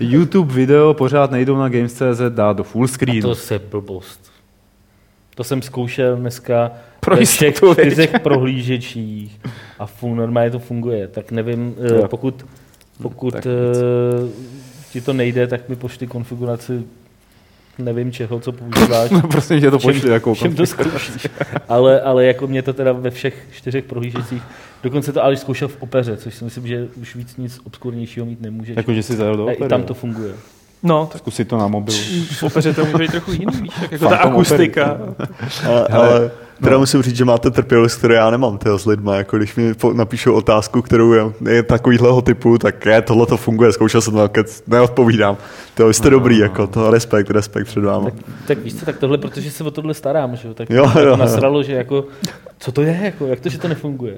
[0.00, 3.22] YouTube video pořád nejdou na Games.cz dát do full A screenu.
[3.22, 4.33] to se blbost.
[5.34, 9.40] To jsem zkoušel dneska Pro ve všech čtyřech prohlížečích
[9.78, 11.08] a fun, normálně to funguje.
[11.08, 12.08] Tak nevím, eh, Jo.
[12.08, 12.46] pokud,
[13.02, 14.28] pokud tak eh,
[14.92, 16.82] ti to nejde, tak mi pošli konfiguraci
[17.78, 19.10] nevím čeho, co používáš.
[19.14, 21.26] No, prosím tě to pošli jako všem to zkoušíš.
[21.68, 24.42] ale, ale jako mě to teda ve všech čtyřech prohlížecích,
[24.82, 28.40] dokonce to ale zkoušel v opeře, což si myslím, že už víc nic obskurnějšího mít
[28.40, 28.76] nemůžeš.
[28.76, 29.64] Jako, že si zajel do opery.
[29.64, 30.34] i tam to funguje.
[30.82, 31.98] No, tak Zkusit to na mobilu.
[32.32, 34.98] v opeře to může být trochu jiný, víš, tak jako ta Phantom akustika.
[35.92, 36.30] Ale,
[36.62, 39.16] teda musím říct, že máte trpělivost, kterou já nemám tyho s lidma.
[39.16, 43.72] Jako když mi napíšou otázku, kterou je, je takovýhleho typu, tak je, tohle to funguje,
[43.72, 45.36] zkoušel jsem to, kec, neodpovídám.
[45.74, 48.04] To jste dobrý, jako to respekt, respekt před váma.
[48.10, 48.14] Tak,
[48.46, 50.90] tak víš co, tak tohle, protože se o tohle starám, že jo, tak Jo, jo,
[50.94, 51.16] jo, jo, jo.
[51.16, 52.04] nasralo, že jako,
[52.58, 54.16] co to je, jako, jak to, že to nefunguje.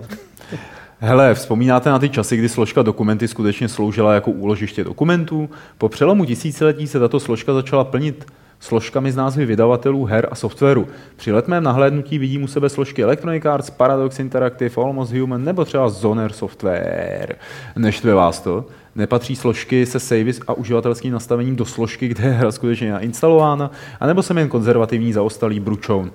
[0.99, 5.51] Hele, vzpomínáte na ty časy, kdy složka dokumenty skutečně sloužila jako úložiště dokumentů?
[5.79, 8.27] Po přelomu tisíciletí se tato složka začala plnit
[8.61, 10.89] složkami z názvy vydavatelů her a softwaru.
[11.17, 15.89] Při letmém nahlédnutí vidím u sebe složky Electronic Arts, Paradox Interactive, Almost Human nebo třeba
[15.89, 17.37] Zoner Software.
[17.77, 18.65] Neštve vás to?
[18.95, 23.71] Nepatří složky se savey a uživatelským nastavením do složky, kde je hra skutečně nainstalována,
[24.01, 26.13] anebo jsem jen konzervativní zaostalý bručoun.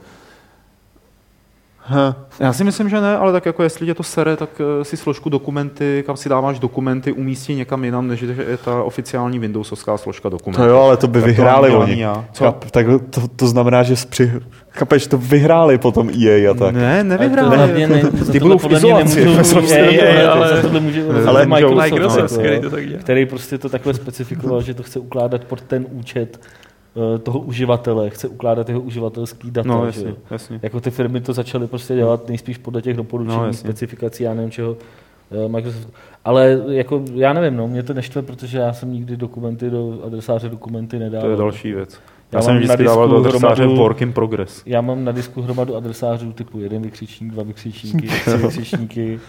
[1.83, 2.15] Ha.
[2.39, 4.49] Já si myslím, že ne, ale tak jako jestli tě to sere, tak
[4.81, 9.39] eh, si složku dokumenty, kam si dáváš dokumenty, umístí někam jinam, než je ta oficiální
[9.39, 10.61] Windowsovská složka dokumentů.
[10.63, 12.05] To jo, ale to by Tak to vyhráli dělat oni.
[12.33, 12.43] Co?
[12.43, 14.31] Chap, tak to, to, znamená, že při,
[14.69, 16.75] chápeš, to vyhráli potom EA a tak.
[16.75, 17.87] Ne, to nevyhráli.
[17.87, 19.25] ne, jako- za ty budou v izolaci.
[20.27, 22.99] ale- tohle Microsoft, Microsoft, který to tak dělá.
[22.99, 26.39] který prostě to takhle specifikoval, že to chce ukládat pod ten účet
[27.23, 29.67] toho uživatele, chce ukládat jeho uživatelský data.
[29.69, 30.15] No, že jasně, jo.
[30.31, 30.59] jasně.
[30.63, 33.59] Jako ty firmy to začaly prostě dělat nejspíš podle těch doporučení, No, jasně.
[33.59, 34.77] specifikací, já nevím čeho.
[35.45, 35.89] eh, Microsoft.
[36.25, 40.49] Ale jako, já nevím, no, mě to neštve, protože já jsem nikdy dokumenty do adresáře
[40.49, 41.27] dokumenty nedával.
[41.27, 41.99] To je další věc.
[42.31, 44.61] Já, Já jsem mám na vždycky dával do disku adresáře hromadu- work in progress.
[44.65, 49.19] Já mám na disku hromadu adresářů typu jeden vykřičník, dva vykřičníky, tři vykřičníky,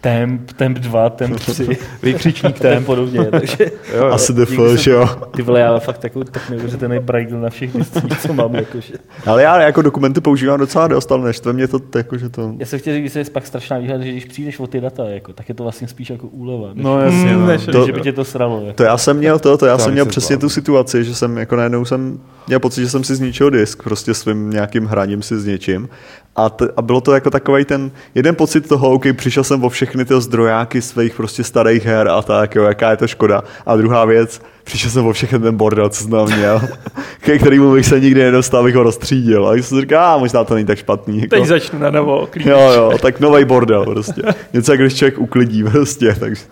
[0.00, 1.68] temp, temp 2, temp 3,
[2.02, 3.24] Vykřičník temp podobně.
[3.24, 3.56] Takže
[3.94, 4.04] Jo, jo.
[4.06, 5.06] Asi defil, se- jo.
[5.36, 8.54] ty vole, já fakt takový tak neuvěřitelný braille na všech discích, co mám.
[8.54, 8.94] Jakože.
[9.26, 12.54] Ale já jako dokumenty používám docela dost, ale neštve mě to, jako, že to...
[12.58, 15.04] Já se chtěl říct, že je pak strašná výhoda, že když přijdeš o ty data,
[15.08, 16.68] jako, tak je to vlastně spíš jako úleva.
[16.74, 17.46] Než, No jasně, no.
[17.46, 18.60] než- To- že by tě to sralo.
[18.60, 18.76] Jako.
[18.76, 21.38] To já jsem měl to, to já To jsem měl přesně tu situaci, že jsem
[21.38, 25.38] jako najednou jsem měl pocit, že jsem si zničil disk, prostě svým nějakým hraním si
[25.38, 25.88] s něčím.
[26.36, 29.68] A, t- a bylo to jako takový ten jeden pocit toho, OK, přišel jsem o
[29.68, 33.42] všechny ty zdrojáky svých prostě starých her a tak, jo, jaká je to škoda.
[33.66, 36.60] A druhá věc, přišel jsem o všechny ten bordel, co jsem tam měl,
[37.20, 39.48] ke kterému bych se nikdy nedostal, abych ho rozstřídil.
[39.48, 41.20] A když jsem si říkal, a možná to není tak špatný.
[41.20, 41.36] Jako.
[41.36, 42.28] Teď začnu na novo.
[42.30, 42.46] klíč.
[42.46, 44.22] Jo, jo, tak nový bordel prostě.
[44.52, 46.42] Něco, jak když člověk uklidí prostě, takže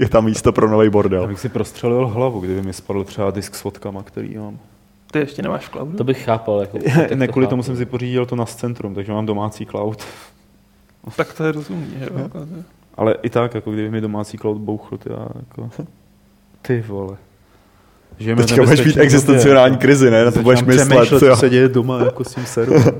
[0.00, 1.26] je tam místo pro nový Já bordel.
[1.26, 4.58] bych si prostřelil hlavu, kdyby mi spadl třeba disk s fotkama, který mám.
[5.14, 5.96] Ty ještě nemáš v cloudu?
[5.96, 6.60] To bych chápal.
[6.60, 6.78] Jako,
[7.14, 7.66] Ne, to kvůli tomu chápu.
[7.66, 10.04] jsem si pořídil to na Centrum, takže mám domácí cloud.
[11.16, 11.86] Tak to je rozumný.
[11.98, 12.08] Že?
[12.18, 12.30] jo?
[12.94, 15.70] Ale i tak, jako kdyby mi domácí cloud bouchl, ty, jako...
[16.62, 17.16] ty vole.
[18.18, 20.24] Žijeme v Teďka budeš mít existenciální krizi, ne?
[20.24, 22.94] Na to budeš myslet, co se děje doma jako s tím serverem.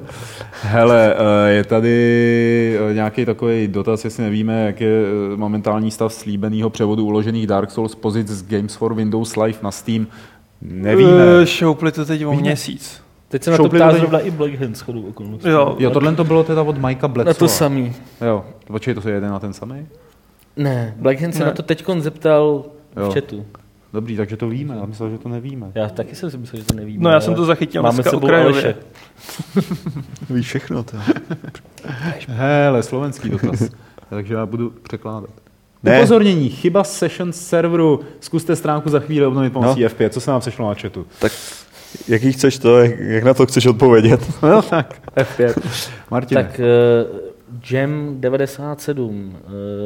[0.63, 6.13] Hele, eh, je tady eh, nějaký takový dotaz, jestli nevíme, jak je eh, momentální stav
[6.13, 10.07] slíbeného převodu uložených Dark Souls pozic z Games for Windows Live na Steam.
[10.65, 11.11] Nevíme.
[11.43, 12.43] Eh, Šoupli to teď o Víme.
[12.43, 13.03] měsíc.
[13.29, 15.49] Teď se na to Šoupli ptá zrovna i Black Hand shodou okolností.
[15.49, 15.77] Jo.
[15.79, 17.29] Jo, tohle to bylo teda od Mikea Blacksova.
[17.31, 17.93] Na to samý.
[18.27, 19.87] Jo, počkej, to je jeden na ten samý?
[20.57, 21.47] Ne, Black Hand se Ne.
[21.47, 22.65] na to teď zeptal
[22.97, 23.11] Jo.
[23.11, 23.47] v chatu.
[23.93, 25.73] Dobrý, takže to víme, já myslel, že to nevíme.
[25.75, 27.05] Já taky jsem si myslel, že to nevíme.
[27.05, 28.75] No já jsem to zachytil Máme dneska okrajově.
[30.31, 30.97] Víš všechno, to.
[32.29, 33.71] Hele, slovenský dotaz.
[34.11, 35.31] takže já budu překládat.
[35.85, 35.99] Ne.
[35.99, 38.01] Upozornění, chyba session serveru.
[38.21, 39.89] Zkuste stránku za chvíli obnovit pomocí No.
[39.89, 40.09] F5.
[40.09, 41.07] Co se nám sešlo na chatu?
[41.19, 41.33] Tak
[42.09, 44.21] jaký chceš to, jak, jak na to chceš odpovědět?
[44.43, 45.63] No tak, F5.
[46.11, 46.43] Martine.
[46.43, 47.19] Tak uh,
[47.71, 49.37] Jam 97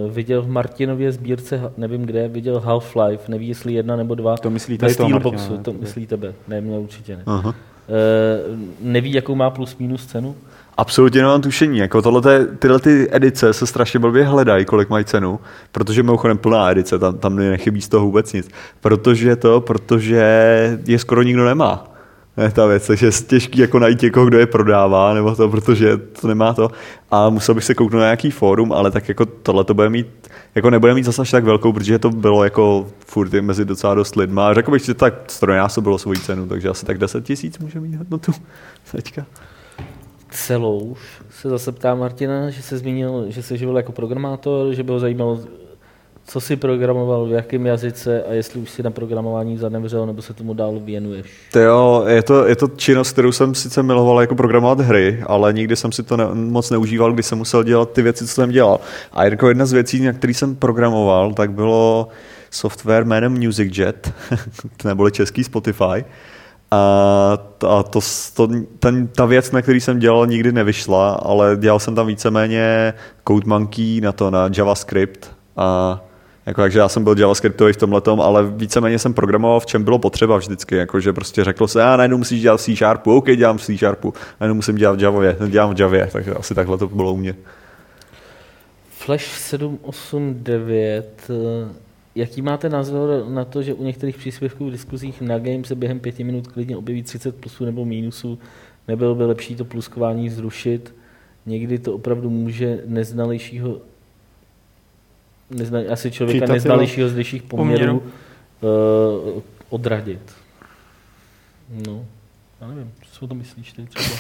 [0.07, 4.37] uh, viděl v Martinově sbírce, nevím kde, viděl Half-Life, neví jestli jedna nebo dva.
[4.37, 5.63] To myslí ve tady toho Steelboxu, Martina, ne?
[5.63, 7.23] to myslí tebe, ne mě určitě ne.
[7.27, 7.49] Aha.
[7.49, 7.55] Uh,
[8.81, 10.37] neví, jakou má plus minus cenu?
[10.79, 11.79] Absolutně nemám tušení.
[11.79, 15.41] Jako tohle, tyhle ty edice se strašně blbě hledají, kolik mají cenu,
[15.73, 18.49] protože mimochodem plná edice, tam, tam nechybí z toho vůbec nic.
[18.81, 21.85] Protože to, protože je skoro nikdo nemá.
[22.37, 25.97] Ne, ta věc, takže je těžký jako najít někoho, kdo je prodává, nebo to, protože
[25.97, 26.71] to nemá to.
[27.11, 30.07] A musel bych se kouknout na nějaký fórum, ale tak jako tohle to bude mít,
[30.55, 33.95] jako nebude mít zase až tak velkou, protože to bylo jako furt je mezi docela
[33.95, 34.49] dost lidma.
[34.49, 37.95] A řekl bych, že tak strojnásobilo svoji cenu, takže asi tak 10 tisíc může mít
[37.95, 38.33] hodnotu
[38.93, 39.27] teďka.
[40.31, 40.99] Celouš
[41.31, 44.99] se zase ptá Martina, že se zmínil, že se živil jako programátor, že by ho
[44.99, 45.41] zajímalo,
[46.25, 50.35] co jsi programoval, v jakém jazyce a jestli už si na programování zanevřel, nebo se
[50.35, 51.27] tomu dál věnuješ.
[51.53, 55.53] To jo, je to, je to činnost, kterou jsem sice miloval jako programovat hry, ale
[55.53, 58.51] nikdy jsem si to ne, moc neužíval, když jsem musel dělat ty věci, co jsem
[58.51, 58.81] dělal.
[59.13, 62.09] A jako jedna z věcí, na který jsem programoval, tak bylo
[62.51, 64.13] software jménem MusicJet,
[64.85, 66.05] neboli český Spotify.
[66.71, 67.39] A,
[67.69, 68.01] a to,
[68.35, 72.95] to, ten, ta věc, na který jsem dělal, nikdy nevyšla, ale dělal jsem tam víceméně
[73.29, 75.33] CodeMonkey na to, na JavaScript.
[75.57, 76.01] A
[76.47, 79.99] jako, takže já jsem byl JavaScriptový v tomhle, ale víceméně jsem programoval, v čem bylo
[79.99, 80.77] potřeba vždycky.
[80.77, 83.63] Jako, že prostě řeklo se, a najednou musíš dělat v C Sharpu, OK, dělám v
[83.63, 87.13] C Sharpu, najednou musím dělat v Javě, dělám v Javě, takže asi takhle to bylo
[87.13, 87.35] u mě.
[88.91, 91.31] Flash 789,
[92.15, 96.01] jaký máte názor na to, že u některých příspěvků v diskuzích na game se během
[96.01, 98.39] pěti minut klidně objeví 30 plusů nebo mínusů?
[98.89, 100.95] Nebylo by lepší to pluskování zrušit?
[101.47, 103.79] Někdy to opravdu může neznalejšího
[105.51, 108.03] nezna, asi člověka Chytat neznalejšího z vyšších poměrů
[108.61, 110.33] uh, odradit.
[111.87, 112.05] No,
[112.61, 114.17] já nevím, co to myslíš ty třeba?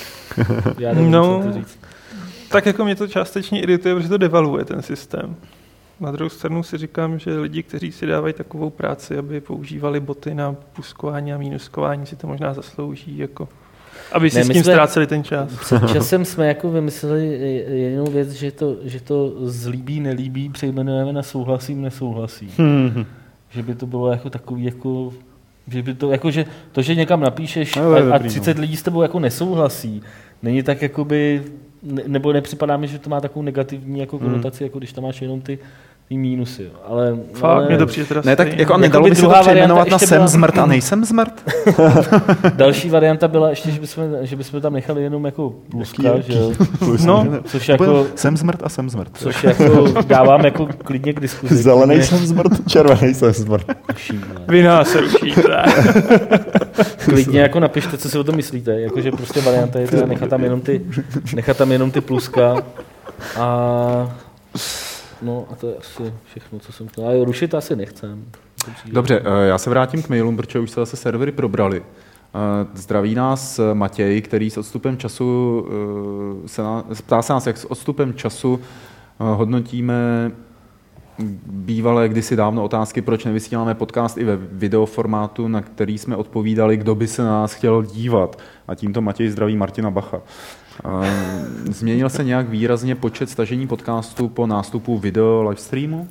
[0.78, 1.42] Já nevím, No.
[1.42, 1.78] co to říct.
[2.50, 5.36] Tak jako mě to částečně irituje, protože to devaluje ten systém.
[6.00, 10.34] Na druhou stranu si říkám, že lidi, kteří si dávají takovou práci, aby používali boty
[10.34, 13.48] na puskování a mínuskování, si to možná zaslouží, jako,
[14.12, 15.52] aby si Ne, s tím jsme- ztráceli ten čas.
[15.60, 17.26] Před časem jsme jako vymysleli
[17.90, 22.50] jinou věc, že to, že to zlíbí, nelíbí přejmenujeme na souhlasím, nesouhlasím.
[22.58, 23.04] Hmm.
[23.50, 25.12] Že by to bylo jako takový jako
[25.70, 28.76] že by to, jako, že to, že někam napíšeš No, a, a dobrý, 30 lidí
[28.76, 30.02] s tebou jako nesouhlasí,
[30.42, 31.42] není tak jakoby,
[31.82, 35.22] ne, nebo nepřipadá mi, že to má takovou negativní jako konotaci, jako když tam máš
[35.22, 35.58] jenom ty
[36.16, 36.62] mínusy.
[36.64, 36.70] Jo.
[36.86, 39.20] Ale, Fakt, ale mě to přijde teda Ne, tak jako a Jakoby nedalo by se
[39.22, 41.32] to druhá varianta přejmenovat na jsem byla- zmrt a nejsem zmrt?
[42.54, 46.52] další varianta byla ještě, že bychom, že bychom tam nechali jenom jako pluska, že jo?
[47.04, 49.10] No, Což jako, Jsem zmrt a jsem zmrt.
[49.14, 51.56] což jako dávám jako klidně k diskuzi.
[51.62, 53.66] Zelený Klidně- jsem zmrt, červený jsem zmrt.
[54.48, 55.64] Vy nás rušíte.
[57.04, 58.80] Klidně jako napište, co si o tom myslíte.
[58.80, 60.80] Jakože prostě varianta je teda nechat tam jenom ty,
[61.34, 62.56] nechat tam jenom ty pluska
[63.38, 64.16] a
[65.22, 67.08] no a to je asi všechno, co jsem chtěl.
[67.08, 68.24] A rušit asi nechcem.
[68.92, 71.82] Dobře, eh, já se vrátím k mailům, protože už se zase servery probrali.
[71.82, 75.66] Eh, Zdraví nás eh, Matěj, který s odstupem času
[76.46, 78.60] se nás, ptá se nás, jak s odstupem času
[79.18, 80.30] hodnotíme
[81.46, 86.94] bývalé kdysi dávno otázky, proč nevysíláme podcast i ve videoformátu, na který jsme odpovídali, kdo
[86.94, 88.38] by se na nás chtěl dívat.
[88.68, 90.20] A tímto Matěj zdraví Martina Bacha.
[91.70, 96.08] Změnil se nějak výrazně počet stažení podcastů po nástupu video livestreamu?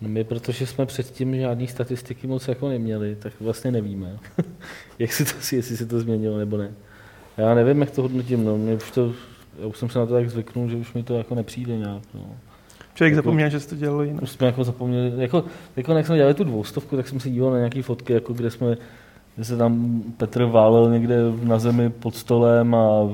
[0.00, 4.18] No my, protože jsme předtím žádný statistiky moc jako neměli, tak vlastně nevíme,
[4.98, 6.70] jak si to, jestli se to změnilo nebo ne.
[7.36, 8.58] Já nevím, jak to hodnotím, no.
[8.58, 9.12] Mě už to,
[9.60, 12.02] já už jsem se na to tak zvyknul, že už mi to jako nepřijde nějak.
[12.14, 12.36] No.
[12.94, 14.22] Člověk Jako- zapomněl, že se to dělalo jinak.
[14.22, 15.44] Už jsme jako zapomněli, jako,
[15.76, 18.50] jako jak jsme dělali tu dvoustovku, tak jsem se díval na nějaké fotky, jako kde
[18.50, 18.76] jsme,
[19.38, 23.08] kde se tam Petr válel někde na zemi pod stolem a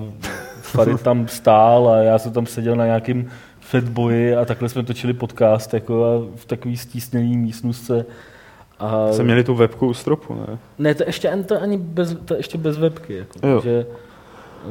[0.61, 3.27] Farid tam stál a já jsem tam seděl na nějakým
[3.61, 8.07] fatboji a takhle jsme točili podcast jako a v takový stísněný místnostce.
[8.79, 9.13] A...
[9.13, 10.59] Jsem měli tu webku u stropu, ne?
[10.79, 13.17] Ne, to ještě ani, to ani bez, to ještě bez webky.
[13.17, 13.61] Jako, Jo.
[13.61, 13.87] že,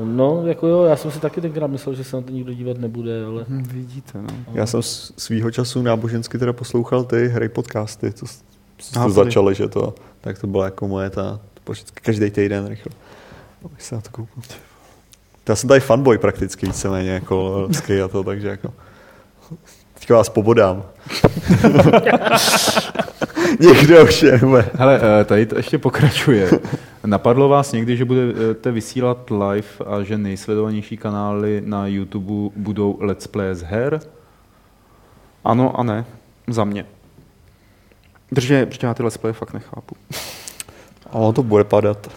[0.04, 2.78] no, jako jo, já jsem si taky tenkrát myslel, že se na to nikdo dívat
[2.78, 4.28] nebude, ale Hm, vidíte, no.
[4.54, 4.82] Já jsem
[5.18, 8.26] svýho času nábožensky teda poslouchal ty hry podcasty, co,
[8.78, 9.94] co jste začali, že to,
[10.24, 12.91] tak to byla jako moje ta, to každý týden rychle.
[13.66, 14.44] Abych se na to koukal.
[15.50, 18.74] Já jsem tady fanboy prakticky víceméně, jako Sky a to, takže jako
[19.94, 20.84] teďka vás pobodám.
[23.60, 24.41] Někdo už je,
[24.74, 26.50] Hele, eh, tady to ještě pokračuje.
[27.06, 33.28] Napadlo vás někdy, že budete vysílat live a že nejsledovanější kanály na YouTube budou Let's
[33.28, 34.00] Play z her?
[35.44, 36.06] Ano a ne,
[36.48, 36.86] za mě.
[38.34, 39.96] Protože, protože já ty Let's Play fakt nechápu.
[41.10, 42.10] A ono to bude padat.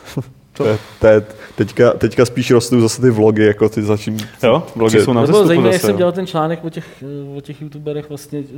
[0.53, 1.25] To je, to je,
[1.55, 4.19] teďka, teďka spíš rostou zase ty vlogy, jako ty začím...
[4.43, 7.37] Jo, vlogy jsou na To bylo zajímavé, jak jsem dělal ten článek o těch, eh,
[7.37, 8.53] o těch youtuberech, vlastně, eh,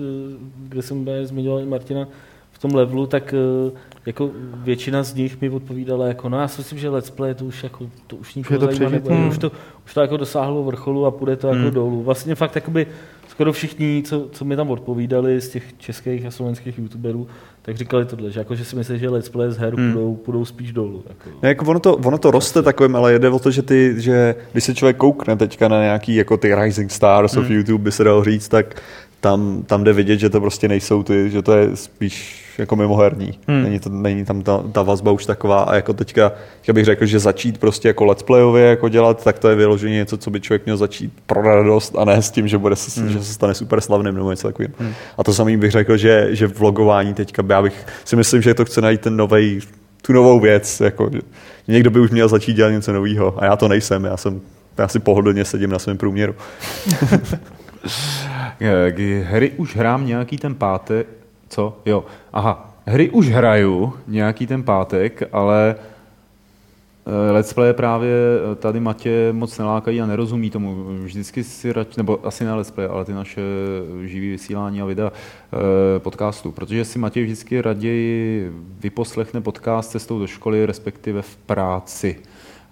[0.59, 2.09] kde jsem zmiňoval i Martina
[2.53, 3.71] v tom levelu, tak eh,
[4.07, 7.45] jako většina z nich mi odpovídala jako, no já si myslím, že let's play to
[7.45, 9.29] už, jako, to už nikoho to zajímá, nebude, Hmm.
[9.29, 9.53] už, to,
[9.87, 11.71] už to jako dosáhlo vrcholu a půjde to jako Hmm.
[11.71, 12.03] dolů.
[12.03, 12.87] Vlastně fakt jakoby
[13.39, 17.27] skoro všichni, co, co mi tam odpovídali z těch českých a slovenských youtuberů,
[17.63, 19.93] tak říkali tohle, že, jako, že si myslí, že let's play z her Hmm.
[19.93, 21.03] půjdou, půjdou spíš dolů.
[21.09, 21.39] Jako.
[21.43, 24.35] Ne, jako ono, to, ono to roste takovým, ale jde o to, že, ty, že
[24.53, 27.57] když se člověk koukne teďka na nějaký jako ty Rising Stars of Hmm.
[27.57, 28.83] YouTube, by se dalo říct, tak
[29.21, 33.39] tam, tam jde vidět, že to prostě nejsou ty, že to je spíš jako mimoherní.
[33.49, 33.63] Hmm.
[33.63, 36.33] Není, to, není tam ta, ta, vazba už taková a jako teďka,
[36.67, 39.95] já bych řekl, že začít prostě jako let's playově jako dělat, tak to je vyloženě
[39.95, 43.09] něco, co by člověk měl začít pro radost a ne s tím, že, bude, hmm.
[43.09, 44.75] že se stane super slavným nebo něco takovým.
[44.79, 44.93] Hmm.
[45.19, 48.65] A to samý bych řekl, že, že vlogování teďka, já bych si myslím, že to
[48.65, 49.61] chce najít ten nový
[50.03, 51.11] tu novou věc, jako,
[51.69, 54.41] někdo by už měl začít dělat něco nového a já to nejsem, já jsem
[54.79, 56.35] já si pohodlně sedím na svém průměru.
[59.23, 61.07] Hry už hrám nějaký ten pátek,
[61.49, 61.79] co?
[61.87, 65.77] Jo, aha, hry už hraju nějaký ten pátek, ale
[67.07, 68.11] eh, Let's play právě
[68.53, 70.85] eh, tady Matě moc nelákají a nerozumí tomu.
[71.03, 73.41] Vždycky si radši, nebo asi ne Let's play, ale ty naše
[74.05, 80.27] živý vysílání a videa eh, podcastu, protože si Matěj vždycky raději vyposlechne podcast cestou do
[80.27, 82.17] školy, respektive v práci.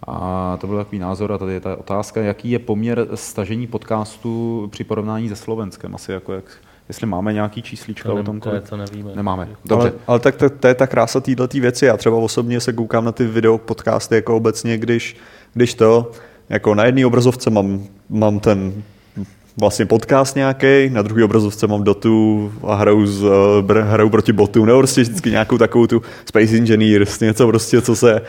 [0.07, 4.69] A to byl takový názor a tady je ta otázka, jaký je poměr stažení podcastu
[4.71, 6.45] při porovnání se Slovenskem, asi jako jak,
[6.89, 8.69] jestli máme nějaký číslička to o tom, kolik...
[8.69, 9.11] to nevíme.
[9.15, 9.49] Nemáme.
[9.65, 9.89] Dobře.
[9.89, 11.85] Ale, ale tak to, to, je ta krása této věci.
[11.85, 15.17] Já třeba osobně se koukám na ty video podcasty jako obecně, když,
[15.55, 16.11] když to,
[16.49, 18.83] jako na jedné obrazovce mám, mám ten
[19.61, 23.25] vlastně podcast nějaký, na druhé obrazovce mám dotu a hraju, z,
[23.83, 28.21] hraju proti botu, nebo prostě vždycky nějakou takovou tu Space Engineers, něco prostě, co se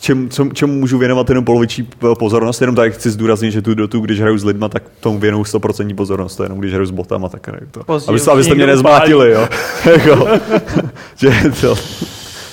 [0.00, 1.88] čem, co, čemu můžu věnovat jenom poloviční
[2.18, 5.42] pozornost, jenom tak chci zdůraznit, že tu dotu, když hraju s lidma, tak tomu věnuju
[5.42, 7.84] 100% pozornost, to jenom když hraju s botama, tak hraju to.
[7.84, 9.48] Později abyste, abyste mě nezmátili, jo.
[9.92, 10.28] jako,
[11.16, 11.30] že
[11.60, 11.74] to,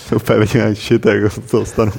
[0.09, 1.91] to úplně vidím shit, jako to stanu.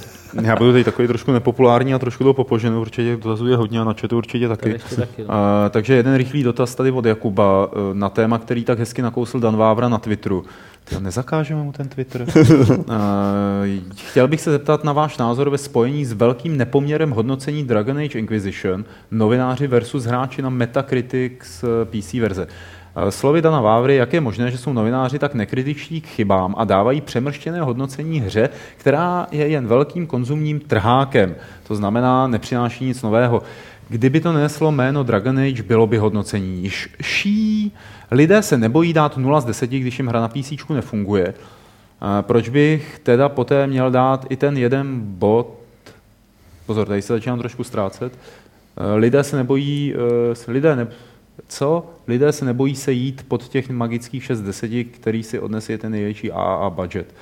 [0.43, 3.85] Já budu teď takový trošku nepopulární a trošku to popoženu, určitě dotazů je hodně a
[3.85, 4.78] na chatu určitě taky.
[4.97, 5.24] taky no.
[5.24, 5.32] uh,
[5.70, 9.56] takže jeden rychlý dotaz tady od Jakuba uh, na téma, který tak hezky nakousl Dan
[9.56, 10.44] Vávra na Twitteru.
[10.88, 12.22] Tyjo, nezakážeme mu ten Twitter.
[12.22, 12.86] uh,
[13.96, 18.18] chtěl bych se zeptat na váš názor ve spojení s velkým nepoměrem hodnocení Dragon Age
[18.18, 22.46] Inquisition, novináři versus hráči na Metacritics PC verze.
[23.10, 27.00] Slovy Dana Vávry, jak je možné, že jsou novináři tak nekritičtí k chybám a dávají
[27.00, 31.34] přemrštěné hodnocení hře, která je jen velkým konzumním trhákem.
[31.68, 33.42] To znamená, nepřináší nic nového.
[33.88, 37.72] Kdyby to neslo jméno Dragon Age, bylo by hodnocení nižší.
[38.10, 41.34] Lidé se nebojí dát 0 z 10, když jim hra na PC nefunguje.
[42.20, 45.58] Proč bych teda poté měl dát i ten jeden bod?
[46.66, 48.18] Pozor, tady se začínám trošku ztrácet.
[48.96, 50.86] Lidé se nebojí, eh, lidé ne,
[51.48, 51.90] co?
[52.08, 56.32] Lidé se nebojí se jít pod těch magických 6 deseti, který si odnese ten největší
[56.32, 57.14] AA budget.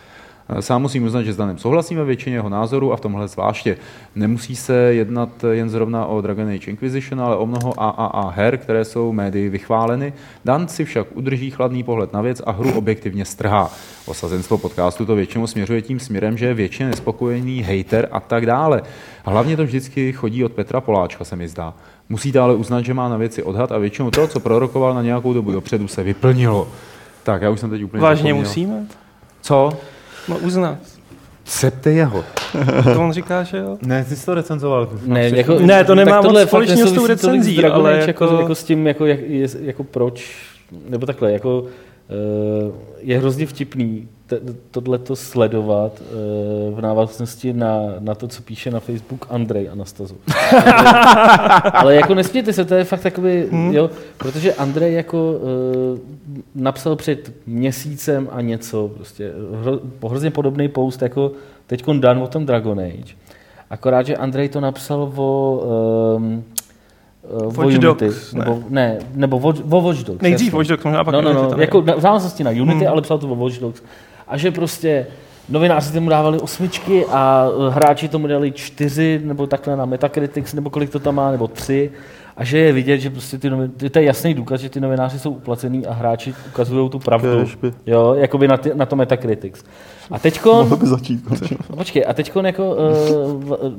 [0.60, 3.76] Sám musím uznat, že s Danem souhlasíme většině jeho názoru a v tomhle zvláště.
[4.14, 8.84] Nemusí se jednat jen zrovna o Dragon Age Inquisition, ale o mnoho AAA her, které
[8.84, 10.12] jsou médii vychváleny.
[10.44, 13.70] Dan si však udrží chladný pohled na věc a hru objektivně strhá.
[14.06, 18.82] Osazenstvo podcastu to většinou směřuje tím směrem, že je většině nespokojený hater a tak dále.
[19.24, 21.74] Hlavně to vždycky chodí od Petra Poláčka, se mi zdá.
[22.08, 25.32] Musíte ale uznat, že má na věci odhad a většinou to, co prorokoval na nějakou
[25.32, 26.68] dobu dopředu, se vyplnilo.
[27.22, 28.48] Tak, já už jsem teď úplně Vážně zapomněl.
[28.48, 28.86] musíme?
[29.40, 29.72] Co?
[30.28, 30.78] No uznat.
[31.44, 32.24] Septe jeho.
[32.94, 33.78] To on říká, že jo?
[33.82, 34.88] Ne, ty jsi to recenzoval.
[35.06, 38.24] Ne, jako, ne to nemá moc společného s tou recenzí, ale jako...
[38.24, 38.40] jako...
[38.40, 38.54] jako...
[38.54, 39.18] s tím, jako, jak,
[39.60, 40.36] jako proč,
[40.88, 41.68] nebo takhle, jako uh,
[43.04, 44.08] je hrozně vtipný
[44.70, 50.16] tohleto sledovat uh, v návaznosti na, na to, co píše na Facebook Andrej Anastazu.
[51.72, 53.72] Ale jako nesmějte se, to je fakt takový, hmm.
[53.74, 55.98] jo, protože Andrej jako uh,
[56.54, 61.32] napsal před měsícem a něco, prostě hro, hrozně podobný post, jako
[61.66, 63.14] teď Dan o tom Dragon Age.
[63.70, 65.60] Akorát, že Andrej to napsal o
[66.16, 66.44] um,
[67.30, 68.38] Uh, Watch Dogs, ne.
[68.38, 70.22] nebo, ne, nebo o, o Watch Dogs.
[70.22, 72.88] Nejdřív Watch Dogs, možná pak no, no, no, jako v závislosti na Unity, hmm.
[72.88, 73.82] ale psal to o Watch Dogs
[74.28, 75.06] a že prostě
[75.48, 80.70] novináři tomu dávali osmičky a eh, hráči tomu dali čtyři, nebo takhle na Metacritics, nebo
[80.70, 81.90] kolik to tam má, nebo tři.
[82.36, 83.70] A že je vidět, že prostě ty novin...
[83.90, 87.38] to je jasný důkaz, že ty novináři jsou uplacený a hráči ukazují tu pravdu.
[87.38, 87.72] Kežby.
[87.86, 89.64] Jo, jakoby na, ty, na to Metacritics.
[90.10, 90.54] A teďko...
[90.54, 91.30] Mohl by začít.
[91.70, 93.72] No, počkej, a teďko jako uh,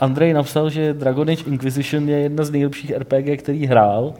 [0.00, 4.14] Andrej napsal, že Dragon Age Inquisition je jedna z nejlepších RPG, který hrál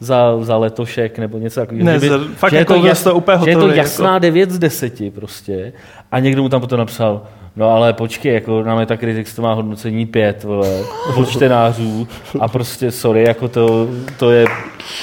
[0.00, 1.86] za, za letošek nebo něco takového.
[1.86, 4.18] Ne, že, by, fakt že jako je to, jas, úplně že je to jasná jako...
[4.18, 5.72] 9 z 10 prostě.
[6.12, 7.22] A někdo mu tam potom napsal,
[7.58, 10.80] no ale počkej, jako na Metacritic to má hodnocení 5, vole,
[11.16, 12.08] od čtenářů
[12.40, 14.46] a prostě sorry, jako to, to je,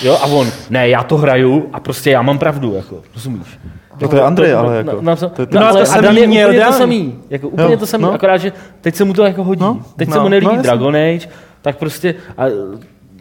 [0.02, 3.60] jo, a on, ne, já to hraju a prostě já mám pravdu, jako, rozumíš?
[4.02, 4.98] No to je Andrej, ale jako.
[5.02, 7.16] No, to, to, no, ale to samý je úplně to samý.
[7.30, 8.14] Jako úplně jo, to samý, no.
[8.14, 8.52] akorát, že
[8.82, 9.62] teď se mu to jako hodí.
[9.62, 11.28] No, teď no, se mu nelíbí no, Dragon Age,
[11.62, 12.44] tak prostě, a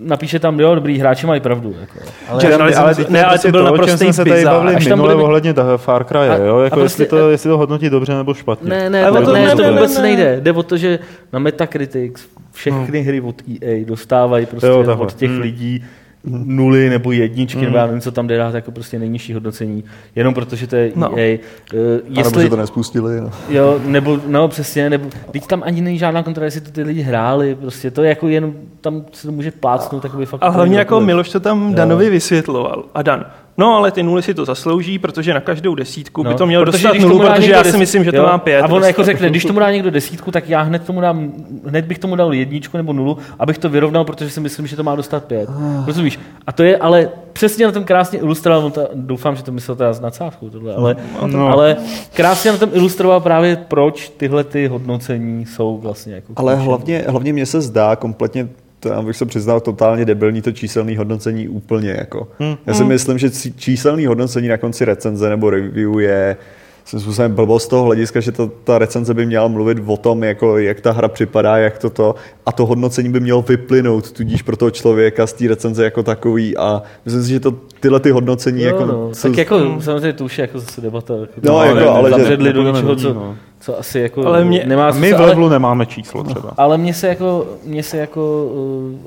[0.01, 1.75] napíše tam, jo, dobrý hráči mají pravdu.
[1.81, 1.99] Jako.
[2.29, 5.25] Ale, Čili, ale, ale, ne, ale to byl naprostý se tady bavili minule byli...
[5.25, 6.61] ohledně Far Cry, a, jo?
[6.61, 8.71] Jako prostě, jestli, to, jestli to hodnotí dobře nebo špatně.
[8.71, 10.41] Ne, ne, ale to, ne, to, to vůbec ne, nejde.
[10.41, 10.99] Jde o to, že
[11.33, 13.09] na Metacritics všechny hmm.
[13.09, 15.41] hry od EA dostávají prostě jo, od těch hmm.
[15.41, 15.85] lidí
[16.27, 17.65] nuly nebo jedničky, mm.
[17.65, 19.85] nebo já nevím, co tam jde dát jako prostě nejnižší hodnocení,
[20.17, 21.19] jenom protože to je No.
[21.19, 21.39] EA.
[21.75, 22.23] Uh, Jestli...
[22.23, 23.21] Nebo že to nespustili.
[23.21, 23.31] No.
[23.49, 27.03] Jo, nebo, no přesně, nebo, teď tam ani není žádná kontrola, jestli to ty lidi
[27.03, 30.43] hráli, prostě to je jako jenom, tam se to může plácnout takový fakt.
[30.43, 31.01] A hlavně jako.
[31.01, 31.75] Miloš to tam Jo.
[31.75, 32.85] Danovi vysvětloval.
[32.95, 33.27] A Dan,
[33.57, 36.89] no ale ty nuly si to zaslouží, protože na každou desítku by to mělo protože
[36.89, 38.61] dostat nulu, protože někdo já si myslím, že to jo, má pět.
[38.61, 38.87] A on prostě.
[38.87, 41.33] jako řekne, když tomu dá někdo desítku, tak já hned tomu dám,
[41.67, 44.83] hned bych tomu dal jedničku nebo nulu, abych to vyrovnal, protože si myslím, že to
[44.83, 45.51] má dostat pět.
[45.87, 46.21] Rozumíš?
[46.47, 49.77] A to je ale přesně na tom krásně ilustroval, on to, doufám, že to myslel
[49.77, 51.49] teda s nadsázkou tohle, ale, no.
[51.49, 51.77] ale
[52.13, 57.33] krásně na tom ilustroval právě proč tyhle ty hodnocení jsou vlastně jako Ale hlavně, hlavně
[57.33, 58.49] mně se zdá kompletně
[58.85, 61.91] to já bych se přiznal totálně debilní to číselné hodnocení úplně.
[61.91, 62.29] Jako.
[62.39, 62.57] Hmm.
[62.67, 66.37] Já si myslím, že číselné hodnocení na konci recenze nebo review je
[66.85, 70.25] svým způsobem blbost z toho hlediska, že to, ta recenze by měla mluvit o tom,
[70.25, 72.15] jako, jak ta hra připadá, jak to to,
[72.47, 76.57] a to hodnocení by mělo vyplynout tudíž pro toho člověka z té recenze jako takový
[76.57, 79.15] a myslím si, že to, tyhle ty hodnocení Jo, jako, no.
[79.15, 81.15] jsou- Tak jako samozřejmě to už je jako zase debata.
[81.15, 83.37] Jako No, to- jako, ale že- do nebudeme něčeho, co, no.
[83.61, 86.53] co asi jako Ale mě- nemá my v levelu nemáme číslo třeba.
[86.57, 88.51] Ale mně se jako, mně se jako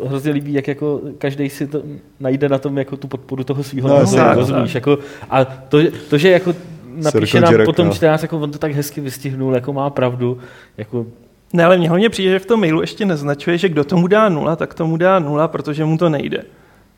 [0.02, 1.82] uh, hrozně líbí, jak jako každý si to
[2.20, 4.76] najde na tom jako tu podporu toho svého No, no, tak, rozumíš?
[4.76, 4.98] Jako,
[5.30, 5.78] a to,
[6.10, 6.54] to, že jako
[6.98, 10.40] napíše nám potom čtenář, jako on to tak hezky vystihnul, jako má pravdu,
[10.78, 11.06] jako
[11.54, 14.30] Ne, ale mně hlavně přijde, že v tom mailu ještě naznačuje, že kdo tomu dá
[14.30, 16.44] nula, tak tomu dá nula, protože mu to nejde.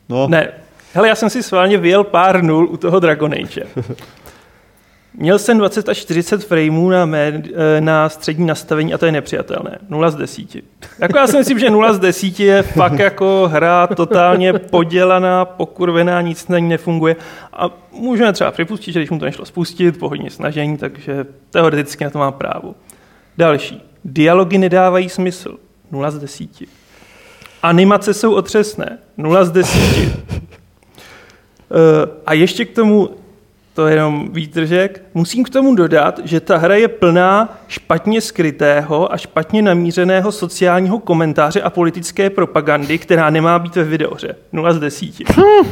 [0.09, 0.51] no, Ne,
[0.93, 3.63] hele, já jsem si sválně vyjel pár nul u toho Dragon Age.
[5.13, 7.43] Měl jsem 20 až 40 frameů na, mé,
[7.77, 9.77] eh, na střední nastavení a to je nepřijatelné.
[9.89, 10.63] 0 z 10.
[10.99, 16.21] Jako já si myslím, že 0 z 10 je fakt jako hra totálně podělaná, pokurvená,
[16.21, 17.15] nic na ní nefunguje.
[17.53, 22.03] A můžeme třeba připustit, že když mu to nešlo spustit, po hodně snažení, takže teoreticky
[22.03, 22.75] na to má právo.
[23.37, 23.83] Další.
[24.05, 25.57] Dialogy nedávají smysl.
[25.91, 26.49] 0 z 10.
[27.63, 28.97] Animace jsou otřesné.
[29.17, 29.79] 0 z 10.
[31.71, 33.09] Eh, A ještě k tomu,
[33.79, 39.13] to je jenom výtržek, musím k tomu dodat, že ta hra je plná špatně skrytého
[39.13, 44.35] a špatně namířeného sociálního komentáře a politické propagandy, která nemá být ve videohře.
[44.53, 45.09] 0 z 10.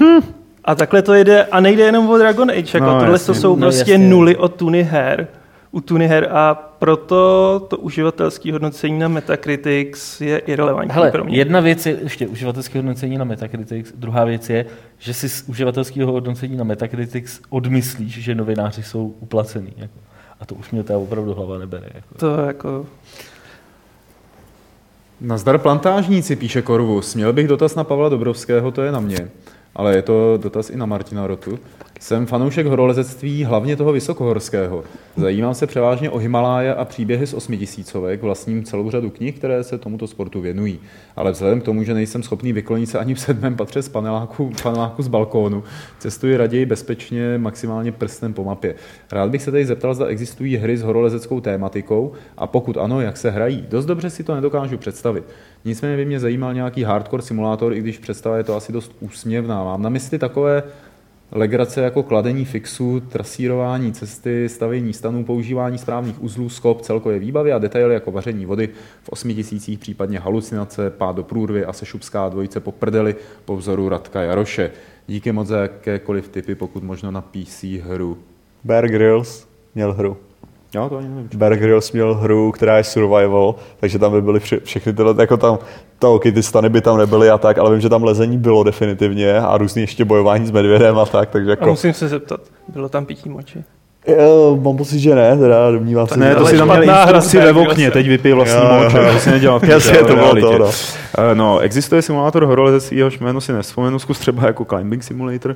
[0.66, 3.26] A takhle to jede, a nejde jenom o Dragon Age, jako No, tohle jasně.
[3.26, 3.98] to jsou No, prostě jasně.
[3.98, 5.28] nuly od Tuny her
[5.72, 11.38] u Tuny her a proto to uživatelské hodnocení na Metacritics je irrelevantní Hele, pro mě.
[11.38, 14.66] jedna věc je ještě uživatelské hodnocení na Metacritics, druhá věc je,
[14.98, 19.74] že si z uživatelského hodnocení na Metacritics odmyslíš, že novináři jsou uplacený.
[19.78, 19.94] Jako.
[20.40, 21.88] A to už mě teda opravdu hlava nebere.
[21.94, 22.16] Jako.
[22.18, 22.86] To jako...
[25.22, 27.16] Nazdar plantážníci, píše Korvus.
[27.16, 29.30] Měl bych dotaz na Pavla Dobrovského, to je na mě.
[29.76, 31.60] Ale je to dotaz i na Martina Rotu.
[32.00, 34.84] Jsem fanoušek horolezectví, hlavně toho vysokohorského.
[35.16, 39.78] Zajímám se převážně o Himaláje a příběhy z osmitisícovek, vlastním celou řadu knih, které se
[39.78, 40.80] tomuto sportu věnují.
[41.16, 44.52] Ale vzhledem k tomu, že nejsem schopný vyklonit se ani v sedmém patře z paneláku,
[44.64, 45.64] paneláku z balkónu,
[46.00, 48.76] cestuji raději bezpečně, maximálně prstem po mapě.
[49.12, 53.18] Rád bych se tady zeptal, zda existují hry s horolezeckou tématikou a pokud ano, jak
[53.18, 53.66] se hrají.
[53.70, 55.24] Dost dobře si to nedokážu představit.
[55.66, 59.64] Nicméně by mě zajímal nějaký hardcore simulátor, i když představa je to asi dost úsměvná.
[59.64, 60.64] Mám na mysli takové
[61.32, 67.58] legrace jako kladení fixu, trasírování cesty, stavění stanů, používání správných uzlů, skop, celkové výbavy a
[67.58, 68.70] detaily jako vaření vody
[69.04, 74.22] v 8000, případně halucinace, pád do průrvy a sešupská dvojice po prdeli po vzoru Radka
[74.22, 74.72] Jaroše.
[75.08, 78.18] Díky moc za jakékoliv typy, pokud možno na PC hru.
[78.64, 80.18] Bear Grylls měl hru.
[80.76, 81.30] Já to ani nevím.
[81.36, 85.38] Bear Grylls měl hru, která je survival, takže tam by byly vše, všechny tyhle, jako
[85.38, 85.60] tam,
[86.00, 88.64] to, okay, ty stany by tam nebyly a tak, ale vím, že tam lezení bylo
[88.64, 91.66] definitivně a různý ještě bojování s medvědem a tak, takže A jako...
[91.66, 93.64] musím se zeptat, bylo tam pití moči?
[94.08, 97.38] Jo, mám pocit, že ne, teda domnívám se, Ne, to si tam měl hra instrukci
[97.38, 97.92] s ve okně, Gryllsem.
[97.92, 99.14] teď vypij vlastní Jo, jo, moč, jo.
[99.14, 100.70] to si nedělal v Jasně, to bylo to, no.
[101.18, 105.56] Eh, No, existuje simulátor horolezectví, jehož jméno si nespomenu, zkus třeba jako Climbing Simulator.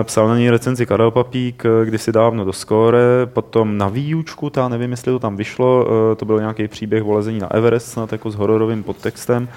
[0.00, 4.50] Eh, Psal na něj recenzi Karel Papík eh, kdysi dávno do Score, potom na výučku,
[4.50, 5.86] ta nevím, jestli to tam vyšlo,
[6.16, 9.48] to byl nějaký příběh o lezení na Everest, snad jako s hororovým podtextem.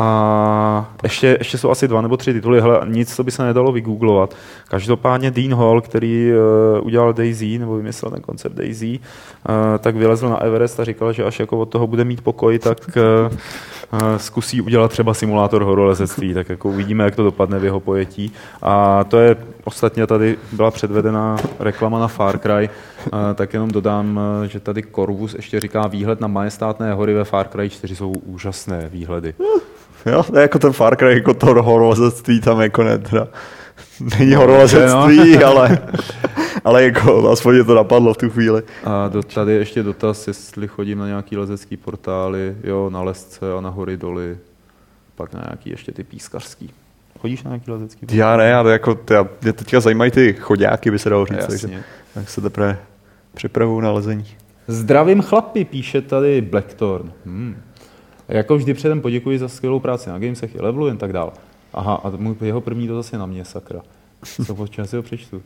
[0.00, 3.72] A ještě, ještě jsou asi dva nebo tři tituly, hele, nic, co by se nedalo
[3.72, 4.34] vygooglovat.
[4.68, 10.28] Každopádně Dean Hall, který uh, udělal Daisy, nebo vymyslel ten koncept Daisy, uh, tak vylezl
[10.28, 13.36] na Everest a říkal, že až jako od toho bude mít pokoj, tak uh,
[14.02, 18.32] uh, zkusí udělat třeba simulátor horolezectví, tak jako uvidíme, jak to dopadne v jeho pojetí.
[18.62, 19.36] A to je
[19.68, 22.70] ostatně tady byla předvedena reklama na Far Cry,
[23.12, 27.24] uh, tak jenom dodám, uh, že tady Corvus ještě říká výhled na majestátné hory ve
[27.24, 29.34] Far Cry 4 jsou úžasné výhledy.
[30.06, 33.28] Jo, to je jako ten Far Cry, jako to horolezectví tam jako ne, teda.
[34.18, 35.78] Není horolezectví, ale,
[36.64, 38.62] ale jako aspoň mě to napadlo v tu chvíli.
[38.84, 43.60] A do, tady ještě dotaz, jestli chodím na nějaký lezecký portály, jo, na lesce a
[43.60, 44.38] na hory doly,
[45.14, 46.70] pak na nějaký ještě ty pískařský.
[47.20, 48.06] Chodíš na nějaký letecký?
[48.16, 51.66] Já ne, ale jako ty, mě teďka zajímají ty chodáky, by se dalo říct, takže
[51.66, 51.84] Jasně.
[52.14, 52.78] tak se teprve
[53.34, 54.24] připravuju na lezení.
[54.68, 57.12] Zdravím chlapi, píše tady Blackthorn.
[57.26, 57.56] Hmm.
[58.28, 61.32] Jako vždy předem poděkuji za skvělou práci na Gamesech i levelu, jen tak dál.
[61.72, 63.80] Aha, a můj, jeho první to zase na mě, sakra.
[64.24, 65.42] Co já si ho přečtu.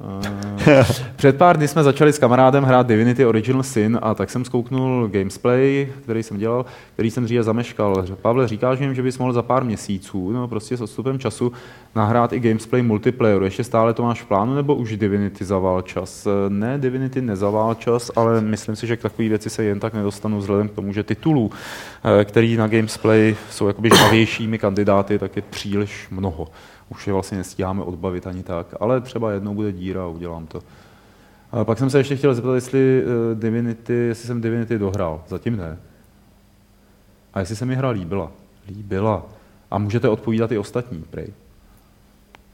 [0.00, 0.84] Uh,
[1.16, 5.08] před pár dny jsme začali s kamarádem hrát Divinity Original Sin a tak jsem zkouknul
[5.08, 8.04] gamesplay, který jsem dělal, který jsem dříve zameškal.
[8.22, 11.52] Pavle, říkáš jim, že bys mohl za pár měsíců, no prostě s odstupem času,
[11.94, 13.44] nahrát i gamesplay multiplayeru.
[13.44, 16.26] Ještě stále to máš v plánu, nebo už Divinity zavál čas?
[16.26, 19.94] Eh, Ne, Divinity nezavál čas, ale myslím si, že k takové věci se jen tak
[19.94, 21.50] nedostanu vzhledem k tomu, že titulů,
[22.20, 26.48] eh, který na gamesplay jsou jakoby žavějšími kandidáty, tak je příliš mnoho.
[26.88, 30.62] Už je vlastně nestíháme odbavit ani tak, ale třeba jednou bude díra a udělám to.
[31.52, 35.24] A pak jsem se ještě chtěl zeptat, jestli eh, Divinity, jestli jsem Divinity dohrál.
[35.28, 35.78] Zatím ne.
[37.34, 38.32] A jestli se mi hra líbila.
[38.68, 39.26] Líbila.
[39.70, 41.32] A můžete odpovídat i ostatní, prej.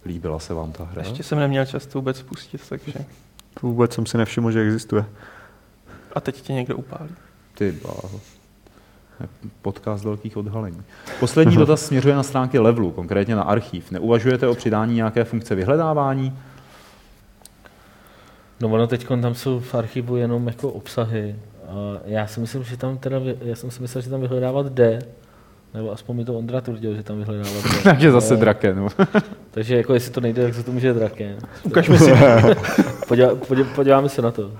[0.06, 1.02] Líbila se vám ta hra?
[1.02, 3.04] Ještě jsem neměl čas to vůbec pustit, takže...
[3.62, 5.04] Vůbec jsem si nevšiml, že existuje.
[6.14, 7.10] A teď tě někdo upálí.
[7.54, 8.20] Ty bláho.
[9.62, 10.82] Podcast velkých odhalení.
[11.20, 13.90] Poslední dotaz směřuje na stránky levelu, konkrétně na archív.
[13.90, 16.38] Neuvažujete o přidání nějaké funkce vyhledávání?
[18.60, 21.36] No ono teď tam jsou v archivu jenom jako obsahy.
[22.04, 24.98] Já si myslím, že tam teda, já jsem si myslel, že tam vyhledávat jde,
[25.74, 27.82] nebo aspoň mi to Ondra tvrdil, že tam vyhledávat jde.
[27.82, 28.76] Takže zase draken.
[28.76, 28.88] no.
[29.50, 31.36] Takže jako jestli to nejde, tak se to může draken.
[31.62, 32.12] Ukaž mi si.
[33.08, 34.50] Podívá, podí, podíváme se na to.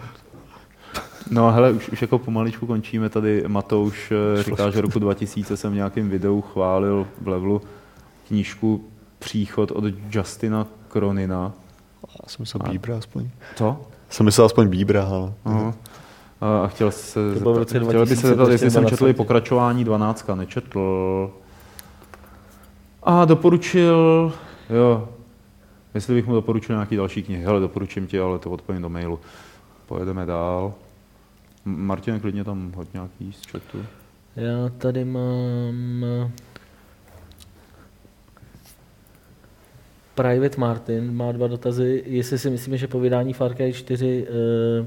[1.30, 3.08] No a hele, už, už jako pomaličku končíme.
[3.08, 7.62] Tady Matouš eh, říká, že roku 2000 jsem v nějakém videu chválil v levelu
[8.28, 8.84] knížku
[9.18, 11.52] Příchod od Justina Kronina.
[12.22, 13.28] Já jsem myslel Bíbra aspoň.
[13.54, 13.80] Co?
[14.08, 15.32] Jsem myslel aspoň Bíbra, ale...
[15.44, 15.74] Aha.
[16.40, 20.28] A chtěl se zeptat, chtěl by se 2000, zeptat, jestli jsem četl i pokračování 12.
[20.34, 21.30] Nečetl.
[23.02, 24.32] A doporučil,
[24.70, 25.08] jo,
[25.94, 27.44] jestli bych mu doporučil nějaký další knihy.
[27.44, 29.20] Hele, doporučím ti, ale to odpovím do mailu.
[29.86, 30.74] Pojedeme dál.
[31.64, 33.78] Martin, klidně tam hoď nějaký z chatu.
[34.36, 36.04] Já tady mám
[40.14, 44.86] Private Martin má dva dotazy, jestli si myslíme, že po vydání Far Cry 4, eh,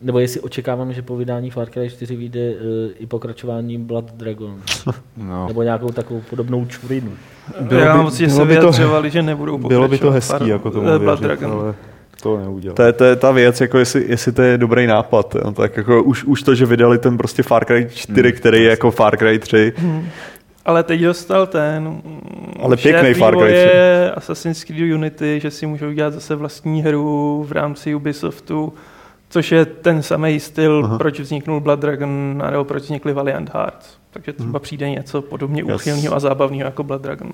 [0.00, 2.54] nebo jestli očekáváme, že po vydání Far Cry 4 vyjde eh,
[2.98, 4.60] i pokračování Blood Dragon,
[5.16, 5.48] No.
[5.48, 7.12] nebo nějakou takovou podobnou čurinu.
[7.60, 9.98] Bylo Já by- mám pocit, že bylo se by to- vyjadřovali, že nebudou Bylo by
[9.98, 11.60] to pokračovat hezký, Far- jako tomu eh, Blood věřit, Dragon.
[11.60, 11.74] ale
[12.22, 12.74] to neudělal.
[12.76, 15.34] To je, to je ta věc, jako jestli, jestli to je dobrý nápad.
[15.34, 15.52] Jo.
[15.52, 18.70] Tak jako už, už to, že vydali ten prostě Far Cry 4, Hmm, který je
[18.70, 19.72] jako Far Cry 3,
[20.64, 22.02] Ale teď dostal ten
[22.60, 27.44] Ale pěkný Far Cry vývoje Assassin's Creed Unity, že si můžou dělat zase vlastní hru
[27.48, 28.72] v rámci Ubisoftu,
[29.30, 30.98] což je ten samý styl, Aha.
[30.98, 33.86] Proč vzniknul Blood Dragon, nebo proč vznikly Valiant Hearts.
[34.10, 34.60] Takže třeba Mhm.
[34.60, 37.30] přijde něco podobně úchylného a zábavného jako Blood Dragon.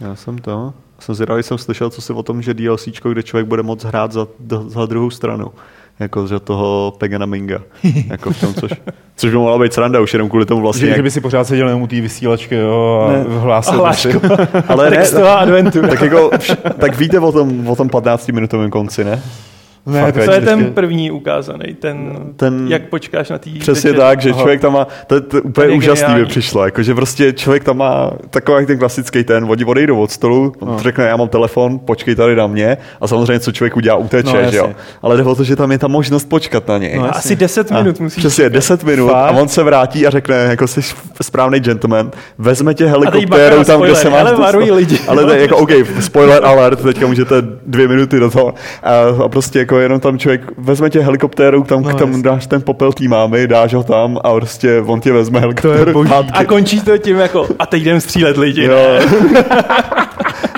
[0.00, 3.46] já jsem to, jsem zvědavý, jsem slyšel, co si o tom, že DLCčko, kde člověk
[3.46, 4.26] bude moct hrát za,
[4.66, 5.46] za druhou stranu.
[6.00, 7.58] Jako že toho Pegana Minga.
[8.10, 8.70] jako v tom, což,
[9.16, 10.80] což by mohla být sranda už jenom kvůli tomu vlastně.
[10.80, 13.24] Že, jak- že by si pořád seděl jenom u té vysílačky jo, a Ne.
[13.38, 13.94] hlásil A
[14.68, 15.88] ale ne, Textová adventura.
[15.88, 16.30] tak, jako,
[16.78, 19.22] tak víte o tom, o tom 15-minutovém konci, ne?
[19.86, 23.90] Ne, Fakt, to je vždycky- ten první ukázaný, ten, Ten- jak počkáš na tý Přesně
[23.90, 24.04] večer.
[24.04, 24.38] tak, že Aha.
[24.40, 26.24] člověk tam má, to, to je úplně To je úžasný geniální.
[26.24, 30.10] by přišlo, jako, že prostě člověk tam má takový ten klasický ten, oni odejdou od
[30.10, 30.72] stolu, No.
[30.72, 30.78] no.
[30.78, 34.50] řekne, já mám telefon, počkej tady na mě a samozřejmě co člověk udělá, uteče, No,
[34.50, 34.70] že jo.
[35.02, 36.94] Ale jde o to, že tam je ta možnost počkat na něj.
[36.98, 37.18] No, jasně.
[37.18, 38.20] Asi 10 A minut musíš.
[38.22, 39.28] Přesně, 10 minut Fakt?
[39.34, 40.80] a on se vrátí a řekne, jako jsi
[41.22, 44.98] správný gentleman, vezme tě helikoptérou tam, kde spoiler, se máš ale varují lidi.
[45.08, 47.34] Ale to je jako, OK, spoiler alert, teďka můžete
[47.66, 48.54] dvě minuty do toho.
[48.82, 52.22] A, a prostě jako jenom tam člověk vezme tě helikoptérou, tam, No, no, tam jasně.
[52.22, 56.32] dáš ten popel tý mámy, dáš ho tam a prostě on tě vezme helikoptérou zpátky.
[56.32, 58.64] A končí to tím jako, a teď jdem střílet lidi.
[58.64, 58.78] Jo.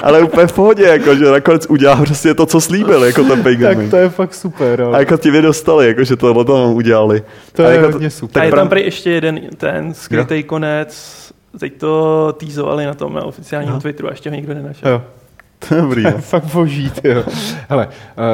[0.03, 3.57] Ale úplně v pohodě, jako, že nakonec udělá prostě to, co slíbil, jako ten Pay
[3.57, 3.91] Tak Gaming.
[3.91, 4.83] to je fakt super.
[4.83, 7.23] A Ale jako ti vy dostali, jako, že tohle tam udělali.
[7.53, 8.43] to a je jako hodně super.
[8.43, 11.15] A je tam prý ještě jeden ten skrytý konec,
[11.61, 13.81] teď to týzovali na tom na oficiálním Aha.
[13.81, 14.91] Twitteru a ještě ho nikdo nenašel.
[14.91, 15.03] Jo.
[15.71, 17.25] Dobrý, To je fakt boží, jo.
[17.69, 17.89] Hele,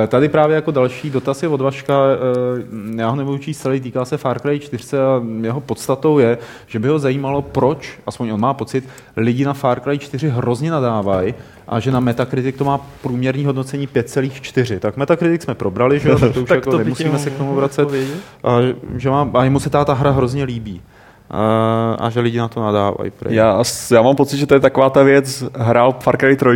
[0.04, 3.80] eh, tady právě jako další dotaz je od Vaška, eh, já ho nebudu číst celý,
[3.80, 8.30] týká se Far Cry 4 a jeho podstatou je, že by ho zajímalo, proč, aspoň
[8.30, 11.34] on má pocit, lidi na Far Cry 4 hrozně nadávají
[11.70, 14.78] a že na Metacritic to má průměrný hodnocení 5,4.
[14.78, 17.88] Tak Metacritic jsme probrali, že to už Tak jako to nemusíme se k tomu vracet.
[18.44, 18.56] A,
[18.96, 20.82] že má, a jemu se ta, ta hra hrozně líbí.
[22.00, 23.10] A, že lidi na to nadávají.
[23.18, 23.34] Prej.
[23.34, 23.62] Já,
[23.92, 26.46] já mám pocit, že to je taková ta věc, hrál Far Cry 3,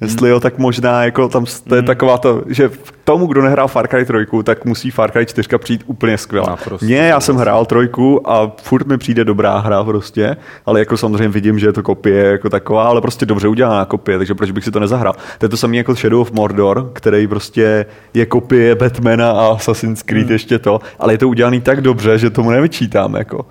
[0.00, 1.86] jestli jo, tak možná jako tam to je Hmm.
[1.86, 2.70] taková to, že
[3.04, 4.14] tomu, kdo nehrál Far Cry 3,
[4.44, 6.46] tak musí Far Cry 4 přijít úplně skvělá.
[6.50, 6.86] Naprosto.
[6.86, 10.36] Mně, já jsem hrál trojku a furt mi přijde dobrá hra prostě,
[10.66, 14.18] ale jako samozřejmě vidím, že je to kopie jako taková, ale prostě dobře udělaná kopie,
[14.18, 15.14] takže proč bych si to nezahrál.
[15.38, 20.02] To je to samé jako Shadow of Mordor, který prostě je kopie Batmana a Assassin's
[20.02, 20.32] Creed Hmm.
[20.32, 23.46] ještě to, ale je to udělaný tak dobře, že tomu nevyčítám jako.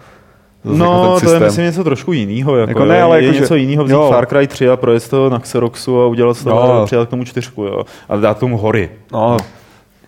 [0.64, 2.56] Zase jako No, ten to je myslím něco trošku jiného.
[2.56, 3.06] Jako, Jako ne, jo.
[3.06, 4.10] ale je jako, že- něco jiného vzít jo.
[4.14, 6.80] Far Cry 3 a projet to na Xeroxu a udělat z toho, No.
[6.80, 6.86] no.
[6.86, 7.84] přijat k tomu čtyřku, jo.
[8.10, 8.90] A dát tomu hory.
[9.14, 9.38] No,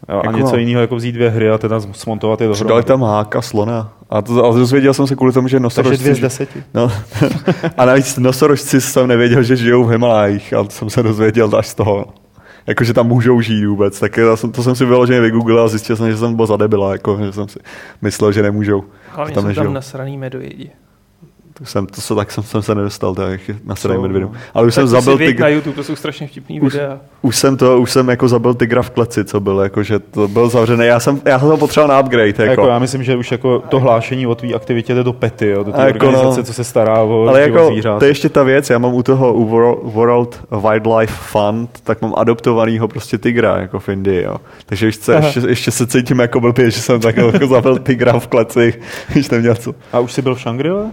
[0.09, 2.84] Jo, a Jako- něco jiného, jako vzít dvě hry a teda smontovat je dohromady.
[2.84, 3.93] tam háka, slona.
[4.09, 6.03] A, to, a dozvěděl jsem se kvůli tomu, že Takže nosorožci...
[6.03, 6.63] dvě z deseti.
[6.73, 6.91] No,
[7.77, 11.67] a navíc nosorožci jsem nevěděl, že žijou v Himalajích, a to jsem se dozvěděl až
[11.67, 12.05] z toho.
[12.68, 13.99] Jako, že tam můžou žít vůbec.
[13.99, 16.91] Tak já jsem, to jsem si vyloženě vygooglil a zjistil jsem, že jsem byl zadebila,
[16.91, 17.60] jako, že jsem si
[18.02, 18.84] myslel, že nemůžou.
[19.10, 19.64] Hlavně tam jsou nežijou.
[19.64, 20.72] tam nasraný medvědi.
[21.57, 24.01] To jsem, to se, tak jsem, jsem se nedostal tak na Co?
[24.01, 24.31] medvědu.
[24.53, 26.99] Ale už Tak jsem zabil ty, na YouTube, to jsou strašně vtipný Už- videa.
[27.21, 30.27] už jsem to, už jsem jako zabil tygra v kleci, co byl, jako, že to
[30.27, 30.85] byl zavřený.
[30.85, 32.41] Já jsem, já jsem to potřeboval na upgrade, jako.
[32.43, 35.63] Jako, já myslím, že už jako to hlášení o tvý aktivitě jde do PETy, jo,
[35.63, 36.43] do té jako organizace, no.
[36.45, 37.99] co se stará o Ale jako, zvířat.
[37.99, 42.01] to je ještě ta věc, já mám u toho u Wor- World Wildlife Fund, tak
[42.01, 44.35] mám adoptovanýho prostě tygra, jako v Indii, jo.
[44.65, 48.27] Takže ještě, ještě, ještě, se cítím jako blbě, že jsem tak jako zabil tygra v
[48.27, 48.73] kleci,
[49.11, 49.75] když neměl co.
[49.93, 50.91] A už jsi byl v Shangri-La?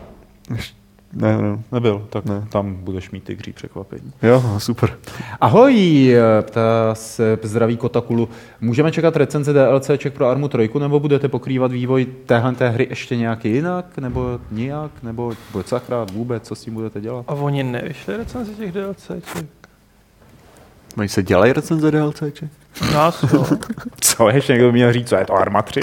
[1.13, 1.59] Ne, ne.
[1.73, 2.47] Nebyl, tak Ne.
[2.51, 4.13] tam budeš mít tygří překvapení.
[4.23, 4.99] Jo, super.
[5.41, 8.29] Ahoj, ptá se zdraví Kotakulu.
[8.61, 13.17] Můžeme čekat recenze DLCček pro Armu 3, nebo budete pokrývat vývoj téhle té hry ještě
[13.17, 17.25] nějak jinak, nebo nijak, nebo bude sakra vůbec, co s tím budete dělat?
[17.29, 19.60] A oni nevyšli recenzi těch DLCček.
[20.97, 22.51] Mají se dělají recenze DLCček?
[22.95, 23.47] Nás jo.
[24.01, 25.81] Co, ještě někdo by měl říct, co je to Arma 3?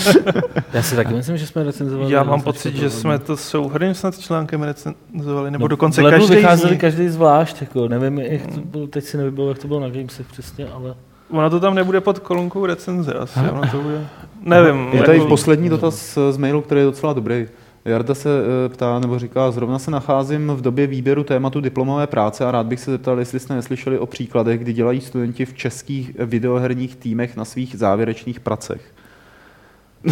[0.72, 2.12] Já si taky myslím, že jsme recenzovali.
[2.12, 6.30] Já mám pocit, že jsme to souhrným snad článkem recenzovali, nebo No, dokonce každý z
[6.30, 6.80] vycházeli nich.
[6.80, 10.26] každý zvlášť, jako nevím, jak to bylo, teď si nevybavil, jak to bylo na Gamesech
[10.26, 10.94] přesně, ale...
[11.30, 14.06] Ono to tam nebude pod kolonkou recenze asi, ono to bude...
[14.42, 14.88] Nevím.
[14.92, 17.48] Je tady jako- poslední dotaz z mailu, který je docela dobrý.
[17.86, 22.44] Jarda se eh, ptá, nebo říká, zrovna se nacházím v době výběru tématu diplomové práce
[22.44, 26.12] a rád bych se zeptal, jestli jste neslyšeli o příkladech, kdy dělají studenti v českých
[26.18, 28.80] videoherních týmech na svých závěrečných pracech.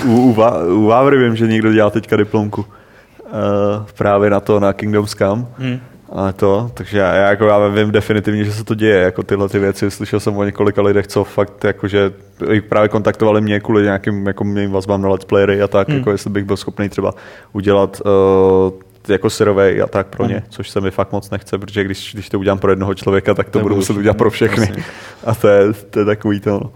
[0.06, 0.36] U, u,
[0.74, 2.60] u Vávry vím, že někdo dělá teďka diplomku.
[2.60, 5.46] Uh, právě na to, na Kingdoms Come.
[5.58, 5.80] Hmm.
[6.14, 9.48] Ale to, takže já, já, jako, já vím definitivně, že se to děje, jako tyhle
[9.48, 9.90] ty věci.
[9.90, 12.12] Slyšel jsem o několika lidech, co fakt, jakože
[12.68, 15.98] právě kontaktovali mě kvůli nějakým jako mým vazbám na let's playery a tak, hmm.
[15.98, 17.14] jako jestli bych byl schopný třeba
[17.52, 18.72] udělat uh,
[19.08, 22.28] jako survey a tak pro ně, což se mi fakt moc nechce, protože když, když
[22.28, 24.66] to udělám pro jednoho člověka, tak to budu Nebudu muset všichni, udělat pro všechny.
[24.66, 24.84] jasně.
[25.24, 26.50] A to je, to je takový to.
[26.50, 26.70] No.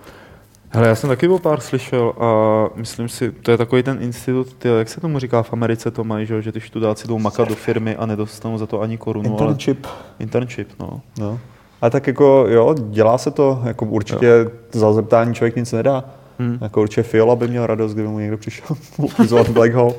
[0.70, 2.30] Hele, já jsem taky o pár slyšel a
[2.74, 6.04] myslím si, to je takový ten institut, ty, jak se tomu říká v Americe, to
[6.04, 9.30] mají, že, že ty študáci jdou makat do firmy a nedostanou za to ani korunu.
[9.30, 9.84] Internship.
[9.84, 11.00] Ale internship, no.
[11.18, 11.40] No.
[11.82, 14.50] A tak jako jo, dělá se to, jako určitě jo.
[14.72, 16.04] za zeptání člověk nic nedá.
[16.38, 16.58] Hmm.
[16.60, 19.94] Jako určitě Fiola by měl radost, kdyby mu někdo přišel ukazovat Black Hole.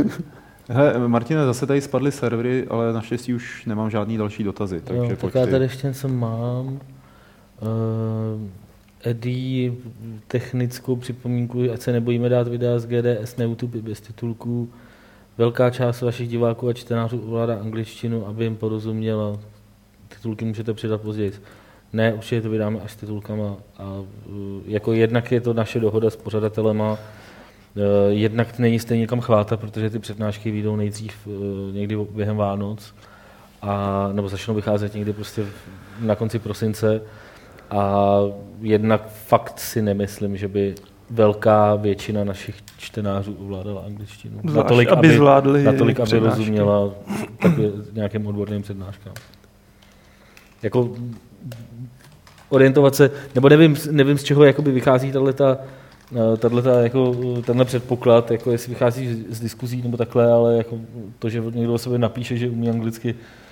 [0.68, 4.80] Hele, Martine, zase tady spadly servery, ale naštěstí už nemám žádný další dotazy.
[4.80, 6.66] Takže jo, tak já tady ještě něco mám.
[6.66, 6.80] Uh,
[9.04, 9.72] Eddie,
[10.28, 14.70] technickou připomínku, ať se nebojíme dát videa z GDS na YouTube bez titulků.
[15.38, 19.38] Velká část vašich diváků a čtenářů ovládá angličtinu, aby jim porozuměla.
[20.08, 21.32] Titulky můžete přidat později.
[21.92, 23.56] Ne, určitě to vydáme až s titulkama.
[23.78, 24.04] A uh,
[24.66, 26.98] jako jednak je to naše dohoda s pořadatelema, uh,
[28.08, 31.32] jednak není stejně kam chvátat, protože ty přednášky vyjdou nejdřív uh,
[31.74, 32.94] někdy během Vánoc,
[33.62, 35.46] a, nebo začnou vycházet někdy prostě
[36.00, 37.00] na konci prosince.
[37.70, 38.16] A
[38.60, 40.74] jednak fakt si nemyslím, že by
[41.10, 44.40] velká většina našich čtenářů ovládala angličtinu.
[44.48, 46.38] Zvlášť, aby zvládli natolik, aby přednášky.
[46.38, 46.90] rozuměla
[47.42, 49.14] takhle nějakým odborným přednáškám.
[50.62, 50.90] Jako
[52.48, 55.32] orientovat se, nebo nevím, nevím z čeho jakoby vychází tato,
[56.36, 57.16] tato, jako,
[57.46, 60.78] tenhle předpoklad, jako jestli vychází z, z diskuzí nebo takhle, ale jako
[61.18, 63.43] to, že někdo o sobě napíše, že umí anglicky, eh,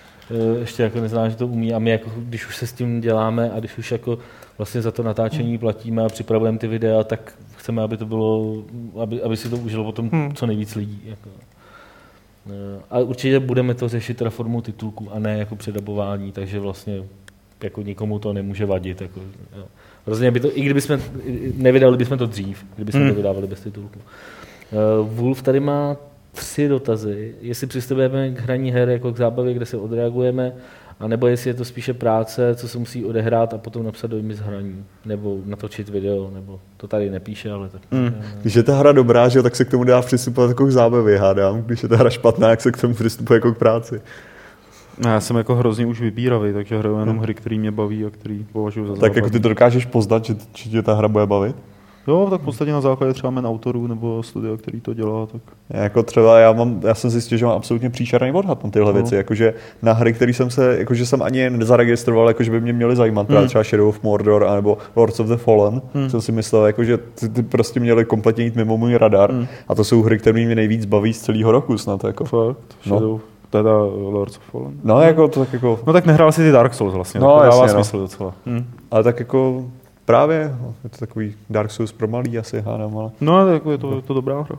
[0.60, 3.50] ještě jako nezná, že to umí a my jako, když už se s tím děláme
[3.50, 4.18] a když už jako
[4.58, 8.62] vlastně za to natáčení platíme a připravujeme ty videa, tak chceme, aby to bylo,
[9.02, 10.34] aby, aby si to užilo potom Hmm.
[10.34, 11.02] co nejvíc lidí.
[11.04, 11.28] Jako.
[12.50, 17.02] Eh, A určitě budeme to řešit teda formou titulku a ne jako předabování, takže vlastně
[17.62, 19.00] jako nikomu to nemůže vadit.
[19.00, 19.20] Jako,
[19.56, 20.30] jo.
[20.30, 21.00] By to, i kdyby jsme,
[21.56, 23.10] nevydali bychom to dřív, kdyby jsme Hmm.
[23.10, 23.98] to vydávali bez titulku.
[25.00, 25.96] Uh, Wolf tady má
[26.32, 27.34] tři dotazy.
[27.40, 30.52] Jestli přistupujeme k hraní her jako k zábavě, kde se odreagujeme,
[31.00, 34.16] A nebo jestli je to spíše práce, co se musí odehrát a potom napsat do
[34.34, 37.82] z hraní, nebo natočit video, nebo to tady nepíše, ale tak.
[37.90, 38.14] Mm.
[38.40, 41.18] Když je ta hra dobrá, že, tak se k tomu dá přistupovat jako k zábavě,
[41.18, 41.62] hádám.
[41.62, 44.00] Když je ta hra špatná, jak se k tomu přistupuje jako k práci.
[44.98, 48.10] No, já jsem jako hrozně už vybíravý, takže hraju jenom hry, které mě baví a
[48.10, 51.26] které považuji za Tak jako ty to dokážeš poznat, že, že tě ta hra bude
[51.26, 51.56] bavit?
[52.06, 55.26] Jo, tak v podstatě na základě třeba men autorů nebo studia, který to dělá.
[55.26, 55.40] Tak...
[55.70, 58.92] Jako třeba já, mám, já jsem zjistil, že mám absolutně příšerný odhad na tyhle no.
[58.92, 62.96] věci, jakože na hry, které jsem se, jakože jsem ani nezaregistroval, jakože by mě měly
[62.96, 63.46] zajímat, hmm.
[63.46, 66.10] třeba Shadow of Mordor nebo Lords of the Fallen, hmm.
[66.10, 69.46] jsem si myslel, jakože ty, ty prostě měly kompletně jít mimo můj radar hmm.
[69.68, 72.04] a to jsou hry, které mě nejvíc baví z celého roku snad.
[72.04, 72.24] Jako.
[72.24, 72.56] Fakt,
[72.86, 72.96] no.
[72.96, 73.12] Shadow.
[73.12, 73.20] No
[73.52, 73.72] teda
[74.12, 74.72] Lords of Fallen.
[74.84, 75.80] No, jako to tak jako...
[75.86, 77.84] No tak nehrál si ty Dark Souls vlastně, no, to dává jasně, no.
[77.84, 78.02] smysl no.
[78.02, 78.34] docela.
[78.46, 78.64] Hmm.
[78.90, 79.64] Ale tak jako
[80.04, 83.10] Právě, je to takový Dark Souls pro malý asi, hádám, ale...
[83.20, 84.56] No, jako je to, je to dobrá hra.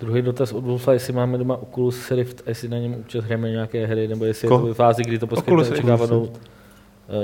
[0.00, 3.86] Druhý dotaz od Wolfa, jestli máme doma Oculus Rift, jestli na něm občas hrajeme nějaké
[3.86, 4.54] hry, nebo jestli Ko?
[4.54, 6.28] je to ve fázi, kdy to poskytne očekávanou,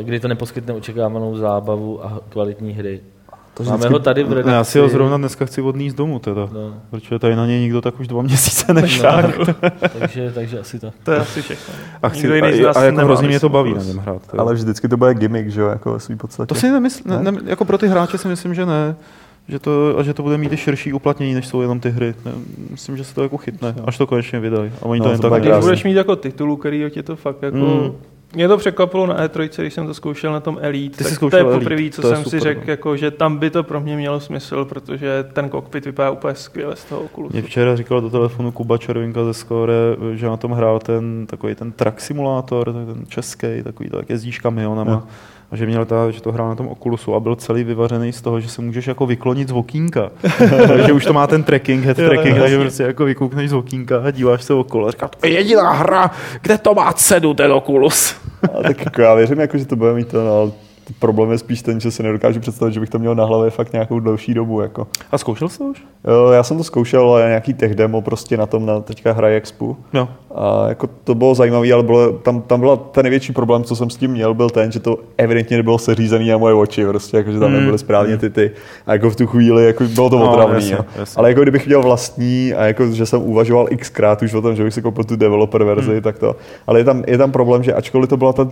[0.01, 3.01] eh, kdy to neposkytne očekávanou zábavu a kvalitní hry.
[3.57, 3.93] To Máme vždycky...
[3.93, 4.51] ho tady v redakci.
[4.51, 6.75] Já si ho zrovna dneska chci odníst domů teda, no.
[6.91, 9.33] protože tady na něj nikdo tak už dva měsíce nešáhl.
[9.39, 10.93] No, takže, takže asi to.
[11.03, 11.75] To je asi všechno.
[12.03, 14.27] A, chci, a, a, a jako hrozně mě to baví na něm hrát.
[14.27, 14.43] Teda.
[14.43, 16.47] Ale vždycky to bude gimmick, že jo, jako ve svý podstatě.
[16.47, 17.31] To si nemysl, ne?
[17.31, 18.97] Ne, jako pro ty hráče si myslím, že ne.
[19.49, 22.15] Že to, a že to bude mít i širší uplatnění, než jsou jenom ty hry.
[22.71, 24.73] Myslím, že se to jako chytne, až to konečně vydají.
[24.83, 27.43] A oni no, to jen tak Když budeš mít jako titulu, který tě to fakt
[27.43, 27.93] jako mm
[28.37, 31.05] mě to překvapilo na E3, když jsem to zkoušel na tom Elite.
[31.05, 32.71] Ty tak to je poprvé, co to jsem si řekl, no.
[32.71, 36.77] jako, že tam by to pro mě mělo smysl, protože ten kokpit vypadá úplně skvěle
[36.77, 37.33] z toho Oculusu.
[37.33, 39.75] Mě včera říkal do telefonu Kuba Červinka ze Score,
[40.15, 44.93] že na tom hrál ten takový ten truck simulátor, ten český, takový tak jezdíš kamionama.
[44.93, 45.03] Jo
[45.51, 48.23] a že měl ta, že to hrál na tom Oculusu a byl celý vyvařený z
[48.23, 50.11] toho, že se můžeš jako vyklonit z okýnka.
[50.87, 54.11] že už to má ten tracking, head tracking, takže prostě jako vykoukneš z okýnka a
[54.11, 56.11] díváš se okolo a říká, to je jediná hra,
[56.43, 58.15] kde to má cenu ten Oculus.
[58.43, 60.53] a tak jako já věřím, jako, že to bude mít to, no,
[60.99, 63.73] problém je spíš ten, že si nedokážu představit, že bych to měl na hlavě fakt
[63.73, 64.61] nějakou delší dobu.
[64.61, 64.87] Jako.
[65.13, 65.83] A zkoušel jsi to už?
[66.09, 69.37] Jo, já jsem to zkoušel, ale nějaký tech demo prostě na tom na teďka hraje
[69.37, 69.77] Expo.
[69.93, 70.09] No.
[70.35, 73.91] A jako to bylo zajímavé, ale bylo, tam, tam byla ten největší problém, co jsem
[73.91, 77.33] s tím měl, byl ten, že to evidentně nebylo seřízený na moje oči, prostě, jako,
[77.33, 77.57] že tam mm.
[77.57, 78.19] nebyly správně mm.
[78.19, 78.51] ty ty.
[78.87, 80.49] A jako v tu chvíli jako bylo to no.
[80.55, 81.19] Jasně, jasně.
[81.19, 84.65] Ale jako kdybych měl vlastní a jako, že jsem uvažoval xkrát už o tom, že
[84.65, 86.01] bych si koupil tu developer verzi, mm.
[86.01, 86.37] tak to.
[86.67, 88.49] Ale je tam, je tam problém, že ačkoliv to byla ta,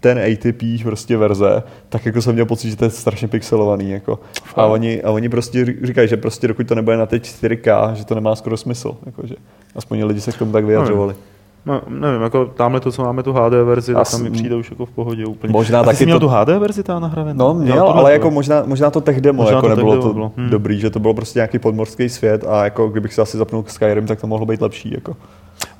[0.00, 3.90] ten ATP prostě verze, tak jako jsem měl pocit, že to je strašně pixelovaný.
[3.90, 4.18] Jako.
[4.56, 8.04] A, oni, a oni prostě říkají, že prostě dokud to nebude na teď 4K, že
[8.04, 8.96] to nemá skoro smysl.
[9.06, 9.34] Jako, že
[9.76, 11.14] aspoň lidi se k tomu tak vyjadřovali.
[11.66, 14.70] No, nevím, jako tamhle to, co máme tu HD verzi, tak tam mi přijde už
[14.70, 15.52] jako v pohodě úplně.
[15.52, 16.26] Možná A ty taky jsi měl to...
[16.26, 17.44] tu HD verzi ta nahravená?
[17.44, 20.12] No, měl, no, ale jako možná, možná to tech demo možná jako to nebylo to
[20.12, 20.32] bylo.
[20.36, 20.50] Hmm.
[20.50, 24.06] dobrý, že to bylo prostě nějaký podmorský svět a jako kdybych si asi zapnul Skyrim,
[24.06, 24.94] tak to mohlo být lepší.
[24.94, 25.16] Jako.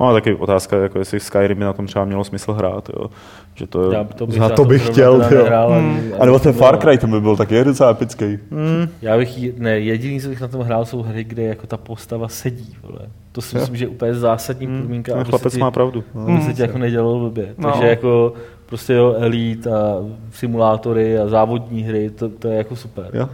[0.00, 2.88] No, taky otázka, jako jestli Skyrim by na tom třeba mělo smysl hrát.
[2.88, 3.10] Jo.
[3.54, 5.18] Že to, já to bych, já to bych chtěl.
[5.18, 6.12] Nehrál, hmm.
[6.20, 8.38] A nebo ten Far Cry, ten by byl taky docela epický.
[8.50, 8.88] Hmm.
[9.02, 12.28] Já bych, ne, jediný, co bych na tom hrál, jsou hry, kde jako ta postava
[12.28, 12.76] sedí.
[12.82, 12.98] Vole.
[13.32, 14.80] To si myslím, že je úplně zásadní hmm.
[14.80, 15.16] podmínka.
[15.16, 16.04] No, chlapec má pravdu.
[16.26, 17.54] Aby se ti jako nedělalo blbě.
[17.58, 17.70] No.
[17.70, 18.32] Takže jako
[18.66, 19.96] prostě jo, Elite a
[20.30, 23.10] simulátory a závodní hry, to, to je jako super.
[23.12, 23.28] Jo.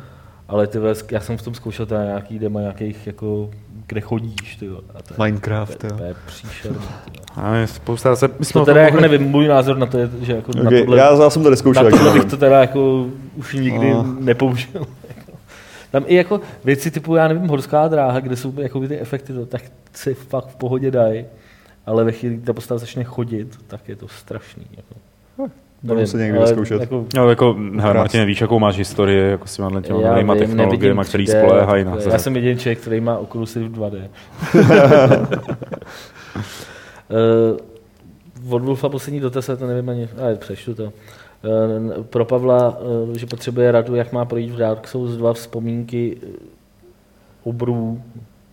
[0.48, 0.78] Ale ty
[1.10, 3.50] já jsem v tom zkoušel teda nějaký demo nějakých jako
[3.88, 5.90] kde chodíš, ty a to Minecraft, jo.
[5.96, 6.78] To je příšerný,
[7.36, 10.32] A je spousta, se, my to teda jako nevím, můj názor na to je, že
[10.32, 11.84] jako okay, na tohle, já, já jsem to neskoušel.
[11.84, 13.06] Na tohle bych to teda jako
[13.36, 14.16] už nikdy no.
[14.20, 14.86] nepoužil.
[15.90, 19.46] Tam i jako věci typu, já nevím, horská dráha, kde jsou jako ty efekty, to,
[19.46, 19.62] tak
[19.92, 21.24] se fakt v pohodě dají,
[21.86, 24.66] ale ve chvíli, kdy ta postava začne chodit, tak je to strašný.
[24.76, 24.94] Jako.
[25.82, 26.80] Budu se někdy vyzkoušet.
[26.80, 31.00] Jako, no, jako, hele, Martin, víš, jakou máš historii jako s těma těma novýma technologiemi,
[31.04, 34.08] který spoléhají na Já jsem jediný člověk, který má Oculus v 2D.
[38.44, 40.84] uh, od Wolfa poslední dotaz, to nevím ani, ale přečtu to.
[40.84, 40.90] Uh,
[42.04, 46.16] pro Pavla, uh, že potřebuje radu, jak má projít v Dark Souls 2 vzpomínky
[47.44, 48.02] obrů,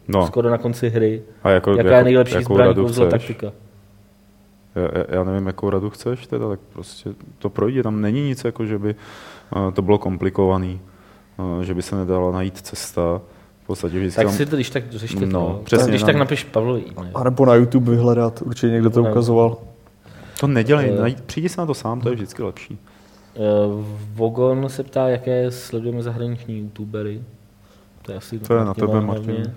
[0.08, 0.28] no.
[0.28, 1.22] skoro na konci hry.
[1.44, 3.52] A jako, Jaká jako, je nejlepší zbraň, kouzlo, taktika?
[4.76, 8.66] Já, já nevím, jakou radu chceš teda, tak prostě to projde, tam není nic, jako
[8.66, 8.96] že by
[9.56, 10.82] uh, to bylo komplikovaný,
[11.38, 13.22] uh, že by se nedala najít cesta.
[13.64, 15.62] V podstatě vždycky tak si to když tak řešte no, to.
[15.64, 16.06] Přesně, když no.
[16.06, 16.84] tak napiš Pavlovi
[17.16, 19.58] A nebo na YouTube vyhledat, určitě někdo to ukazoval.
[20.40, 22.78] To nedělej, uh, najít, přijdi se na to sám, to je vždycky lepší.
[23.34, 27.22] Uh, Vogon se ptá, jaké sledujeme zahraniční youtubery.
[28.02, 29.54] To je asi to je na tebe, Martin.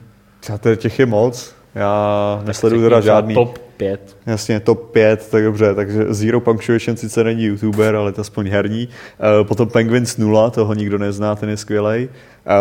[0.77, 1.55] Těch je moc.
[1.75, 3.35] Já nesleduju teda žádný.
[3.35, 4.17] Top 5.
[4.27, 5.75] Jasně, top 5, tak dobře.
[5.75, 8.89] Takže Zero Punctuation sice není youtuber, ale to aspoň herní.
[8.89, 12.09] Uh, potom Penguins 0, toho nikdo nezná, ten je skvělej.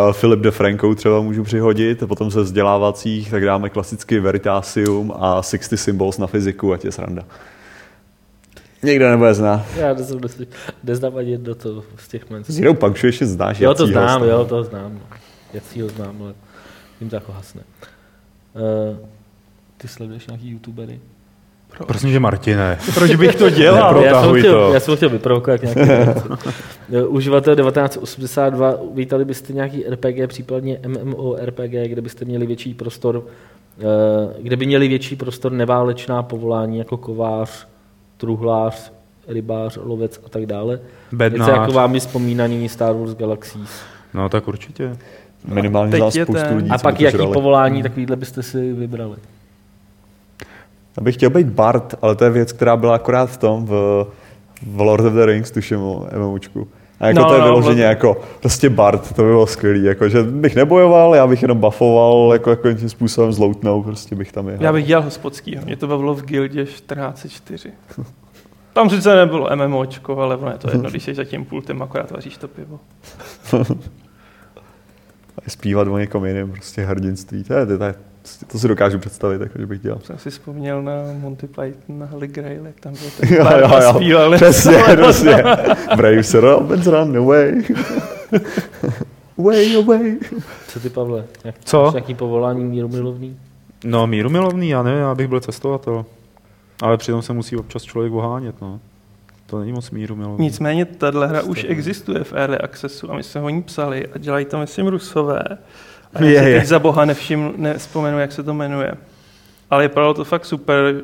[0.08, 2.04] Uh, Filip de Franco třeba můžu přihodit.
[2.08, 7.24] Potom ze vzdělávacích tak dáme klasicky Veritasium a 60 Symbols na fyziku, ať je sranda.
[8.84, 9.66] Nikdo nebude znát.
[9.76, 10.20] Já nezám,
[10.84, 12.44] neznám ani jedno to z těch men.
[12.44, 13.60] Zero ještě znáš.
[13.60, 14.94] Jo, to jacího znám, jo, to znám.
[14.94, 15.18] no.
[15.54, 16.34] Jací ho znám, ale
[17.02, 17.62] jim to jako hasne.
[18.54, 18.98] Uh,
[19.78, 21.00] ty sleduješ nějaký youtubery?
[21.88, 22.78] Prosím, že Martine.
[22.94, 24.02] Proč bych to dělal?
[24.02, 24.74] Já, jsem chtěl, to.
[24.74, 26.20] já jsem chtěl vyprovokovat nějaké věci.
[26.94, 33.24] Eh, Uživatel 1982, vítali byste nějaký RPG, případně MMORPG, kde byste měli větší prostor,
[33.80, 33.84] eh,
[34.44, 37.68] kde by měli větší prostor neválečná povolání jako kovář,
[38.18, 38.92] truhlář,
[39.28, 40.74] rybář, lovec a tak dále.
[40.74, 41.50] Něco Bednář.
[41.50, 43.70] jako vámi vzpomínaný Star Wars Galaxies.
[44.14, 44.98] No tak určitě.
[45.46, 46.70] Minimálně Teď za je spoustu ten- lidí.
[46.70, 47.34] A pak jaký žrali.
[47.34, 49.16] povolání takovýhle byste si vybrali?
[50.98, 54.06] Já bych chtěl být Bart, ale to je věc, která byla akorát v tom, v,
[54.68, 56.68] v Lord of the Rings, tuším, o MMOčku.
[57.00, 57.84] A jako No, to je no, vyloženě vlastně.
[57.84, 62.30] jako prostě Bart, to by bylo skvělý, jako, že bych nebojoval, já bych jenom buffoval,
[62.34, 64.58] jako, jako tím způsobem zloutnou, prostě bych tam jel.
[64.60, 65.66] Já bych dělal hospodskýho.
[65.66, 67.72] Mě to bavilo v Guildě 1404.
[68.74, 72.12] Tam sice nebylo MMOčko, ale ono je to jedno, když jsi za tím pultem, akorát
[72.12, 72.80] vaříš to pivo.
[75.48, 77.84] Zpívat o někom jiném, prostě hrdinství, to, je, to, je, to
[78.58, 80.00] si dokážu představit, jako, že bych dělal.
[80.04, 83.60] Jsem si vzpomněl na Monty Python, na Holy Grail, jak tam byl ten Jo, pár
[83.60, 83.94] jo, jo.
[83.96, 84.36] zpíval.
[84.36, 85.44] Přesně, přesně.
[85.96, 87.64] Brave se Robins run away.
[89.38, 90.18] way away.
[90.68, 91.24] Co ty, Pavle?
[91.44, 91.84] Jak, Co?
[91.84, 93.40] máš Nějaký povolání míru milovný?
[93.84, 96.06] No, míru milovný, já nevím, já bych byl cestovatel.
[96.82, 98.80] Ale přitom se musí občas člověk ohánět, no.
[99.46, 100.46] To není moc míru milovný.
[100.46, 104.18] Nicméně tahle hra už existuje v Early Accessu a my jsme ho ní psali a
[104.18, 105.44] dělají to, myslím, Rusové.
[106.14, 106.60] A já Je, si je.
[106.60, 108.92] teď za boha nevšim, nevzpomenu, jak se to jmenuje.
[109.70, 110.96] Ale vypadalo to fakt super.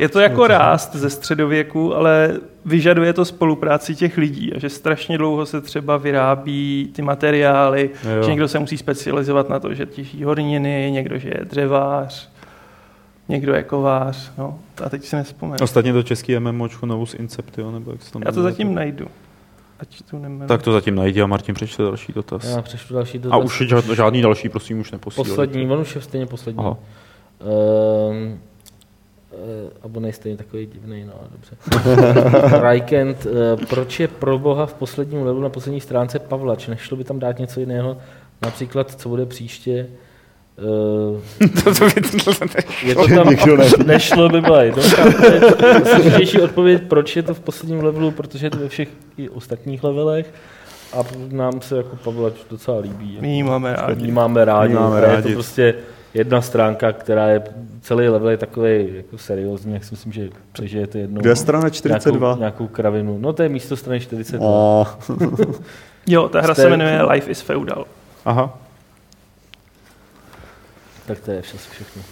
[0.00, 5.18] Je to jako rást ze středověku, ale vyžaduje to spolupráci těch lidí a že strašně
[5.18, 8.22] dlouho se třeba vyrábí ty materiály, Jo.
[8.22, 12.28] že někdo se musí specializovat na to, že těží horniny, někdo, že je dřevář,
[13.28, 14.58] někdo je kovář, no.
[14.84, 15.58] A teď si nespomenu.
[15.62, 19.06] Ostatně to český MMOčko Novus Inceptio, nebo jak se to Já to zatím najdu.
[19.82, 20.48] Ať tu nemenuji.
[20.48, 22.44] Tak to zatím najdi a Martin přečte další dotaz.
[22.44, 23.44] Já přečtu další A dotaz.
[23.44, 25.28] už žád, žádný další, prosím, už neposílej.
[25.28, 26.64] Poslední, on už je stejně poslední.
[26.64, 26.76] Aha.
[28.10, 28.40] Um,
[29.82, 31.56] a on je stejně takový divný, no dobře.
[32.58, 33.32] Rajkent, uh,
[33.68, 36.68] proč je pro boha v posledním levelu na poslední stránce Pavlač?
[36.68, 37.96] Nešlo by tam dát něco jiného?
[38.42, 39.88] Například, co bude příště?
[41.42, 45.42] Uh, to, to, je to tam, Nikdo ne- nešlo by byla jednoduchá odpověď.
[45.94, 49.84] Složitější odpověď, proč je to v posledním levelu, protože je to ve všech i ostatních
[49.84, 50.34] levelech.
[50.92, 50.98] A
[51.30, 53.18] nám se jako Pavlač docela líbí.
[53.20, 54.12] My ji máme rádi.
[54.12, 54.74] máme rádi.
[54.74, 55.22] Máme a Je rádi.
[55.28, 55.74] to prostě
[56.14, 57.42] jedna stránka, která je,
[57.80, 61.20] celý level je takový jako seriózní, jak si myslím, že přežijete jednou.
[61.20, 62.26] Kde je strana 42?
[62.28, 63.18] Nějakou, nějakou kravinu.
[63.20, 64.48] No to je místo strany 42.
[64.48, 64.86] Oh,
[66.06, 67.84] Jo, ta hra Jste- se jmenuje Life is Feudal.
[68.24, 68.58] Aha.
[71.06, 72.02] Tak to je vše, všechno.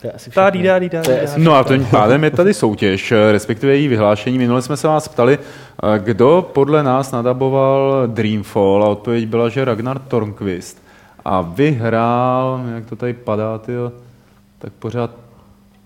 [0.00, 0.42] To je asi všechno.
[0.42, 1.28] Tady, tady, tady.
[1.36, 4.38] No a tím pádem je tady soutěž, eh, respektive její vyhlášení.
[4.38, 9.64] Minule jsme se vás ptali, eh, kdo podle nás nadaboval Dreamfall a odpověď byla, že
[9.64, 10.82] Ragnar Tornquist.
[11.24, 13.92] A vyhrál, jak to tady padá, tyjo,
[14.58, 15.10] tak pořád,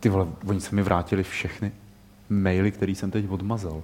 [0.01, 1.73] ty vole, oni se mi vrátili všechny
[2.29, 3.83] maily, který jsem teď odmazal.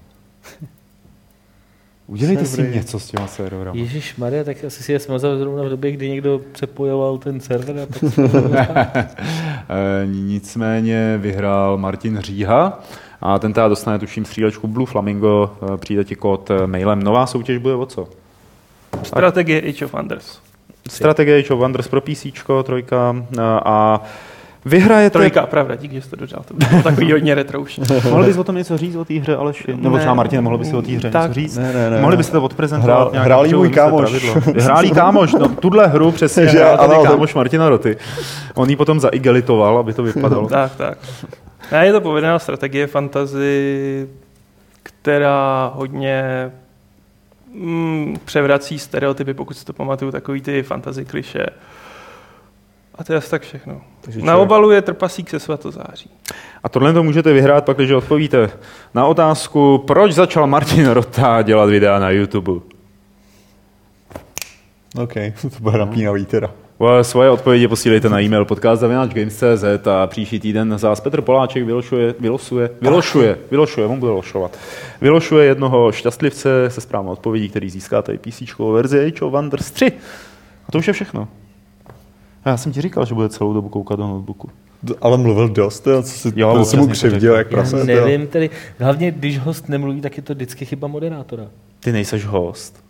[2.07, 2.77] Udělejte si Servery.
[2.77, 3.77] něco s těma serverama.
[3.79, 7.79] Ježíš Maria, tak asi si je smazal zrovna v době, kdy někdo přepojoval ten server.
[7.79, 8.03] A pak
[10.05, 12.83] Nicméně vyhrál Martin Říha
[13.21, 17.03] a ten teda dostane tuším střílečku Blue Flamingo, přijde ti kód eh, mailem.
[17.03, 18.09] Nová soutěž bude o co?
[19.03, 20.39] Strategie Age of Wonders.
[20.89, 22.27] Strategie Age of Wonders pro PC,
[22.65, 24.03] trojka eh, a
[24.65, 25.19] vyhrajete...
[25.19, 26.43] Trojka, pravda, díky, že jsi to dodal.
[26.49, 27.81] To bylo takový hodně retro už.
[28.11, 29.77] Mohl bys o tom něco říct o té hře, Aleši?
[29.77, 29.99] Nebo Ne.
[30.01, 31.23] třeba Martin, mohl bys si o té hře Tak.
[31.23, 31.57] něco říct?
[31.59, 33.15] Ne, ne, ne, Mohli byste to odprezentovat?
[33.15, 34.11] Hrál- můj kámoš.
[34.11, 34.35] pravidlo.
[34.65, 37.97] Hrál jí kámoš, no, tuhle hru přesně Že hrál tady to- kámoš Martina Roty.
[38.55, 40.49] On ji potom zaigelitoval, aby to vypadalo.
[40.49, 40.99] tak, tak.
[41.73, 44.09] Ne, je to povedená strategie fantasy,
[44.83, 46.25] která hodně
[47.55, 51.47] mm, převrací stereotypy, pokud si to pamatuju, takový ty fantasy kliše.
[52.95, 53.81] A to je asi tak všechno.
[54.01, 56.11] Takže Na obalu je trpasík se svatozáří.
[56.63, 58.51] A tohle to můžete vyhrát pak, když odpovíte
[58.95, 62.53] na otázku, proč začal Martin Rota dělat videa na YouTube.
[64.97, 66.51] OK, to bude napínavý teda.
[67.03, 73.39] Svoje odpovědi posílejte na e-mail podcast.games.cz a příští týden zás Petr Poláček vylošuje, vylosuje, vylošuje,
[73.51, 74.59] vylošuje, on bude lošovat.
[75.01, 78.43] Vylošuje jednoho šťastlivce se správnou odpovědí, který získáte i PC
[78.73, 79.93] verzi Age of Wonders 3.
[80.69, 81.29] A to už je všechno.
[82.45, 84.51] A já jsem ti říkal, že bude celou dobu koukat do notebooku.
[85.01, 87.35] Ale mluvil dost, jo, co si, Jo, jo, občas jsem mu křivdil, řekl.
[87.39, 87.77] jak prase.
[87.79, 88.05] Já jo.
[88.07, 91.45] nevím, tedy, hlavně když host nemluví, tak je to vždycky chyba moderátora.
[91.81, 92.85] Ty nejseš host.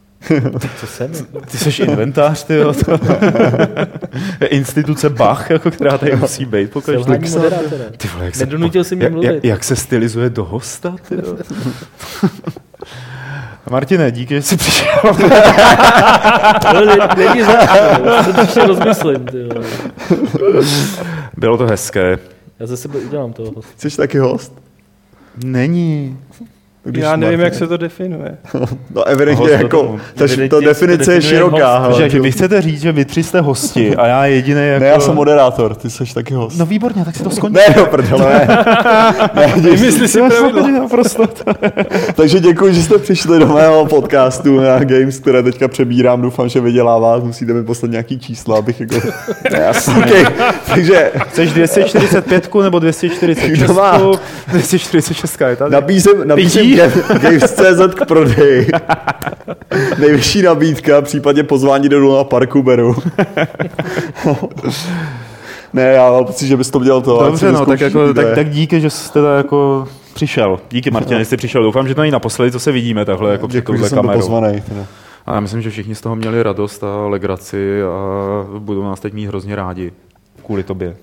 [0.80, 1.12] Co jsem?
[1.14, 1.40] jako?
[1.40, 2.74] Ty jsi inventář, ty jo.
[4.50, 6.80] instituce Bach, jako, která tady musí být po.
[6.80, 7.84] Selhání moderátora.
[7.96, 9.44] Ty vole, jak se, Nedonutil si mě jak, jak, mluvit.
[9.44, 11.36] jak se stylizuje do hosta, ty jo.
[13.70, 14.88] Martine, díky, že jsi přišel.
[17.16, 19.26] Není za to, to příště rozmyslím.
[21.36, 22.18] Bylo to hezké.
[22.60, 23.72] Já ze sebe udělám toho hosta.
[23.76, 24.52] Jsi taky host?
[25.44, 26.18] Není.
[26.84, 28.36] Když Já nevím, Martin- jak se to definuje.
[28.94, 31.78] No evidentně Host jako, ta, Evidentně ta se definice je široká.
[31.78, 31.98] host.
[31.98, 32.10] hele.
[32.10, 34.84] Že vy chcete říct, že vy tři jste hosti a já jediný jako...
[34.84, 36.58] Ne, já jsem moderátor, ty jsi taky host.
[36.58, 37.54] No výborně, tak si to skončí.
[37.68, 38.46] Ne, no prdele,
[39.34, 39.52] ne.
[39.56, 40.68] Vymysli si pravidlo.
[40.68, 41.22] Naprosto.
[42.14, 46.22] Takže děkuji, že jste přišli do mého podcastu na Games, které teďka přebírám.
[46.22, 47.18] Doufám, že vydělává.
[47.18, 48.94] Musíte mi poslat nějaký čísla, abych jako...
[49.58, 49.94] Jasně.
[49.94, 50.24] Okay.
[50.74, 53.58] Takže Chceš 245 nebo 246?
[53.58, 53.98] Kdo má?
[54.48, 55.70] 246 je tady.
[55.72, 58.68] nabízím, nabízím Ga- Games.cz k prodeji.
[59.98, 62.96] Nejvyšší nabídka, případně pozvání do Luna Parku beru.
[65.72, 67.24] ne, já mám pocit, že bys to dělal to.
[67.24, 70.60] Dobře, no, tak, jako, tak, tak díky, že jste teda jako přišel.
[70.70, 71.62] Díky Martin, že jsi přišel.
[71.62, 74.28] Doufám, že to není naposledy, co se vidíme takhle jako před touhle že jsem kamerou.
[74.68, 74.86] teda.
[75.26, 77.88] A já myslím, že všichni z toho měli radost a legraci a
[78.58, 79.92] budou nás teď mít hrozně rádi.
[80.46, 80.96] Kvůli tobě.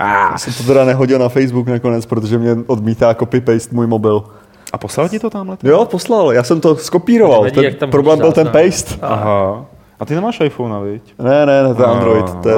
[0.00, 4.24] Já jsem to teda nehodil na Facebook nakonec, protože mě odmítá copy-paste můj mobil.
[4.72, 5.56] A poslal ti to tamhle?
[5.62, 7.44] Jo, poslal, já jsem to skopíroval.
[7.44, 8.94] Nevadí, Ten problém byl ten paste.
[9.02, 9.64] Aha.
[10.00, 11.02] A ty nemáš iPhone, viď?
[11.18, 12.30] Ne, ne, ne, to je Android.
[12.42, 12.54] To je,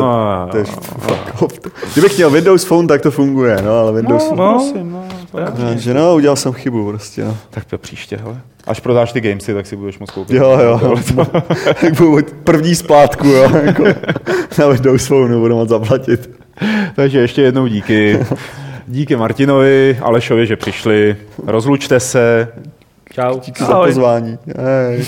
[0.51, 0.65] to je
[0.99, 1.53] fuck off.
[1.93, 4.31] Kdybych měl Windows Phone, tak to funguje, no, ale Windows...
[4.31, 5.05] No, No, prosím, no.
[5.35, 7.37] no, že no, udělal jsem chybu prostě, no.
[7.51, 8.37] Tak to příště, hele.
[8.67, 10.37] Až prodáš ty gamesy, tak si budeš moct koupit.
[10.37, 10.81] Jo, jo,
[11.81, 13.85] tak budu první splátku, jo, jako
[14.59, 16.31] na Windows Phone budu moc zaplatit.
[16.97, 18.19] Takže ještě jednou díky.
[18.87, 21.17] Díky Martinovi, Alešovi, že přišli.
[21.47, 22.49] Rozlučte se.
[23.13, 23.41] Čau.
[23.41, 24.39] Díky za pozvání.
[24.59, 25.05] Hej.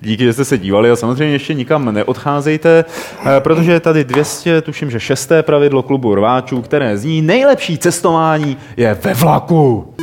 [0.00, 2.84] Díky, že jste se dívali a samozřejmě ještě nikam neodcházejte,
[3.26, 8.56] eh, protože je tady 200, tuším, že šesté pravidlo klubu rváčů, které zní nejlepší cestování
[8.76, 9.94] je ve vlaku.